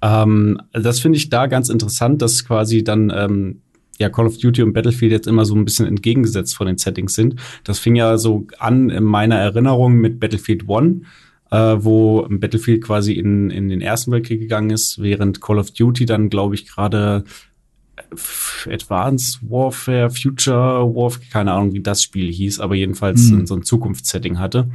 [0.00, 3.62] Ähm, das finde ich da ganz interessant, dass quasi dann ähm,
[3.98, 7.14] ja Call of Duty und Battlefield jetzt immer so ein bisschen entgegengesetzt von den Settings
[7.14, 7.36] sind.
[7.64, 11.02] Das fing ja so an in meiner Erinnerung mit Battlefield One,
[11.50, 16.06] äh, wo Battlefield quasi in, in den Ersten Weltkrieg gegangen ist, während Call of Duty
[16.06, 17.24] dann, glaube ich, gerade
[18.66, 23.46] Advanced Warfare, Future Warfare, keine Ahnung, wie das Spiel hieß, aber jedenfalls Mhm.
[23.46, 24.70] so ein Zukunftssetting hatte.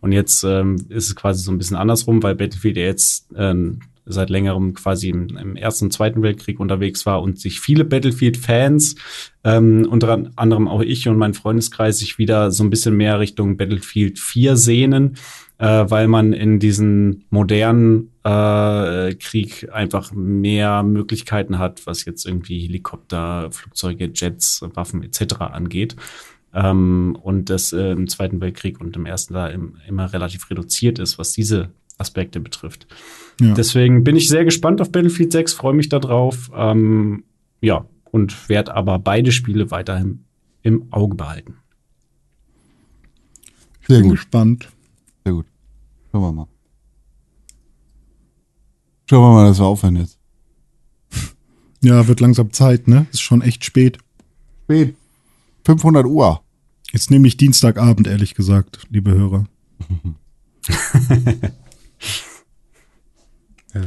[0.00, 3.80] Und jetzt ähm, ist es quasi so ein bisschen andersrum, weil Battlefield ja jetzt ähm,
[4.04, 8.96] seit längerem quasi im, im Ersten und Zweiten Weltkrieg unterwegs war und sich viele Battlefield-Fans,
[9.44, 13.56] ähm, unter anderem auch ich und mein Freundeskreis, sich wieder so ein bisschen mehr Richtung
[13.56, 15.16] Battlefield 4 sehnen,
[15.62, 22.58] äh, weil man in diesen modernen äh, Krieg einfach mehr Möglichkeiten hat, was jetzt irgendwie
[22.58, 25.36] Helikopter, Flugzeuge, Jets, Waffen etc.
[25.38, 25.94] angeht.
[26.52, 30.98] Ähm, und das äh, im Zweiten Weltkrieg und im Ersten da im, immer relativ reduziert
[30.98, 32.88] ist, was diese Aspekte betrifft.
[33.40, 33.54] Ja.
[33.54, 36.50] Deswegen bin ich sehr gespannt auf Battlefield 6, freue mich darauf.
[36.56, 37.22] Ähm,
[37.60, 40.24] ja, und werde aber beide Spiele weiterhin
[40.62, 41.58] im Auge behalten.
[43.86, 44.68] Sehr Bin gut, gespannt.
[46.12, 46.46] Schauen wir mal.
[49.08, 50.18] Schauen wir mal, dass wir aufhören jetzt.
[51.82, 53.06] Ja, wird langsam Zeit, ne?
[53.10, 53.98] Ist schon echt spät.
[54.64, 54.94] Spät.
[55.64, 56.42] 500 Uhr.
[56.92, 59.46] Jetzt nämlich Dienstagabend, ehrlich gesagt, liebe Hörer.
[63.74, 63.80] ja.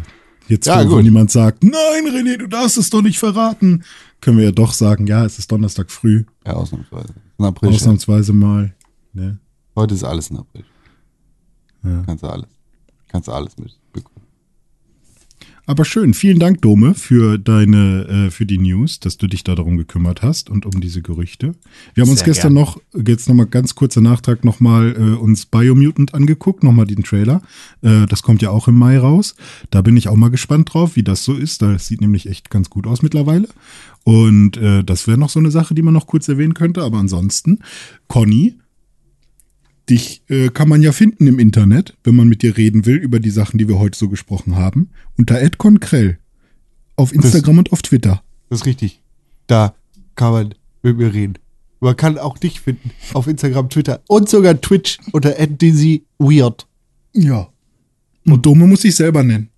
[0.48, 3.84] Jetzt, Ja, wo, niemand sagt, nein, René, du darfst es doch nicht verraten,
[4.22, 7.14] können wir ja doch sagen, ja, es ist Donnerstag früh, Ja, ausnahmsweise.
[7.38, 7.70] April.
[7.74, 8.76] ausnahmsweise mal.
[9.14, 9.40] Ne?
[9.76, 10.64] Heute ist alles ein April.
[11.86, 12.04] Ja.
[12.06, 12.48] Kannst du alles.
[13.08, 14.26] Kannst du alles mitbekommen.
[15.68, 19.56] Aber schön, vielen Dank, Dome, für deine, äh, für die News, dass du dich da
[19.56, 21.56] darum gekümmert hast und um diese Gerüchte.
[21.96, 26.14] Wir haben uns Sehr gestern noch, jetzt nochmal ganz kurzer Nachtrag, nochmal äh, uns Biomutant
[26.14, 27.42] angeguckt, nochmal den Trailer.
[27.82, 29.36] Äh, das kommt ja auch im Mai raus.
[29.72, 31.64] Da bin ich auch mal gespannt drauf, wie das so ist.
[31.64, 33.48] Das sieht nämlich echt ganz gut aus mittlerweile.
[34.04, 36.84] Und äh, das wäre noch so eine Sache, die man noch kurz erwähnen könnte.
[36.84, 37.60] Aber ansonsten,
[38.08, 38.56] Conny,
[39.90, 43.20] Dich äh, kann man ja finden im Internet, wenn man mit dir reden will über
[43.20, 46.18] die Sachen, die wir heute so gesprochen haben, unter @conkrell
[46.96, 48.24] auf Instagram und auf Twitter.
[48.50, 49.02] Das ist richtig.
[49.48, 49.76] Da
[50.16, 51.36] kann man mit mir reden.
[51.80, 56.66] Man kann auch dich finden auf Instagram, Twitter und sogar Twitch unter @dizzyweird.
[57.14, 57.50] Ja.
[58.26, 59.50] Und Dome muss ich selber nennen.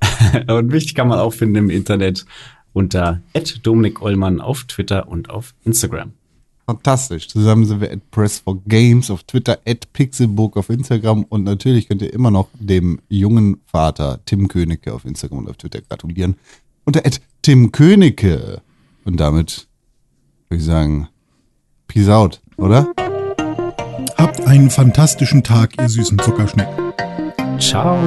[0.48, 2.26] und mich kann man auch finden im Internet
[2.74, 3.22] unter
[3.62, 6.12] Dominik Ollmann auf Twitter und auf Instagram.
[6.66, 7.28] Fantastisch.
[7.28, 11.88] Zusammen sind wir at Press for Games auf Twitter, at Pixelbook auf Instagram und natürlich
[11.88, 16.36] könnt ihr immer noch dem jungen Vater Tim Königke auf Instagram und auf Twitter gratulieren.
[16.84, 18.62] Unter at Tim Königke.
[19.04, 19.66] Und damit
[20.48, 21.08] würde ich sagen,
[21.86, 22.92] Peace out, oder?
[24.16, 26.92] Habt einen fantastischen Tag, ihr süßen Zuckerschnecken.
[27.58, 27.98] Ciao.